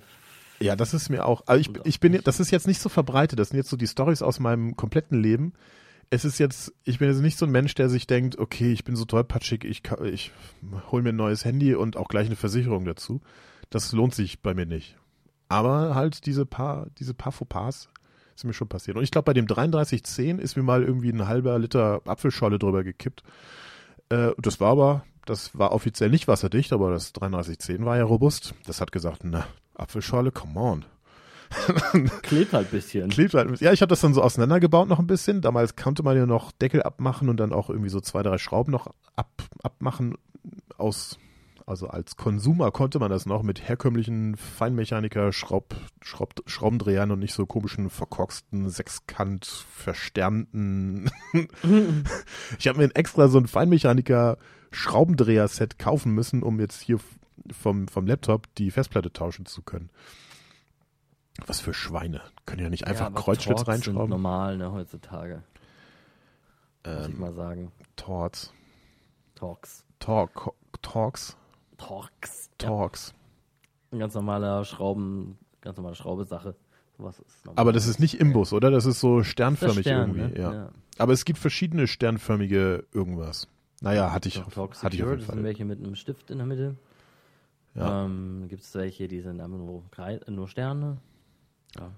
Ja, 0.61 0.77
das 0.77 0.93
ist 0.93 1.09
mir 1.09 1.25
auch. 1.25 1.43
Also 1.45 1.59
ich, 1.59 1.85
ich 1.85 1.99
bin, 1.99 2.17
das 2.23 2.39
ist 2.39 2.51
jetzt 2.51 2.67
nicht 2.67 2.79
so 2.79 2.87
verbreitet. 2.87 3.37
Das 3.37 3.49
sind 3.49 3.57
jetzt 3.57 3.69
so 3.69 3.75
die 3.75 3.87
Stories 3.87 4.21
aus 4.21 4.39
meinem 4.39 4.77
kompletten 4.77 5.21
Leben. 5.21 5.51
Es 6.09 6.23
ist 6.23 6.39
jetzt, 6.39 6.71
ich 6.85 6.99
bin 6.99 7.09
jetzt 7.09 7.19
nicht 7.19 7.37
so 7.37 7.45
ein 7.45 7.51
Mensch, 7.51 7.75
der 7.75 7.89
sich 7.89 8.07
denkt, 8.07 8.39
okay, 8.39 8.71
ich 8.71 8.85
bin 8.85 8.95
so 8.95 9.03
tollpatschig, 9.03 9.65
ich, 9.65 9.81
ich 10.03 10.31
hole 10.89 11.03
mir 11.03 11.09
ein 11.09 11.17
neues 11.17 11.43
Handy 11.43 11.75
und 11.75 11.97
auch 11.97 12.07
gleich 12.07 12.27
eine 12.27 12.37
Versicherung 12.37 12.85
dazu. 12.85 13.19
Das 13.69 13.91
lohnt 13.91 14.15
sich 14.15 14.41
bei 14.41 14.53
mir 14.53 14.65
nicht. 14.65 14.95
Aber 15.49 15.95
halt 15.95 16.25
diese 16.25 16.45
paar, 16.45 16.87
diese 16.97 17.13
paar 17.13 17.33
Fauxpas 17.33 17.89
ist 18.35 18.45
mir 18.45 18.53
schon 18.53 18.69
passiert. 18.69 18.95
Und 18.95 19.03
ich 19.03 19.11
glaube, 19.11 19.25
bei 19.25 19.33
dem 19.33 19.47
3310 19.47 20.39
ist 20.39 20.55
mir 20.55 20.63
mal 20.63 20.83
irgendwie 20.83 21.09
ein 21.09 21.27
halber 21.27 21.59
Liter 21.59 22.01
Apfelscholle 22.05 22.57
drüber 22.57 22.85
gekippt. 22.85 23.21
Äh, 24.09 24.31
das 24.37 24.61
war 24.61 24.71
aber, 24.71 25.03
das 25.25 25.57
war 25.57 25.71
offiziell 25.71 26.09
nicht 26.09 26.27
wasserdicht, 26.27 26.73
aber 26.73 26.91
das 26.91 27.13
3310 27.13 27.85
war 27.85 27.97
ja 27.97 28.03
robust. 28.03 28.53
Das 28.65 28.81
hat 28.81 28.91
gesagt, 28.91 29.21
na, 29.23 29.45
Apfelschorle, 29.75 30.31
come 30.31 30.59
on. 30.59 30.85
Klebt 32.23 32.53
halt 32.53 32.67
ein 32.67 32.71
bisschen. 32.71 33.09
Klebt 33.09 33.33
halt. 33.33 33.61
Ja, 33.61 33.71
ich 33.71 33.81
habe 33.81 33.89
das 33.89 34.01
dann 34.01 34.13
so 34.13 34.21
auseinandergebaut 34.21 34.87
noch 34.87 34.99
ein 34.99 35.07
bisschen. 35.07 35.41
Damals 35.41 35.75
konnte 35.75 36.03
man 36.03 36.17
ja 36.17 36.25
noch 36.25 36.51
Deckel 36.51 36.81
abmachen 36.81 37.29
und 37.29 37.37
dann 37.37 37.53
auch 37.53 37.69
irgendwie 37.69 37.89
so 37.89 38.01
zwei, 38.01 38.23
drei 38.23 38.37
Schrauben 38.37 38.71
noch 38.71 38.87
ab, 39.15 39.43
abmachen. 39.61 40.15
Aus, 40.77 41.19
also 41.65 41.87
als 41.87 42.15
Konsumer 42.17 42.71
konnte 42.71 42.99
man 42.99 43.09
das 43.09 43.25
noch 43.25 43.43
mit 43.43 43.67
herkömmlichen 43.67 44.35
Feinmechaniker 44.35 45.31
Schraub, 45.31 45.75
Schraub, 46.01 46.33
Schraubendrehern 46.45 47.11
und 47.11 47.19
nicht 47.19 47.33
so 47.33 47.45
komischen 47.45 47.89
verkorksten, 47.89 48.69
sechskant 48.69 49.45
versternten. 49.45 51.09
ich 52.59 52.67
habe 52.67 52.79
mir 52.79 52.95
extra 52.95 53.27
so 53.27 53.37
ein 53.37 53.47
Feinmechaniker 53.47 54.37
Schraubendreher-Set 54.71 55.79
kaufen 55.79 56.13
müssen, 56.13 56.43
um 56.43 56.59
jetzt 56.59 56.81
hier 56.81 56.99
vom, 57.51 57.87
vom 57.87 58.07
Laptop 58.07 58.53
die 58.55 58.71
Festplatte 58.71 59.11
tauschen 59.13 59.45
zu 59.45 59.61
können. 59.61 59.89
Was 61.45 61.59
für 61.59 61.73
Schweine. 61.73 62.21
Können 62.45 62.61
ja 62.61 62.69
nicht 62.69 62.85
einfach 62.87 63.09
ja, 63.09 63.15
Kreuzschlitz 63.15 63.63
Torx 63.63 63.83
sind 63.83 63.95
reinschrauben. 63.95 64.09
normal, 64.09 64.57
ne, 64.57 64.71
heutzutage. 64.71 65.43
Muss 66.85 67.07
ich 67.07 67.13
Ähm, 67.13 67.19
mal 67.19 67.33
sagen. 67.33 67.71
Torts. 67.95 68.53
Torx. 69.35 69.83
Talk, 69.99 70.53
Talks. 70.81 71.37
Torx. 71.77 72.49
Talks. 72.57 73.13
Ja, 73.91 73.97
ein 73.97 73.99
ganz 73.99 74.13
normaler 74.15 74.63
Schrauben, 74.65 75.37
ganz 75.61 75.77
normale 75.77 75.95
Schraubesache. 75.95 76.55
Aber 77.55 77.73
das 77.73 77.87
ist 77.87 77.99
nicht 77.99 78.19
Imbus, 78.19 78.53
oder? 78.53 78.69
Das 78.71 78.85
ist 78.85 78.99
so 78.99 79.19
Das 79.19 79.27
sternförmig 79.27 79.79
Stern, 79.81 80.15
irgendwie. 80.15 80.39
ne? 80.39 80.41
Ja. 80.41 80.69
Aber 80.99 81.11
es 81.13 81.25
gibt 81.25 81.39
verschiedene 81.39 81.87
sternförmige 81.87 82.85
irgendwas. 82.93 83.47
Naja, 83.81 84.11
hatte 84.13 84.29
ich, 84.29 84.35
Torx 84.39 84.83
hatte 84.83 84.95
ich 84.95 85.03
auf 85.03 85.09
jeden 85.09 85.19
das 85.19 85.27
sind 85.27 85.35
Fall. 85.35 85.43
welche 85.43 85.65
mit 85.65 85.79
einem 85.79 85.95
Stift 85.95 86.29
in 86.31 86.37
der 86.37 86.47
Mitte. 86.47 86.75
Ja, 87.75 88.05
Ähm, 88.05 88.45
Gibt 88.47 88.63
es 88.63 88.73
welche, 88.75 89.07
die 89.07 89.19
sind 89.21 89.41
einfach 89.41 89.57
nur, 89.57 89.83
nur 90.27 90.47
Sterne. 90.47 90.97
Ja. 91.75 91.89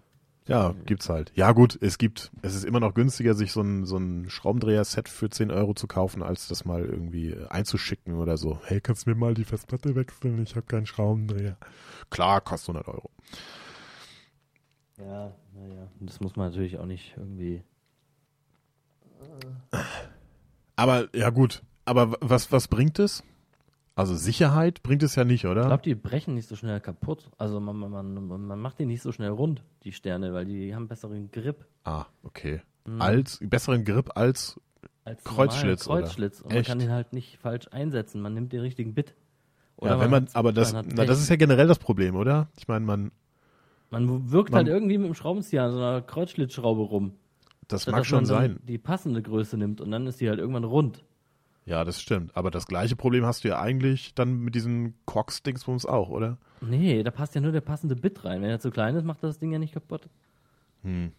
Ja, 0.48 0.76
gibt's 0.86 1.10
halt. 1.10 1.32
Ja 1.36 1.52
gut, 1.54 1.78
es 1.82 1.98
gibt, 1.98 2.32
es 2.42 2.54
ist 2.56 2.66
immer 2.66 2.80
noch 2.80 2.94
günstiger, 2.94 3.34
sich 3.34 3.52
so 3.52 3.62
ein, 3.62 3.86
so 3.86 3.98
ein 3.98 4.30
Schraubendreher-Set 4.30 5.10
für 5.10 5.30
10 5.30 5.50
Euro 5.50 5.74
zu 5.74 5.88
kaufen, 5.88 6.22
als 6.22 6.48
das 6.48 6.66
mal 6.66 6.86
irgendwie 6.86 7.32
äh, 7.32 7.48
einzuschicken 7.48 8.16
oder 8.16 8.38
so. 8.38 8.60
Hey, 8.66 8.80
kannst 8.80 9.06
du 9.06 9.10
mir 9.10 9.16
mal 9.16 9.34
die 9.34 9.44
Festplatte 9.44 9.96
wechseln? 9.96 10.42
Ich 10.44 10.56
habe 10.56 10.66
keinen 10.68 10.86
Schraubendreher. 10.86 11.58
Klar, 12.12 12.42
kostet 12.42 12.76
100 12.76 12.88
Euro. 12.94 13.10
Ja, 14.98 15.34
naja. 15.54 15.88
Das 16.00 16.20
muss 16.20 16.36
man 16.36 16.50
natürlich 16.50 16.78
auch 16.78 16.86
nicht 16.86 17.16
irgendwie. 17.18 17.64
Aber, 20.76 21.08
ja 21.16 21.30
gut. 21.32 21.64
Aber 21.86 22.18
was, 22.22 22.52
was 22.52 22.68
bringt 22.68 23.00
es? 23.00 23.24
Also 23.98 24.14
Sicherheit 24.16 24.84
bringt 24.84 25.04
es 25.04 25.16
ja 25.16 25.24
nicht, 25.24 25.46
Ich 25.46 25.50
oder? 25.50 25.68
glaube, 25.68 25.84
die 25.84 25.96
brechen 25.96 26.34
nicht 26.36 26.50
so 26.50 26.56
schnell 26.58 26.82
kaputt. 26.82 27.30
Also 27.38 27.62
man, 27.62 27.78
man, 27.78 27.92
man, 28.28 28.46
man 28.46 28.60
macht 28.60 28.78
die 28.80 28.86
nicht 28.86 29.02
so 29.02 29.14
schnell 29.14 29.30
rund, 29.30 29.64
die 29.84 29.94
Sterne, 29.94 30.34
weil 30.34 30.44
die 30.46 30.76
haben 30.76 30.88
besseren 30.90 31.32
Grip. 31.32 31.66
Ah, 31.86 32.06
okay. 32.24 32.62
Mhm. 32.86 33.02
Als, 33.02 33.40
besseren 33.42 33.86
Grip 33.86 34.12
als, 34.18 34.60
als 35.06 35.24
Kreuzschlitz, 35.24 35.86
normalen 35.86 36.04
oder? 36.04 36.08
Kreuzschlitz. 36.10 36.42
Und 36.42 36.52
Echt? 36.52 36.68
man 36.68 36.78
kann 36.78 36.80
den 36.80 36.92
halt 36.92 37.14
nicht 37.14 37.38
falsch 37.38 37.68
einsetzen. 37.72 38.22
Man 38.22 38.34
nimmt 38.34 38.52
den 38.52 38.60
richtigen 38.60 38.94
Bit. 38.94 39.16
ja, 39.82 39.98
wenn 40.00 40.10
man, 40.12 40.24
hat's- 40.24 40.36
aber 40.36 40.52
das, 40.52 40.74
man 40.74 40.88
na, 40.94 41.06
das 41.06 41.22
ist 41.22 41.30
ja 41.30 41.38
generell 41.38 41.68
das 41.68 41.80
Problem, 41.80 42.16
oder? 42.18 42.50
Ich 42.58 42.68
meine, 42.68 42.84
man, 42.86 43.12
Man 43.92 44.30
wirkt 44.30 44.52
man- 44.52 44.58
halt 44.58 44.68
irgendwie 44.68 44.98
mit 44.98 45.08
dem 45.08 45.14
Schraubenzieher 45.16 45.64
an 45.64 45.72
so 45.72 45.78
einer 45.78 46.02
Kreuzschlitzschraube 46.02 46.82
rum. 46.82 47.14
das 47.70 47.88
mag 47.88 48.06
schon 48.06 48.18
man 48.18 48.26
sein. 48.26 48.60
Die 48.68 48.78
passende 48.78 49.22
Größe 49.22 49.58
nimmt 49.58 49.80
und 49.80 49.90
dann 49.92 50.06
ist 50.06 50.20
die 50.20 50.28
halt 50.28 50.40
irgendwann 50.40 50.66
rund. 50.66 51.06
Ja, 51.66 51.84
das 51.84 52.00
stimmt. 52.00 52.36
Aber 52.38 52.52
das 52.52 52.68
gleiche 52.68 52.96
Problem 52.96 53.26
hast 53.26 53.44
du 53.44 53.48
ja 53.48 53.60
eigentlich 53.60 54.14
dann 54.14 54.38
mit 54.40 54.54
diesen 54.54 54.94
Cox-Dingsbums 55.06 55.86
auch, 55.88 56.10
oder? 56.10 56.38
Nee, 56.62 57.02
da 57.02 57.10
passt 57.12 57.34
ja 57.34 57.42
nur 57.42 57.52
der 57.52 57.62
passende 57.62 57.96
Bit 57.96 58.24
rein. 58.24 58.42
Wenn 58.44 58.50
er 58.52 58.60
zu 58.60 58.70
klein 58.70 58.96
ist, 58.96 59.04
macht 59.04 59.24
das 59.24 59.40
Ding 59.40 59.52
ja 59.52 59.58
nicht 59.60 59.74
kaputt. 59.74 60.08
Hm. 60.84 61.12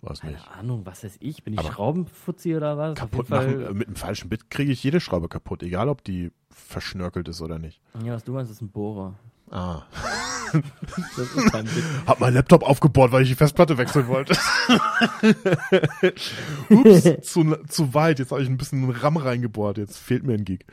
Weiß 0.00 0.22
nicht. 0.22 0.42
Keine 0.44 0.50
Ahnung, 0.58 0.86
was 0.86 1.04
weiß 1.04 1.16
ich? 1.20 1.42
Bin 1.44 1.52
ich 1.54 1.60
Aber- 1.60 1.72
Schraubenfuzzi 1.72 2.54
oder 2.56 2.78
was? 2.78 2.94
Kaputt 2.96 3.28
machen, 3.28 3.60
äh, 3.66 3.72
mit 3.74 3.86
einem 3.88 3.96
falschen 3.96 4.28
Bit 4.30 4.50
kriege 4.50 4.72
ich 4.72 4.82
jede 4.82 5.00
Schraube 5.00 5.28
kaputt, 5.28 5.62
egal 5.62 5.88
ob 5.88 6.02
die 6.04 6.32
verschnörkelt 6.50 7.28
ist 7.28 7.42
oder 7.42 7.58
nicht. 7.58 7.80
Ja, 8.02 8.14
was 8.14 8.24
du 8.24 8.32
meinst, 8.32 8.50
ist 8.50 8.62
ein 8.62 8.70
Bohrer. 8.70 9.14
Ah. 9.50 9.82
Hab 12.06 12.20
mein 12.20 12.34
Laptop 12.34 12.62
aufgebohrt, 12.62 13.12
weil 13.12 13.22
ich 13.22 13.28
die 13.28 13.34
Festplatte 13.34 13.78
wechseln 13.78 14.08
wollte. 14.08 14.36
Ups, 16.70 17.02
zu, 17.22 17.56
zu 17.68 17.94
weit. 17.94 18.18
Jetzt 18.18 18.30
habe 18.30 18.42
ich 18.42 18.48
ein 18.48 18.56
bisschen 18.56 18.90
RAM 18.90 19.16
reingebohrt. 19.16 19.78
Jetzt 19.78 19.98
fehlt 19.98 20.24
mir 20.24 20.34
ein 20.34 20.44
Gig. 20.44 20.64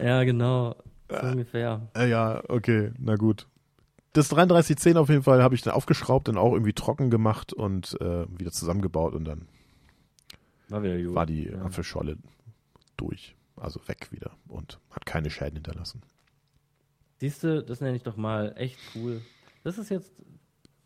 Ja, 0.00 0.24
genau. 0.24 0.76
So 1.08 1.16
ungefähr. 1.26 1.88
Äh, 1.96 2.08
ja, 2.08 2.42
okay, 2.48 2.92
na 2.98 3.16
gut. 3.16 3.46
Das 4.12 4.28
3310 4.28 4.96
auf 4.96 5.08
jeden 5.08 5.22
Fall 5.22 5.42
habe 5.42 5.54
ich 5.54 5.62
dann 5.62 5.74
aufgeschraubt, 5.74 6.28
dann 6.28 6.38
auch 6.38 6.52
irgendwie 6.52 6.72
trocken 6.72 7.10
gemacht 7.10 7.52
und 7.52 8.00
äh, 8.00 8.26
wieder 8.38 8.50
zusammengebaut 8.50 9.14
und 9.14 9.24
dann 9.24 9.46
War 10.68 10.82
war 10.82 11.26
die 11.26 11.50
ja. 11.50 11.62
Apfelscholle 11.62 12.16
durch. 12.96 13.36
Also 13.56 13.80
weg 13.88 14.08
wieder 14.10 14.32
und 14.48 14.78
hat 14.90 15.06
keine 15.06 15.30
Schäden 15.30 15.54
hinterlassen. 15.54 16.02
Siehst 17.18 17.42
du, 17.44 17.62
das 17.62 17.80
nenne 17.80 17.96
ich 17.96 18.02
doch 18.02 18.16
mal 18.16 18.52
echt 18.56 18.78
cool. 18.94 19.22
Das 19.64 19.78
ist 19.78 19.90
jetzt 19.90 20.12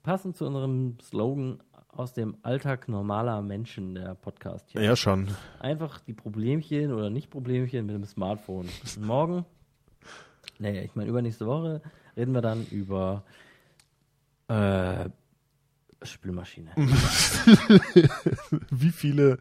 passend 0.03 0.37
zu 0.37 0.47
unserem 0.47 0.99
Slogan 1.01 1.63
aus 1.89 2.15
dem 2.15 2.37
Alltag 2.43 2.89
normaler 2.89 3.43
Menschen, 3.43 3.95
der 3.95 4.15
Podcast 4.15 4.71
hier. 4.71 4.83
Ja, 4.83 4.97
schon. 4.97 5.29
Einfach 5.59 6.01
die 6.01 6.15
Problemchen 6.15 6.93
oder 6.93 7.11
Nicht-Problemchen 7.11 7.87
mit 7.87 7.95
dem 7.95 8.05
Smartphone. 8.05 8.69
Morgen, 9.01 9.45
nee, 10.59 10.83
ich 10.83 10.95
meine 10.95 11.11
übernächste 11.11 11.47
Woche, 11.47 11.83
reden 12.17 12.33
wir 12.33 12.43
dann 12.43 12.65
über 12.67 13.25
äh, 14.49 15.09
Spülmaschine. 16.03 16.71
wie 18.71 18.91
viele, 18.91 19.39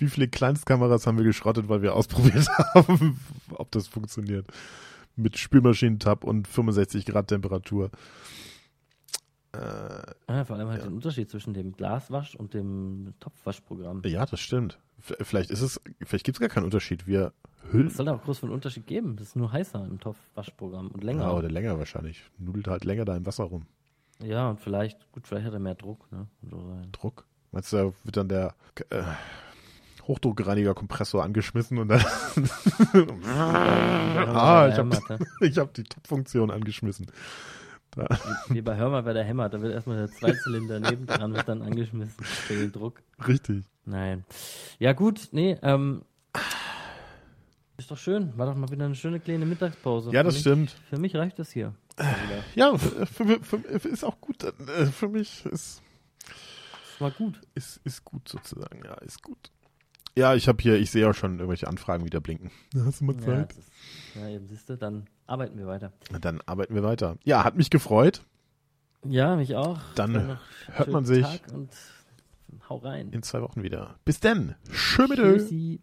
wie 0.00 0.08
viele 0.08 0.28
Kleinstkameras 0.28 1.06
haben 1.06 1.18
wir 1.18 1.24
geschrottet, 1.24 1.68
weil 1.68 1.82
wir 1.82 1.94
ausprobiert 1.96 2.48
haben, 2.74 3.20
ob 3.52 3.70
das 3.70 3.88
funktioniert. 3.88 4.46
Mit 5.16 5.38
Spülmaschinentab 5.38 6.24
und 6.24 6.48
65 6.48 7.04
Grad 7.06 7.28
Temperatur. 7.28 7.90
Äh, 9.52 9.58
ah, 10.28 10.44
vor 10.44 10.56
allem 10.56 10.68
halt 10.68 10.82
ja. 10.82 10.88
den 10.88 10.94
Unterschied 10.94 11.28
zwischen 11.28 11.54
dem 11.54 11.72
Glaswasch 11.72 12.36
und 12.36 12.54
dem 12.54 13.14
Topfwaschprogramm. 13.18 14.02
Ja, 14.04 14.24
das 14.24 14.40
stimmt. 14.40 14.78
Vielleicht 15.00 15.50
ist 15.50 15.62
es, 15.62 15.80
vielleicht 16.02 16.24
gibt 16.24 16.36
es 16.36 16.40
gar 16.40 16.48
keinen 16.48 16.64
Unterschied. 16.64 17.06
Wir 17.06 17.32
hüllen. 17.72 17.88
Es 17.88 17.96
soll 17.96 18.06
da 18.06 18.14
auch 18.14 18.22
groß 18.22 18.44
einen 18.44 18.52
Unterschied 18.52 18.86
geben. 18.86 19.16
Das 19.16 19.28
ist 19.28 19.36
nur 19.36 19.50
heißer 19.50 19.84
im 19.84 19.98
Topfwaschprogramm 19.98 20.88
und 20.88 21.02
länger. 21.02 21.22
Ja, 21.22 21.32
oder 21.32 21.50
länger 21.50 21.78
wahrscheinlich. 21.78 22.22
Nudelt 22.38 22.68
halt 22.68 22.84
länger 22.84 23.04
da 23.04 23.16
im 23.16 23.26
Wasser 23.26 23.44
rum. 23.44 23.66
Ja, 24.22 24.50
und 24.50 24.60
vielleicht, 24.60 25.10
gut, 25.12 25.26
vielleicht 25.26 25.46
hat 25.46 25.54
er 25.54 25.60
mehr 25.60 25.74
Druck, 25.74 26.06
ne? 26.12 26.26
Druck? 26.92 27.26
Meinst 27.52 27.72
du, 27.72 27.76
da 27.76 27.92
wird 28.04 28.16
dann 28.16 28.28
der 28.28 28.54
äh, 28.90 29.02
Hochdruckreiniger 30.02 30.74
Kompressor 30.74 31.22
angeschmissen 31.22 31.78
und 31.78 31.88
dann. 31.88 32.04
ah, 33.34 34.68
ich 34.68 34.78
habe 34.78 34.96
hab 35.56 35.74
die 35.74 35.84
Top-Funktion 35.84 36.50
angeschmissen. 36.50 37.06
Da. 37.92 38.06
Wie, 38.48 38.62
bei 38.62 38.76
Hörmer 38.76 39.02
bei 39.02 39.12
der 39.12 39.24
hämmert, 39.24 39.52
da 39.52 39.60
wird 39.60 39.74
erstmal 39.74 39.96
der 39.96 40.10
Zweizylinder 40.10 40.78
neben 40.78 41.06
dran 41.06 41.34
wird 41.34 41.48
dann 41.48 41.62
angeschmissen 41.62 42.22
für 42.22 42.54
den 42.54 42.70
Druck. 42.70 43.02
Richtig. 43.26 43.64
Nein. 43.84 44.24
Ja, 44.78 44.92
gut, 44.92 45.28
nee, 45.32 45.58
ähm, 45.62 46.02
ist 47.80 47.90
doch 47.90 47.98
schön. 47.98 48.36
War 48.36 48.46
doch 48.46 48.54
mal 48.54 48.70
wieder 48.70 48.84
eine 48.84 48.94
schöne 48.94 49.20
kleine 49.20 49.46
Mittagspause. 49.46 50.12
Ja, 50.12 50.22
das 50.22 50.34
für 50.34 50.40
stimmt. 50.40 50.60
Mich, 50.60 50.88
für 50.90 50.98
mich 50.98 51.16
reicht 51.16 51.38
das 51.38 51.50
hier. 51.50 51.74
Ja, 52.54 52.76
für, 52.76 53.06
für, 53.06 53.40
für, 53.42 53.88
ist 53.88 54.04
auch 54.04 54.20
gut. 54.20 54.44
Äh, 54.44 54.86
für 54.86 55.08
mich 55.08 55.46
ist. 55.46 55.82
Das 56.20 57.00
war 57.00 57.10
gut. 57.10 57.40
Ist, 57.54 57.80
ist 57.84 58.04
gut 58.04 58.28
sozusagen, 58.28 58.82
ja, 58.84 58.94
ist 58.96 59.22
gut. 59.22 59.50
Ja, 60.20 60.34
ich 60.34 60.48
habe 60.48 60.62
hier, 60.62 60.78
ich 60.78 60.90
sehe 60.90 61.08
auch 61.08 61.14
schon 61.14 61.38
irgendwelche 61.38 61.66
Anfragen 61.66 62.04
wieder 62.04 62.20
blinken. 62.20 62.50
Hast 62.84 63.00
du 63.00 63.06
mal 63.06 63.16
Zeit? 63.16 63.54
Ja, 63.54 63.58
ist, 63.58 63.70
ja 64.16 64.28
eben 64.28 64.46
siehst 64.46 64.68
du, 64.68 64.76
dann 64.76 65.06
arbeiten 65.26 65.56
wir 65.56 65.66
weiter. 65.66 65.92
Dann 66.20 66.42
arbeiten 66.44 66.74
wir 66.74 66.82
weiter. 66.82 67.16
Ja, 67.24 67.42
hat 67.42 67.56
mich 67.56 67.70
gefreut. 67.70 68.22
Ja, 69.06 69.36
mich 69.36 69.56
auch. 69.56 69.80
Dann 69.94 70.38
hört 70.72 70.90
man 70.90 71.06
sich 71.06 71.24
Tag 71.24 71.40
und 71.54 71.70
hau 72.68 72.76
rein. 72.76 73.10
In 73.12 73.22
zwei 73.22 73.40
Wochen 73.40 73.62
wieder. 73.62 73.98
Bis 74.04 74.20
denn. 74.20 74.56
Schön 74.70 75.08
mit 75.08 75.18
Tschüssi. 75.18 75.80